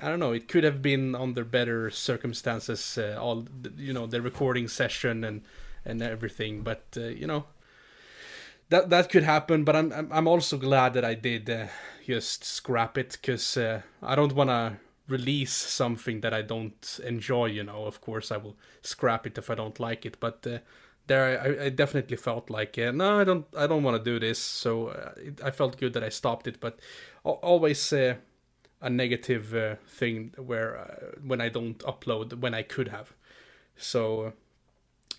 I 0.00 0.08
don't 0.08 0.20
know. 0.20 0.32
It 0.32 0.48
could 0.48 0.64
have 0.64 0.82
been 0.82 1.14
under 1.14 1.44
better 1.44 1.90
circumstances. 1.90 2.98
Uh, 2.98 3.18
all 3.20 3.46
you 3.76 3.92
know, 3.92 4.06
the 4.06 4.22
recording 4.22 4.68
session 4.68 5.24
and 5.24 5.42
and 5.84 6.02
everything. 6.02 6.62
But 6.62 6.84
uh, 6.96 7.08
you 7.08 7.26
know, 7.26 7.44
that 8.68 8.90
that 8.90 9.10
could 9.10 9.24
happen. 9.24 9.64
But 9.64 9.76
I'm 9.76 10.08
I'm, 10.12 10.28
also 10.28 10.56
glad 10.58 10.94
that 10.94 11.04
I 11.04 11.14
did 11.14 11.48
uh, 11.48 11.66
just 12.06 12.44
scrap 12.44 12.98
it 12.98 13.18
because 13.20 13.56
uh, 13.56 13.82
I 14.02 14.14
don't 14.14 14.34
want 14.34 14.50
to 14.50 14.76
release 15.08 15.52
something 15.52 16.20
that 16.20 16.34
I 16.34 16.42
don't 16.42 17.00
enjoy. 17.04 17.46
You 17.46 17.64
know, 17.64 17.84
of 17.84 18.00
course 18.00 18.30
I 18.32 18.36
will 18.36 18.56
scrap 18.82 19.26
it 19.26 19.38
if 19.38 19.50
I 19.50 19.54
don't 19.54 19.78
like 19.80 20.06
it. 20.06 20.18
But 20.20 20.46
uh, 20.46 20.58
there, 21.06 21.40
I, 21.40 21.66
I 21.66 21.68
definitely 21.70 22.16
felt 22.16 22.50
like 22.50 22.78
uh, 22.78 22.92
no, 22.92 23.20
I 23.20 23.24
don't 23.24 23.46
I 23.56 23.66
don't 23.66 23.82
want 23.82 23.96
to 23.96 24.04
do 24.04 24.18
this. 24.18 24.38
So 24.38 24.88
uh, 24.88 25.12
it, 25.16 25.40
I 25.42 25.50
felt 25.50 25.78
good 25.78 25.92
that 25.94 26.04
I 26.04 26.10
stopped 26.10 26.46
it. 26.46 26.60
But 26.60 26.78
always. 27.24 27.92
Uh, 27.92 28.16
a 28.82 28.90
negative 28.90 29.54
uh, 29.54 29.76
thing 29.86 30.34
where 30.36 30.78
uh, 30.78 31.18
when 31.26 31.40
I 31.40 31.48
don't 31.48 31.78
upload 31.78 32.38
when 32.40 32.52
I 32.54 32.62
could 32.62 32.88
have. 32.88 33.14
So 33.76 34.34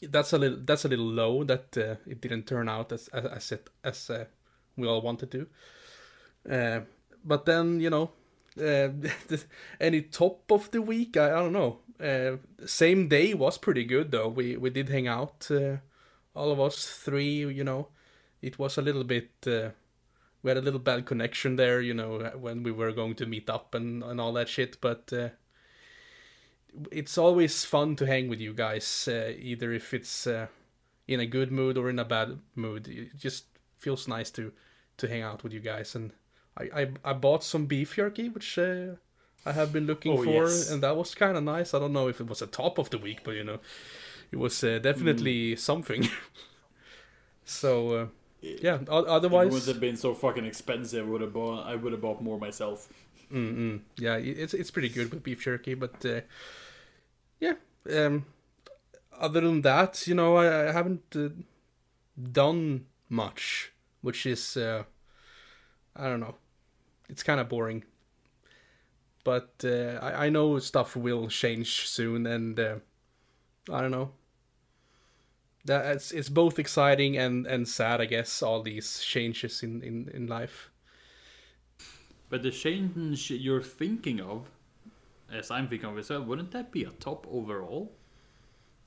that's 0.02 0.32
a 0.32 0.38
little 0.38 0.60
that's 0.64 0.86
a 0.86 0.88
little 0.88 1.08
low 1.08 1.44
that 1.44 1.76
it 1.76 2.22
didn't 2.22 2.46
turn 2.46 2.70
out 2.70 2.92
as 2.92 3.08
as, 3.10 3.26
as 3.26 3.52
it 3.52 3.70
as 3.84 4.12
we 4.78 4.88
all 4.88 5.02
wanted 5.02 5.32
to. 5.32 5.48
But 7.26 7.46
then 7.46 7.80
you 7.80 7.90
know, 7.90 8.12
any 9.80 10.02
top 10.02 10.52
of 10.52 10.72
the 10.72 10.82
week 10.82 11.18
I, 11.18 11.28
I 11.28 11.40
don't 11.40 11.54
know. 11.54 11.80
Uh, 12.00 12.38
same 12.66 13.08
day 13.08 13.34
was 13.34 13.58
pretty 13.58 13.84
good 13.84 14.12
though. 14.12 14.28
We 14.28 14.56
we 14.58 14.70
did 14.70 14.90
hang 14.90 15.08
out, 15.08 15.48
uh, 15.50 15.78
all 16.36 16.52
of 16.52 16.60
us 16.60 16.86
three. 16.86 17.46
You 17.46 17.64
know, 17.64 17.88
it 18.42 18.60
was 18.60 18.78
a 18.78 18.82
little 18.82 19.04
bit. 19.04 19.32
Uh, 19.46 19.70
we 20.44 20.52
had 20.52 20.58
a 20.58 20.62
little 20.62 20.80
bad 20.80 21.06
connection 21.06 21.56
there, 21.56 21.82
you 21.82 21.94
know, 21.94 22.32
when 22.40 22.64
we 22.64 22.72
were 22.72 22.92
going 22.92 23.16
to 23.16 23.26
meet 23.26 23.50
up 23.50 23.74
and, 23.74 24.04
and 24.04 24.22
all 24.22 24.34
that 24.34 24.48
shit. 24.48 24.80
But 24.80 25.12
uh, 25.12 25.30
it's 26.92 27.18
always 27.18 27.66
fun 27.66 27.96
to 27.98 28.06
hang 28.06 28.30
with 28.30 28.40
you 28.40 28.54
guys, 28.54 29.10
uh, 29.12 29.34
either 29.38 29.74
if 29.74 29.94
it's 29.94 30.28
uh, 30.28 30.48
in 31.08 31.20
a 31.20 31.26
good 31.26 31.52
mood 31.52 31.78
or 31.78 31.90
in 31.90 32.00
a 32.00 32.06
bad 32.06 32.40
mood. 32.56 32.88
It 32.88 33.18
just 33.18 33.46
feels 33.78 34.08
nice 34.08 34.30
to 34.32 34.52
to 34.98 35.08
hang 35.08 35.22
out 35.22 35.44
with 35.44 35.54
you 35.54 35.60
guys. 35.60 35.96
And 35.96 36.12
I 36.58 36.82
I, 36.82 36.88
I 37.04 37.14
bought 37.14 37.44
some 37.44 37.66
beef 37.66 37.96
jerky, 37.96 38.30
which 38.30 38.58
uh, 38.58 38.96
I 39.46 39.52
have 39.54 39.72
been 39.72 39.86
looking 39.86 40.14
Oh, 40.14 40.24
for, 40.24 40.44
yes. 40.44 40.70
and 40.72 40.82
that 40.84 40.96
was 40.98 41.16
kind 41.16 41.38
of 41.38 41.44
nice. 41.44 41.74
I 41.74 41.80
don't 41.80 41.94
know 41.94 42.08
if 42.10 42.20
it 42.20 42.28
was 42.28 42.42
a 42.42 42.48
top 42.48 42.78
of 42.80 42.90
the 42.90 42.98
week, 42.98 43.20
but 43.24 43.32
you 43.36 43.44
know, 43.44 43.60
it 44.32 44.38
was 44.38 44.64
uh, 44.64 44.80
definitely 44.80 45.56
something. 45.56 46.10
so 47.46 47.90
uh, 47.96 48.08
yeah, 48.42 48.80
otherwise, 48.90 49.48
it 49.48 49.54
would 49.54 49.74
have 49.74 49.80
been 49.82 49.98
so 49.98 50.14
fucking 50.14 50.46
expensive, 50.46 51.06
I 51.08 51.10
would 51.10 51.22
have 51.22 51.34
bought. 51.34 51.66
I 51.66 51.76
would 51.76 51.92
have 51.92 52.02
bought 52.02 52.22
more 52.22 52.40
myself. 52.40 52.90
Mm-mm. 53.32 53.82
Yeah, 53.98 54.16
it's 54.18 54.54
it's 54.54 54.72
pretty 54.72 54.90
good 54.90 55.12
with 55.12 55.24
beef 55.24 55.42
jerky, 55.42 55.74
but 55.74 56.06
uh, 56.06 56.22
yeah. 57.40 57.54
Um, 57.94 58.26
other 59.20 59.42
than 59.42 59.62
that, 59.62 60.08
you 60.08 60.16
know, 60.16 60.38
I, 60.38 60.70
I 60.70 60.72
haven't 60.72 61.04
uh, 61.16 61.30
done 62.32 62.86
much, 63.10 63.72
which 64.02 64.26
is 64.26 64.56
uh, 64.58 64.84
I 65.96 66.04
don't 66.06 66.20
know. 66.20 66.36
It's 67.10 67.24
kind 67.24 67.40
of 67.40 67.50
boring, 67.50 67.84
but 69.24 69.54
uh, 69.64 70.00
I 70.02 70.26
I 70.26 70.30
know 70.30 70.60
stuff 70.60 70.96
will 70.96 71.28
change 71.30 71.88
soon, 71.88 72.26
and 72.26 72.60
uh, 72.60 72.76
I 73.72 73.82
don't 73.82 73.92
know. 73.92 74.12
That 75.66 75.86
it's 75.96 76.12
it's 76.12 76.30
both 76.30 76.60
exciting 76.60 77.18
and 77.18 77.48
and 77.48 77.68
sad, 77.68 78.02
I 78.02 78.06
guess. 78.06 78.42
All 78.44 78.62
these 78.62 79.00
changes 79.02 79.64
in 79.64 79.82
in 79.82 80.10
in 80.14 80.28
life. 80.28 80.70
But 82.30 82.44
the 82.44 82.52
change 82.52 83.32
you're 83.32 83.64
thinking 83.64 84.20
of, 84.20 84.50
as 85.32 85.50
I'm 85.50 85.68
thinking 85.68 85.90
of 85.90 85.98
as 85.98 86.10
well, 86.10 86.24
wouldn't 86.24 86.52
that 86.52 86.72
be 86.72 86.84
a 86.84 86.90
top 86.90 87.26
overall? 87.30 87.92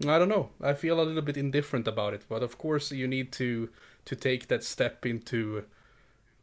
I 0.07 0.19
don't 0.19 0.29
know. 0.29 0.51
I 0.63 0.75
feel 0.75 1.01
a 1.01 1.05
little 1.05 1.23
bit 1.23 1.37
indifferent 1.37 1.87
about 1.87 2.15
it, 2.15 2.25
but 2.29 2.43
of 2.43 2.57
course 2.57 2.91
you 2.91 3.07
need 3.07 3.33
to 3.33 3.69
to 4.07 4.17
take 4.17 4.49
that 4.49 4.65
step 4.65 5.05
into 5.05 5.65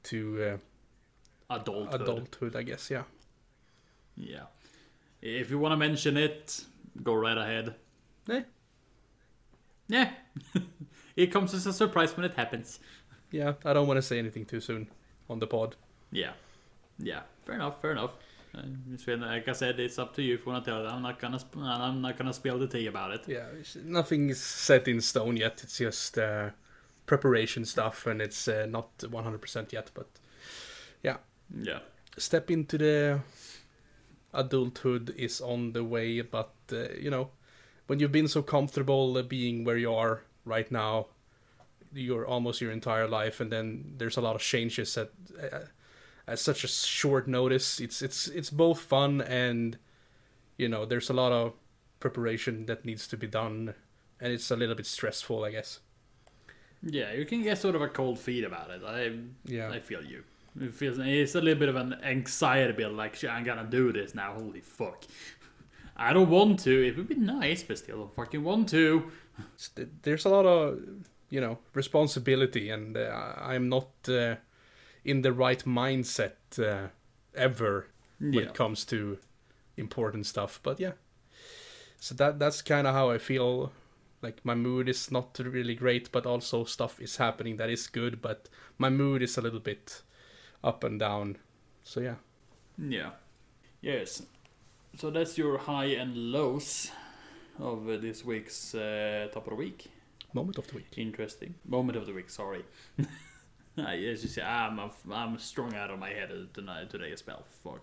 to 0.04 0.44
uh, 0.44 0.58
Adulthood. 1.50 2.02
adulthood. 2.02 2.56
I 2.56 2.64
guess. 2.64 2.90
Yeah. 2.92 3.04
Yeah. 4.16 4.46
If 5.22 5.50
you 5.50 5.60
want 5.60 5.72
to 5.74 5.78
mention 5.78 6.18
it, 6.18 6.64
go 7.04 7.14
right 7.14 7.38
ahead. 7.38 7.76
Eh, 8.30 8.42
Yeah. 9.88 10.12
it 11.16 11.28
comes 11.32 11.54
as 11.54 11.66
a 11.66 11.74
surprise 11.74 12.16
when 12.18 12.26
it 12.26 12.34
happens. 12.36 12.80
yeah. 13.32 13.54
I 13.66 13.74
don't 13.74 13.88
want 13.88 13.98
to 13.98 14.02
say 14.02 14.20
anything 14.20 14.46
too 14.46 14.60
soon 14.60 14.88
on 15.30 15.40
the 15.40 15.48
pod. 15.48 15.76
Yeah. 16.12 16.34
Yeah. 17.00 17.22
Fair 17.46 17.56
enough. 17.56 17.82
Fair 17.82 17.92
enough. 17.92 18.12
Uh, 18.56 18.62
like 19.18 19.48
I 19.48 19.52
said, 19.52 19.80
it's 19.80 20.00
up 20.00 20.16
to 20.16 20.22
you 20.24 20.34
if 20.36 20.46
you 20.46 20.52
want 20.52 20.66
to 20.66 20.72
tell 20.72 20.84
it. 20.84 20.90
I'm 20.90 21.02
not 21.04 21.20
gonna. 21.20 21.38
Sp- 21.38 21.58
I'm 21.62 22.02
not 22.02 22.18
gonna 22.18 22.34
spill 22.34 22.58
the 22.58 22.68
tea 22.68 22.88
about 22.88 23.12
it. 23.12 23.22
Yeah. 23.28 23.46
Nothing 23.84 24.30
is 24.30 24.42
set 24.42 24.88
in 24.88 25.00
stone 25.02 25.38
yet. 25.38 25.62
It's 25.64 25.78
just 25.78 26.18
uh, 26.18 26.50
preparation 27.06 27.66
stuff, 27.66 28.08
and 28.08 28.22
it's 28.22 28.48
uh, 28.48 28.66
not 28.68 28.98
100% 29.00 29.72
yet. 29.74 29.92
But 29.94 30.08
Yeah. 31.04 31.18
Step 32.18 32.52
into 32.52 32.78
the 32.78 33.20
adulthood 34.34 35.14
is 35.18 35.42
on 35.42 35.74
the 35.74 35.84
way. 35.84 36.22
But 36.22 36.52
uh, 36.72 36.90
you 37.00 37.10
know, 37.10 37.30
when 37.88 38.00
you've 38.00 38.12
been 38.12 38.28
so 38.28 38.42
comfortable 38.42 39.18
uh, 39.18 39.22
being 39.24 39.64
where 39.64 39.78
you 39.78 39.94
are 39.94 40.24
right 40.46 40.70
now, 40.72 41.08
your 41.94 42.26
almost 42.26 42.62
your 42.62 42.72
entire 42.72 43.08
life, 43.08 43.40
and 43.40 43.52
then 43.52 43.96
there's 43.98 44.18
a 44.18 44.22
lot 44.22 44.36
of 44.36 44.42
changes 44.42 44.98
at 44.98 45.12
uh, 45.42 45.60
at 46.28 46.40
such 46.40 46.64
a 46.64 46.68
short 46.68 47.28
notice. 47.28 47.80
It's 47.80 48.02
it's 48.02 48.28
it's 48.28 48.50
both 48.50 48.80
fun 48.80 49.22
and 49.22 49.78
you 50.58 50.68
know 50.68 50.86
there's 50.86 51.10
a 51.10 51.14
lot 51.14 51.32
of 51.32 51.54
preparation 52.00 52.66
that 52.66 52.86
needs 52.86 53.08
to 53.08 53.18
be 53.18 53.28
done, 53.28 53.74
and 54.20 54.34
it's 54.34 54.52
a 54.52 54.56
little 54.56 54.76
bit 54.76 54.86
stressful, 54.86 55.44
I 55.44 55.52
guess. 55.52 55.80
Yeah. 56.84 57.12
You 57.14 57.26
can 57.26 57.42
get 57.42 57.58
sort 57.58 57.76
of 57.76 57.82
a 57.82 57.88
cold 57.88 58.20
feet 58.20 58.44
about 58.44 58.70
it. 58.70 58.82
I. 58.86 59.14
Yeah. 59.46 59.72
I 59.72 59.80
feel 59.80 60.04
you. 60.04 60.24
It 60.60 60.74
feels. 60.74 60.98
It's 61.00 61.36
a 61.36 61.42
little 61.42 61.60
bit 61.60 61.70
of 61.70 61.76
an 61.76 61.94
anxiety 62.04 62.74
bit. 62.74 62.92
Like, 62.92 63.16
shit, 63.16 63.30
I'm 63.30 63.44
gonna 63.44 63.68
do 63.70 63.92
this 63.92 64.16
now. 64.16 64.34
Holy 64.34 64.62
fuck. 64.62 65.04
I 65.96 66.14
don't 66.14 66.30
want 66.30 66.60
to. 66.62 66.88
It 66.88 66.96
would 66.98 67.08
be 67.08 67.16
nice, 67.16 67.64
but 67.64 67.78
still 67.80 67.98
don't 67.98 68.16
fucking 68.16 68.44
want 68.44 68.70
to. 68.70 69.12
There's 70.04 70.26
a 70.26 70.30
lot 70.30 70.46
of 70.46 70.80
you 71.30 71.42
know 71.42 71.58
responsibility 71.74 72.70
and 72.70 72.96
uh, 72.96 73.34
i'm 73.42 73.68
not 73.68 73.90
uh, 74.08 74.36
in 75.04 75.22
the 75.24 75.34
right 75.34 75.66
mindset 75.66 76.36
uh, 76.58 76.88
ever 77.36 77.88
when 78.20 78.32
Yeah. 78.34 78.42
it 78.44 78.54
comes 78.54 78.86
to 78.86 79.18
important 79.76 80.26
stuff 80.26 80.62
but 80.64 80.80
yeah 80.80 80.94
so 82.00 82.16
that 82.16 82.40
that's 82.40 82.62
kind 82.62 82.88
of 82.88 82.94
how 82.94 83.10
i 83.12 83.18
feel 83.18 83.74
like 84.22 84.38
my 84.46 84.56
mood 84.56 84.88
is 84.88 85.12
not 85.12 85.38
really 85.40 85.76
great 85.76 86.10
but 86.14 86.26
also 86.26 86.64
stuff 86.64 87.02
is 87.02 87.18
happening 87.18 87.58
that 87.58 87.70
is 87.70 87.88
good 87.88 88.22
but 88.22 88.48
my 88.78 88.90
mood 88.90 89.22
is 89.22 89.38
a 89.38 89.42
little 89.42 89.60
bit 89.60 90.04
up 90.68 90.84
and 90.84 91.00
down 91.00 91.38
so 91.84 92.00
yeah 92.02 92.16
Yeah. 92.78 93.12
Yes. 93.82 94.24
So 95.00 95.10
that's 95.12 95.38
your 95.38 95.58
high 95.58 95.92
and 96.02 96.16
lows 96.32 96.92
of 97.60 97.88
uh, 97.90 97.98
this 97.98 98.26
week's 98.26 98.74
uh, 98.76 99.28
top 99.34 99.46
of 99.48 99.52
the 99.52 99.56
week. 99.66 99.80
moment 100.34 100.58
of 100.58 100.66
the 100.68 100.76
week 100.76 100.92
Interesting. 100.98 101.54
Moment 101.66 101.98
of 101.98 102.06
the 102.08 102.14
week, 102.14 102.30
sorry. 102.30 102.64
I, 103.78 103.96
as 104.12 104.24
you 104.24 104.30
say, 104.30 104.42
I'm, 104.42 104.80
a, 104.80 104.90
I'm 105.12 105.38
strong 105.40 105.74
out 105.76 105.92
of 105.92 106.00
my 106.00 106.10
head 106.10 106.32
tonight, 106.54 106.90
today 106.90 107.12
as 107.14 107.24
well. 107.28 107.44
Fuck. 107.64 107.82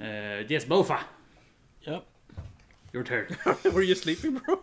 Uh, 0.00 0.42
yes, 0.48 0.64
Boffa, 0.64 0.98
Yep. 1.86 2.04
your 2.92 3.04
turn. 3.04 3.26
were 3.72 3.82
you 3.82 3.94
sleeping 3.94 4.34
bro 4.44 4.60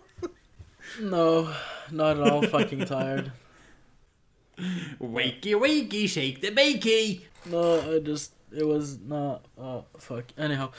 No, 1.00 1.54
not 1.92 2.18
at 2.20 2.32
all. 2.32 2.42
fucking 2.44 2.86
tired. 2.86 3.32
wakey, 5.02 5.54
wakey, 5.56 6.08
shake 6.08 6.42
the 6.42 6.52
bakey. 6.52 7.22
No, 7.46 7.96
I 7.96 8.00
just 8.00 8.34
it 8.52 8.66
was 8.66 9.00
not. 9.00 9.46
Oh 9.58 9.86
fuck. 9.98 10.26
Anyhow, 10.38 10.72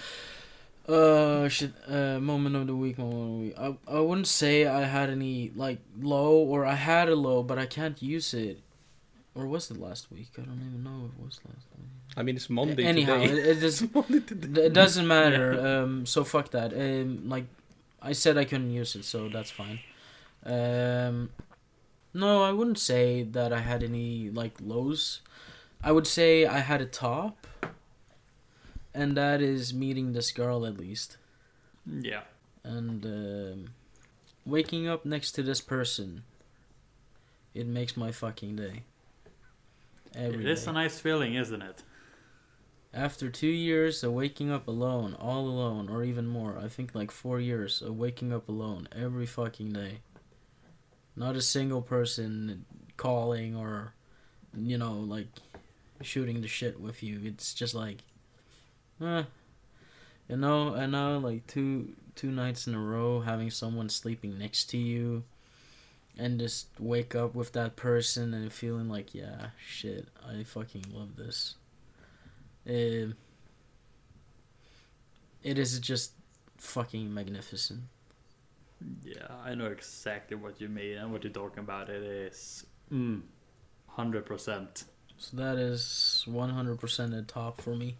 uh, 0.88 1.48
shit. 1.48 1.72
Uh, 1.88 2.18
moment 2.20 2.56
of 2.56 2.66
the 2.66 2.76
week. 2.76 2.98
Moment 2.98 3.22
of 3.22 3.28
the 3.28 3.70
week. 3.70 3.78
I 3.88 3.96
I 3.96 4.00
wouldn't 4.00 4.28
say 4.28 4.66
I 4.66 4.82
had 4.84 5.10
any 5.10 5.52
like 5.54 5.78
low 6.00 6.34
or 6.36 6.64
I 6.64 6.74
had 6.74 7.08
a 7.08 7.16
low, 7.16 7.42
but 7.42 7.58
I 7.58 7.66
can't 7.66 8.00
use 8.02 8.34
it. 8.34 8.60
Or 9.34 9.46
was 9.46 9.70
it 9.70 9.78
last 9.78 10.10
week? 10.12 10.30
I 10.38 10.42
don't 10.42 10.60
even 10.60 10.84
know 10.84 11.08
if 11.08 11.18
it 11.18 11.24
was 11.24 11.40
last 11.48 11.66
week. 11.78 11.88
i 12.18 12.22
mean 12.22 12.36
it's 12.36 12.50
monday 12.50 12.84
Anyhow, 12.84 13.16
today 13.18 13.32
it, 13.32 13.56
it 13.56 13.62
is. 13.62 13.82
Monday 13.94 14.20
today. 14.20 14.66
It 14.66 14.74
doesn't 14.74 15.06
matter. 15.06 15.48
Um, 15.82 16.04
so 16.04 16.22
fuck 16.22 16.50
that. 16.50 16.74
Um, 16.74 17.28
like 17.30 17.46
I 18.02 18.12
said, 18.12 18.36
I 18.36 18.44
couldn't 18.44 18.70
use 18.70 18.94
it, 18.94 19.04
so 19.04 19.28
that's 19.30 19.50
fine. 19.50 19.78
Um, 20.44 21.30
no, 22.14 22.42
I 22.42 22.52
wouldn't 22.52 22.78
say 22.78 23.22
that 23.22 23.52
I 23.52 23.60
had 23.60 23.82
any 23.82 24.30
like 24.30 24.54
lows. 24.60 25.20
I 25.82 25.92
would 25.92 26.06
say 26.06 26.46
I 26.46 26.58
had 26.58 26.80
a 26.80 26.86
top, 26.86 27.46
and 28.94 29.16
that 29.16 29.40
is 29.40 29.72
meeting 29.74 30.12
this 30.12 30.30
girl 30.30 30.64
at 30.66 30.78
least, 30.78 31.16
Yeah. 31.86 32.22
and 32.62 33.04
um, 33.04 33.64
waking 34.46 34.86
up 34.86 35.04
next 35.04 35.32
to 35.32 35.42
this 35.42 35.60
person. 35.60 36.22
It 37.54 37.66
makes 37.66 37.96
my 37.96 38.12
fucking 38.12 38.56
day. 38.56 38.84
Every 40.14 40.44
It 40.44 40.50
is 40.50 40.64
day. 40.64 40.70
a 40.70 40.74
nice 40.74 40.98
feeling, 41.00 41.34
isn't 41.34 41.60
it? 41.62 41.82
After 42.94 43.28
two 43.30 43.46
years 43.48 44.02
of 44.04 44.12
waking 44.12 44.50
up 44.50 44.68
alone, 44.68 45.14
all 45.18 45.46
alone, 45.48 45.88
or 45.88 46.04
even 46.04 46.26
more, 46.26 46.58
I 46.58 46.68
think 46.68 46.94
like 46.94 47.10
four 47.10 47.40
years 47.40 47.80
of 47.82 47.96
waking 47.96 48.32
up 48.32 48.48
alone 48.48 48.88
every 48.94 49.26
fucking 49.26 49.70
day. 49.72 50.00
Not 51.14 51.36
a 51.36 51.42
single 51.42 51.82
person 51.82 52.64
calling 52.96 53.54
or, 53.54 53.94
you 54.56 54.78
know, 54.78 54.94
like 54.94 55.26
shooting 56.00 56.40
the 56.40 56.48
shit 56.48 56.80
with 56.80 57.02
you. 57.02 57.20
It's 57.24 57.54
just 57.54 57.74
like, 57.74 57.98
eh. 59.00 59.24
You 60.28 60.36
know, 60.36 60.74
and 60.74 60.92
now 60.92 61.18
like 61.18 61.46
two 61.46 61.94
two 62.14 62.30
nights 62.30 62.66
in 62.66 62.74
a 62.74 62.80
row 62.80 63.20
having 63.20 63.50
someone 63.50 63.88
sleeping 63.88 64.38
next 64.38 64.66
to 64.70 64.78
you, 64.78 65.24
and 66.16 66.38
just 66.38 66.68
wake 66.78 67.14
up 67.14 67.34
with 67.34 67.52
that 67.52 67.76
person 67.76 68.32
and 68.32 68.52
feeling 68.52 68.88
like, 68.88 69.14
yeah, 69.14 69.48
shit, 69.66 70.08
I 70.26 70.44
fucking 70.44 70.84
love 70.92 71.16
this. 71.16 71.56
Um, 72.66 73.16
it 75.42 75.58
is 75.58 75.78
just 75.80 76.12
fucking 76.58 77.12
magnificent. 77.12 77.82
Yeah, 79.04 79.26
I 79.44 79.54
know 79.54 79.66
exactly 79.66 80.36
what 80.36 80.60
you 80.60 80.68
mean 80.68 80.98
and 80.98 81.12
what 81.12 81.24
you're 81.24 81.32
talking 81.32 81.60
about. 81.60 81.88
It 81.88 82.02
is 82.02 82.66
mm, 82.92 83.22
100%. 83.96 84.84
So 85.18 85.36
that 85.36 85.56
is 85.56 86.24
100% 86.28 87.18
a 87.18 87.22
top 87.22 87.60
for 87.60 87.76
me, 87.76 87.96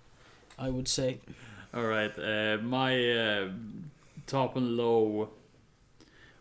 I 0.59 0.71
would 0.71 0.89
say. 0.89 1.21
All 1.75 1.85
right, 1.85 2.13
uh, 2.19 2.59
my 2.63 3.11
uh, 3.11 3.49
top 4.27 4.57
and 4.57 4.77
low 4.77 5.31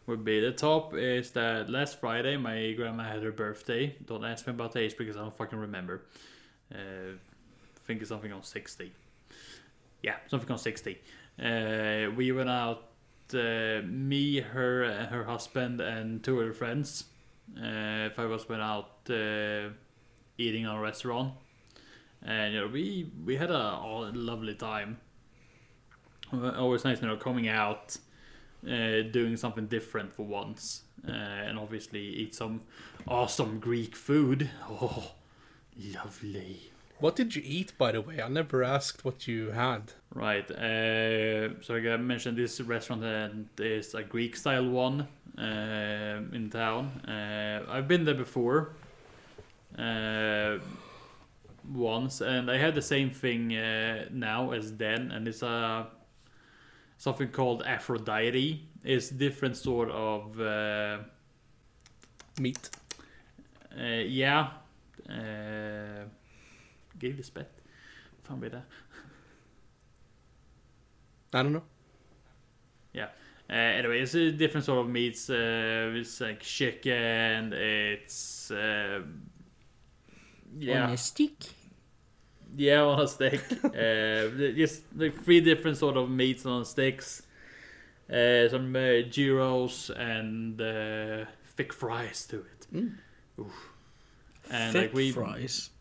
would 0.08 0.26
be 0.26 0.40
the 0.40 0.52
top 0.52 0.94
is 0.96 1.32
that 1.32 1.70
last 1.70 2.00
Friday 2.00 2.36
my 2.36 2.74
grandma 2.74 3.04
had 3.04 3.24
her 3.24 3.32
birthday. 3.32 3.96
Don't 4.06 4.26
ask 4.26 4.48
me 4.48 4.52
about 4.52 4.74
the 4.74 4.80
age 4.80 4.98
because 4.98 5.16
I 5.16 5.22
don't 5.22 5.36
fucking 5.38 5.60
remember. 5.60 6.02
Uh, 6.74 7.14
I 7.14 7.88
think 7.88 8.02
it's 8.02 8.10
something 8.10 8.32
on 8.32 8.44
60. 8.44 8.92
Yeah, 10.04 10.16
something 10.28 10.52
on 10.52 10.58
60. 10.58 11.00
Uh, 11.42 12.12
we 12.16 12.32
went 12.32 12.50
out, 12.50 12.91
uh, 13.36 13.82
me, 13.86 14.40
her, 14.40 14.84
uh, 14.86 15.06
her 15.08 15.24
husband, 15.26 15.82
and 15.82 16.24
two 16.24 16.40
other 16.42 16.54
friends. 16.54 17.06
Uh, 17.58 18.08
if 18.12 18.18
I 18.20 18.26
was 18.26 18.48
went 18.48 18.62
out 18.62 18.92
uh, 19.10 19.70
eating 20.38 20.64
in 20.64 20.70
a 20.70 20.80
restaurant, 20.80 21.34
and 22.24 22.54
you 22.54 22.62
know 22.62 22.68
we 22.68 23.12
we 23.26 23.36
had 23.36 23.52
a, 23.52 23.78
a 23.82 24.12
lovely 24.14 24.56
time. 24.56 25.00
Uh, 26.34 26.52
Always 26.52 26.86
nice, 26.86 27.02
you 27.02 27.08
know, 27.08 27.18
coming 27.18 27.50
out 27.50 27.98
uh, 28.66 29.02
doing 29.12 29.36
something 29.36 29.68
different 29.68 30.14
for 30.14 30.24
once, 30.26 30.84
uh, 31.08 31.12
and 31.12 31.58
obviously 31.60 32.02
eat 32.02 32.36
some 32.36 32.62
awesome 33.08 33.60
Greek 33.60 33.96
food. 33.96 34.50
Oh, 34.70 35.12
lovely. 35.94 36.72
What 37.02 37.16
did 37.16 37.36
you 37.36 37.42
eat, 37.44 37.76
by 37.80 37.94
the 37.94 38.02
way? 38.02 38.22
I 38.22 38.28
never 38.30 38.64
asked 38.64 39.04
what 39.04 39.28
you 39.28 39.50
had. 39.50 39.94
Right. 40.14 40.50
Uh, 40.52 41.60
so 41.62 41.76
I 41.76 41.98
mentioned 41.98 42.38
this 42.38 42.62
restaurant 42.62 43.04
and 43.04 43.50
is 43.58 43.96
a 43.96 44.04
Greek 44.04 44.36
style 44.36 44.70
one 44.70 45.08
uh, 45.36 46.22
in 46.32 46.52
town. 46.52 47.02
Uh, 47.08 47.66
I've 47.68 47.88
been 47.88 48.06
there 48.06 48.14
before. 48.14 48.74
Uh, 49.76 50.60
once 51.74 52.22
and 52.22 52.52
I 52.52 52.58
had 52.58 52.76
the 52.76 52.82
same 52.82 53.10
thing 53.10 53.56
uh, 53.56 54.06
now 54.12 54.52
as 54.52 54.76
then 54.76 55.12
and 55.12 55.28
it's 55.28 55.42
a 55.42 55.88
something 56.98 57.30
called 57.30 57.64
Aphrodite. 57.64 58.62
It's 58.84 59.10
different 59.10 59.58
sort 59.58 59.90
of 59.90 60.40
uh, 60.40 61.00
Meat. 62.40 62.70
uh, 63.76 63.84
yeah. 64.06 64.50
Uh, 65.10 66.06
Gave 67.02 67.18
det 67.18 67.26
spett. 67.26 67.62
Fan 68.24 68.40
blir 68.40 68.50
det? 68.50 68.64
I 71.34 71.44
don't 71.44 71.52
know. 71.52 71.64
Uh, 73.52 73.56
anyway, 73.56 74.00
it's 74.00 74.16
a 74.16 74.32
different 74.32 74.66
sort 74.66 74.80
of 74.80 74.90
meats. 74.90 75.30
Uh, 75.30 75.92
it's 75.94 76.22
like 76.22 76.40
chicken. 76.40 77.52
It's 77.52 78.50
uh, 78.50 79.02
yeah, 80.58 80.86
On 80.86 80.92
a 80.92 80.98
stick. 80.98 81.50
yeah, 82.56 82.82
on 82.82 83.02
a 83.02 83.08
stick. 83.10 83.42
uh, 83.64 84.30
just 84.56 84.84
like 84.96 85.22
three 85.22 85.42
different 85.42 85.76
sort 85.76 85.98
of 85.98 86.10
meats 86.10 86.46
on 86.46 86.64
sticks. 86.64 87.24
Uh, 88.10 88.48
some 88.48 88.74
uh, 88.74 89.02
gyros 89.10 89.92
and 89.98 90.62
uh, 90.62 91.26
thick 91.58 91.74
fries 91.74 92.26
to 92.28 92.38
it. 92.38 92.68
Mm. 92.74 92.94
And 94.50 94.72
thick 94.72 94.82
like 94.82 94.94
we, 94.94 95.12
fries. 95.12 95.72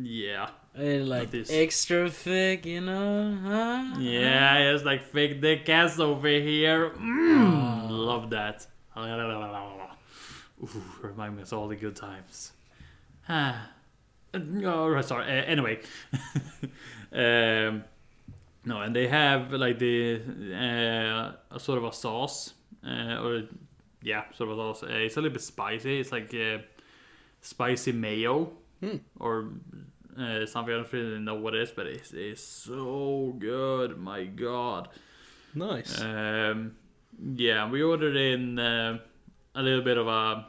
Yeah, 0.00 0.48
And 0.74 1.08
like 1.08 1.30
This- 1.30 1.50
extra 1.50 2.08
thick, 2.10 2.64
you 2.66 2.80
know? 2.80 3.36
Huh? 3.42 3.98
yeah, 4.00 4.70
it's 4.72 4.84
like 4.84 5.04
thick 5.10 5.40
dick 5.40 5.68
ass 5.68 5.98
over 5.98 6.28
here. 6.28 6.90
Mm, 6.90 7.88
love 7.90 8.30
that. 8.30 8.66
Ooh, 8.96 10.82
remind 11.02 11.36
me 11.36 11.42
of 11.42 11.52
all 11.52 11.68
the 11.68 11.76
good 11.76 11.96
times. 11.96 12.52
Ah. 13.28 13.70
Oh, 14.34 15.00
sorry. 15.00 15.24
Uh, 15.24 15.44
anyway, 15.46 15.80
um, 17.12 17.82
no, 18.64 18.82
and 18.82 18.94
they 18.94 19.08
have 19.08 19.52
like 19.52 19.78
the 19.78 20.20
uh, 20.52 21.32
a 21.56 21.58
sort 21.58 21.78
of 21.78 21.84
a 21.84 21.92
sauce, 21.92 22.52
uh, 22.86 23.22
or 23.24 23.44
yeah, 24.02 24.24
sort 24.36 24.50
of 24.50 24.58
a 24.58 24.60
sauce. 24.60 24.82
Uh, 24.82 24.86
it's 24.90 25.16
a 25.16 25.20
little 25.20 25.32
bit 25.32 25.42
spicy. 25.42 25.98
It's 26.00 26.12
like 26.12 26.32
uh, 26.34 26.58
spicy 27.40 27.92
mayo 27.92 28.52
Hmm. 28.80 28.98
or 29.18 29.48
uh, 30.18 30.46
something. 30.46 30.74
I 30.74 30.78
don't 30.78 30.92
really 30.92 31.18
know 31.18 31.34
what 31.36 31.54
it 31.54 31.62
is, 31.62 31.70
but 31.70 31.86
it's, 31.86 32.12
it's 32.12 32.42
so 32.42 33.34
good. 33.38 33.98
My 33.98 34.24
God. 34.24 34.88
Nice. 35.54 36.00
Um, 36.00 36.76
yeah, 37.34 37.68
we 37.68 37.82
ordered 37.82 38.16
in 38.16 38.58
uh, 38.58 38.98
a 39.54 39.62
little 39.62 39.82
bit 39.82 39.98
of 39.98 40.06
a 40.06 40.46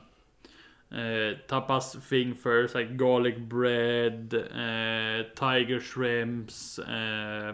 uh, 0.92 1.36
tapas 1.48 2.02
thing 2.02 2.34
first, 2.34 2.76
like 2.76 2.98
garlic 2.98 3.48
bread, 3.48 4.34
uh, 4.34 5.24
tiger 5.36 5.80
shrimps, 5.80 6.80
uh, 6.80 7.54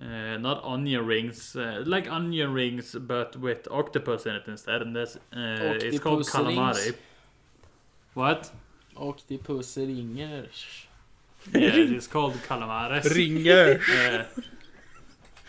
uh, 0.00 0.36
not 0.38 0.64
onion 0.64 1.06
rings, 1.06 1.54
uh, 1.56 1.82
like 1.86 2.10
onion 2.10 2.52
rings, 2.52 2.96
but 2.98 3.36
with 3.36 3.68
octopus 3.70 4.26
in 4.26 4.34
it 4.34 4.42
instead, 4.48 4.82
and 4.82 4.96
that's 4.96 5.16
uh, 5.16 5.78
it's 5.80 5.98
called 5.98 6.22
calamari. 6.22 6.74
rings? 6.74 6.96
What? 8.14 8.52
Octopuser 8.96 9.86
ringer. 9.86 10.46
Yeah, 11.52 11.60
it's 11.96 12.06
called 12.14 12.34
calamares. 12.34 13.04
Ringer. 13.14 13.80
Uh, 13.90 14.24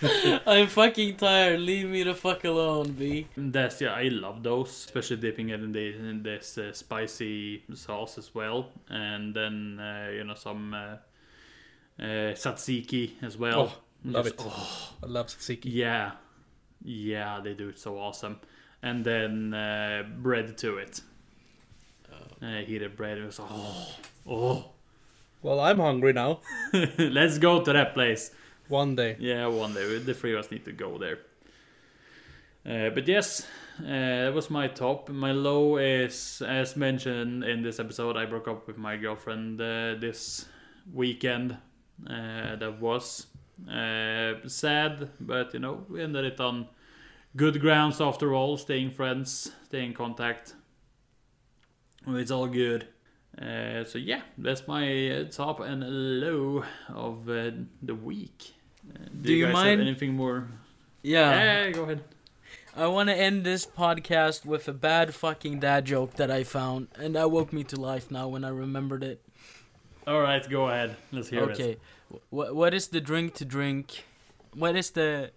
I'm 0.46 0.68
fucking 0.68 1.16
tired. 1.16 1.62
Leave 1.62 1.88
me 1.90 2.04
the 2.04 2.14
fuck 2.14 2.44
alone, 2.44 2.92
B. 2.92 3.28
That's 3.38 3.80
yeah, 3.80 3.94
I 3.94 4.10
love 4.10 4.44
those, 4.44 4.70
especially 4.70 5.18
dipping 5.18 5.50
it 5.50 5.62
in, 5.62 5.72
the, 5.72 5.96
in 5.96 6.22
this 6.22 6.58
uh, 6.58 6.74
spicy 6.74 7.64
sauce 7.74 8.18
as 8.18 8.36
well, 8.36 8.72
and 8.90 9.34
then 9.34 9.80
uh, 9.80 10.10
you 10.14 10.26
know 10.26 10.36
some 10.36 10.74
uh, 10.74 10.98
uh, 11.98 12.34
tzatziki 12.34 13.12
as 13.22 13.38
well. 13.38 13.72
Oh, 13.74 13.80
love 14.04 14.26
Just- 14.26 14.36
it. 14.36 14.46
oh, 14.46 14.90
I 15.02 15.06
love 15.08 15.28
tzatziki. 15.28 15.62
yeah, 15.66 16.12
yeah, 16.84 17.40
they 17.42 17.54
do 17.54 17.70
it 17.70 17.80
so 17.80 17.98
awesome, 17.98 18.42
and 18.84 19.06
then 19.06 19.54
uh, 19.54 20.04
bread 20.18 20.58
to 20.58 20.78
it. 20.78 21.00
Uh, 22.42 22.58
heated 22.66 22.96
bread. 22.96 23.18
It 23.18 23.26
was 23.26 23.40
oh, 23.40 23.88
oh. 24.28 24.66
Well, 25.42 25.60
I'm 25.60 25.80
hungry 25.80 26.14
now. 26.14 26.42
Let's 26.98 27.38
go 27.38 27.62
to 27.64 27.74
that 27.74 27.94
place. 27.94 28.32
One 28.68 28.96
day. 28.96 29.16
Yeah, 29.20 29.48
one 29.48 29.74
day. 29.74 30.00
The 30.00 30.14
three 30.14 30.34
of 30.34 30.40
us 30.40 30.52
need 30.52 30.66
to 30.66 30.72
go 30.72 30.98
there. 30.98 31.20
Uh, 32.66 32.90
but 32.90 33.08
yes, 33.08 33.46
uh, 33.80 34.26
that 34.26 34.34
was 34.34 34.50
my 34.50 34.68
top. 34.68 35.10
My 35.10 35.32
low 35.32 35.78
is, 35.78 36.42
as 36.46 36.76
mentioned 36.76 37.44
in 37.44 37.62
this 37.62 37.80
episode, 37.80 38.18
I 38.18 38.26
broke 38.26 38.48
up 38.48 38.66
with 38.66 38.78
my 38.78 38.98
girlfriend 38.98 39.62
uh, 39.62 39.96
this 40.00 40.46
weekend. 40.92 41.58
Uh, 42.10 42.56
that 42.56 42.78
was 42.82 43.28
uh, 43.70 44.34
sad, 44.48 45.10
but 45.20 45.54
you 45.54 45.60
know, 45.60 45.86
we 45.90 46.02
ended 46.02 46.26
it 46.26 46.40
on 46.40 46.68
good 47.36 47.62
grounds 47.62 48.02
after 48.02 48.34
all, 48.34 48.58
staying 48.58 48.92
friends, 48.92 49.52
staying 49.66 49.90
in 49.90 49.94
contact. 49.94 50.56
It's 52.08 52.32
all 52.32 52.48
good. 52.48 52.88
Uh, 53.42 53.84
so 53.84 53.98
yeah, 53.98 54.22
that's 54.38 54.68
my 54.68 55.10
uh, 55.12 55.24
top 55.26 55.60
and 55.60 55.84
low 56.22 56.64
of 56.90 57.28
uh, 57.30 57.52
the 57.82 57.96
week. 57.96 58.54
Uh, 58.90 59.06
do, 59.22 59.28
Do 59.30 59.34
you 59.34 59.46
guys 59.46 59.54
mind- 59.54 59.82
anything 59.82 60.14
more? 60.14 60.48
Yeah. 61.02 61.66
Yeah, 61.66 61.72
go 61.72 61.84
ahead. 61.84 62.04
I 62.78 62.88
want 62.88 63.08
to 63.10 63.16
end 63.16 63.46
this 63.46 63.66
podcast 63.66 64.46
with 64.46 64.68
a 64.68 64.74
bad 64.74 65.14
fucking 65.16 65.60
dad 65.60 65.86
joke 65.86 66.16
that 66.16 66.30
I 66.30 66.44
found, 66.44 66.88
and 67.00 67.16
that 67.16 67.32
woke 67.32 67.54
me 67.54 67.64
to 67.66 67.80
life 67.80 68.12
now 68.12 68.28
when 68.28 68.44
I 68.44 68.50
remembered 68.50 69.02
it. 69.04 69.22
All 70.06 70.20
right, 70.22 70.48
go 70.50 70.68
ahead. 70.70 70.98
Let's 71.12 71.30
hear 71.30 71.44
it. 71.50 71.52
okay. 71.52 71.78
What 72.30 72.54
what 72.56 72.74
is 72.74 72.90
the 72.90 73.02
drink 73.02 73.34
to 73.36 73.46
drink? 73.46 74.04
What 74.54 74.76
is 74.76 74.92
the 74.92 75.32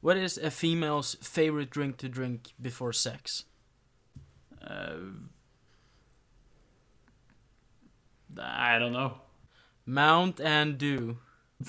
what 0.00 0.16
is 0.16 0.38
a 0.38 0.50
female's 0.50 1.16
favorite 1.22 1.70
drink 1.70 1.98
to 1.98 2.08
drink 2.08 2.52
before 2.60 2.92
sex? 2.92 3.44
Uh, 4.66 4.96
I 8.38 8.78
don't 8.78 8.92
know. 8.92 9.14
Mount 9.86 10.40
and 10.40 10.78
Dew. 10.78 11.18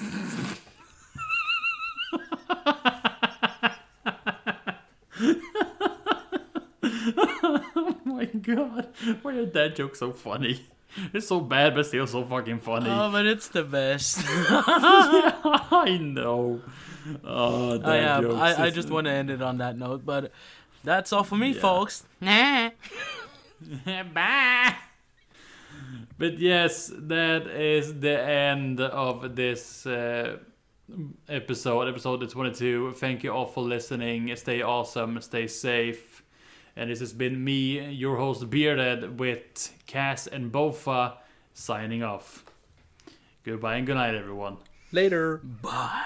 oh 6.83 7.97
my 8.05 8.25
god, 8.25 8.88
why 9.21 9.33
are 9.35 9.45
that 9.45 9.75
joke 9.75 9.95
so 9.95 10.11
funny? 10.11 10.65
It's 11.13 11.27
so 11.27 11.39
bad, 11.39 11.73
but 11.75 11.85
still 11.85 12.05
so 12.05 12.25
fucking 12.25 12.59
funny. 12.59 12.89
Oh, 12.89 13.09
but 13.11 13.25
it's 13.25 13.47
the 13.47 13.63
best. 13.63 14.19
I 14.27 15.97
know. 16.01 16.61
Oh, 17.23 17.77
that 17.77 17.88
I 17.88 17.97
am. 17.97 18.23
jokes 18.23 18.35
I, 18.41 18.65
I 18.65 18.69
just 18.71 18.89
want 18.89 19.05
to 19.07 19.11
end 19.11 19.29
it 19.29 19.41
on 19.41 19.59
that 19.59 19.77
note, 19.77 20.05
but 20.05 20.31
that's 20.83 21.13
all 21.13 21.23
for 21.23 21.38
me, 21.38 21.51
Yeah. 21.53 21.61
folks. 21.61 22.03
Nah. 22.19 22.71
Bye. 24.13 24.75
But 26.22 26.38
yes, 26.38 26.91
that 26.95 27.48
is 27.48 27.99
the 27.99 28.22
end 28.22 28.80
of 28.80 29.35
this 29.35 29.88
uh, 29.88 30.38
episode, 31.27 31.88
episode 31.88 32.30
22. 32.30 32.93
Thank 32.93 33.23
you 33.23 33.34
all 33.34 33.48
for 33.48 33.64
listening. 33.64 34.35
Stay 34.35 34.61
awesome, 34.61 35.19
stay 35.22 35.48
safe. 35.48 36.22
And 36.76 36.91
this 36.91 36.99
has 36.99 37.11
been 37.11 37.43
me, 37.43 37.89
your 37.89 38.18
host 38.18 38.48
Bearded, 38.52 39.19
with 39.19 39.73
Cass 39.88 40.27
and 40.27 40.52
Boffa 40.52 41.14
signing 41.56 42.03
off. 42.03 42.45
Goodbye 43.43 43.77
and 43.77 43.88
good 43.88 43.95
night, 43.95 44.14
everyone. 44.14 44.57
Later. 44.91 45.38
Bye. 45.38 46.06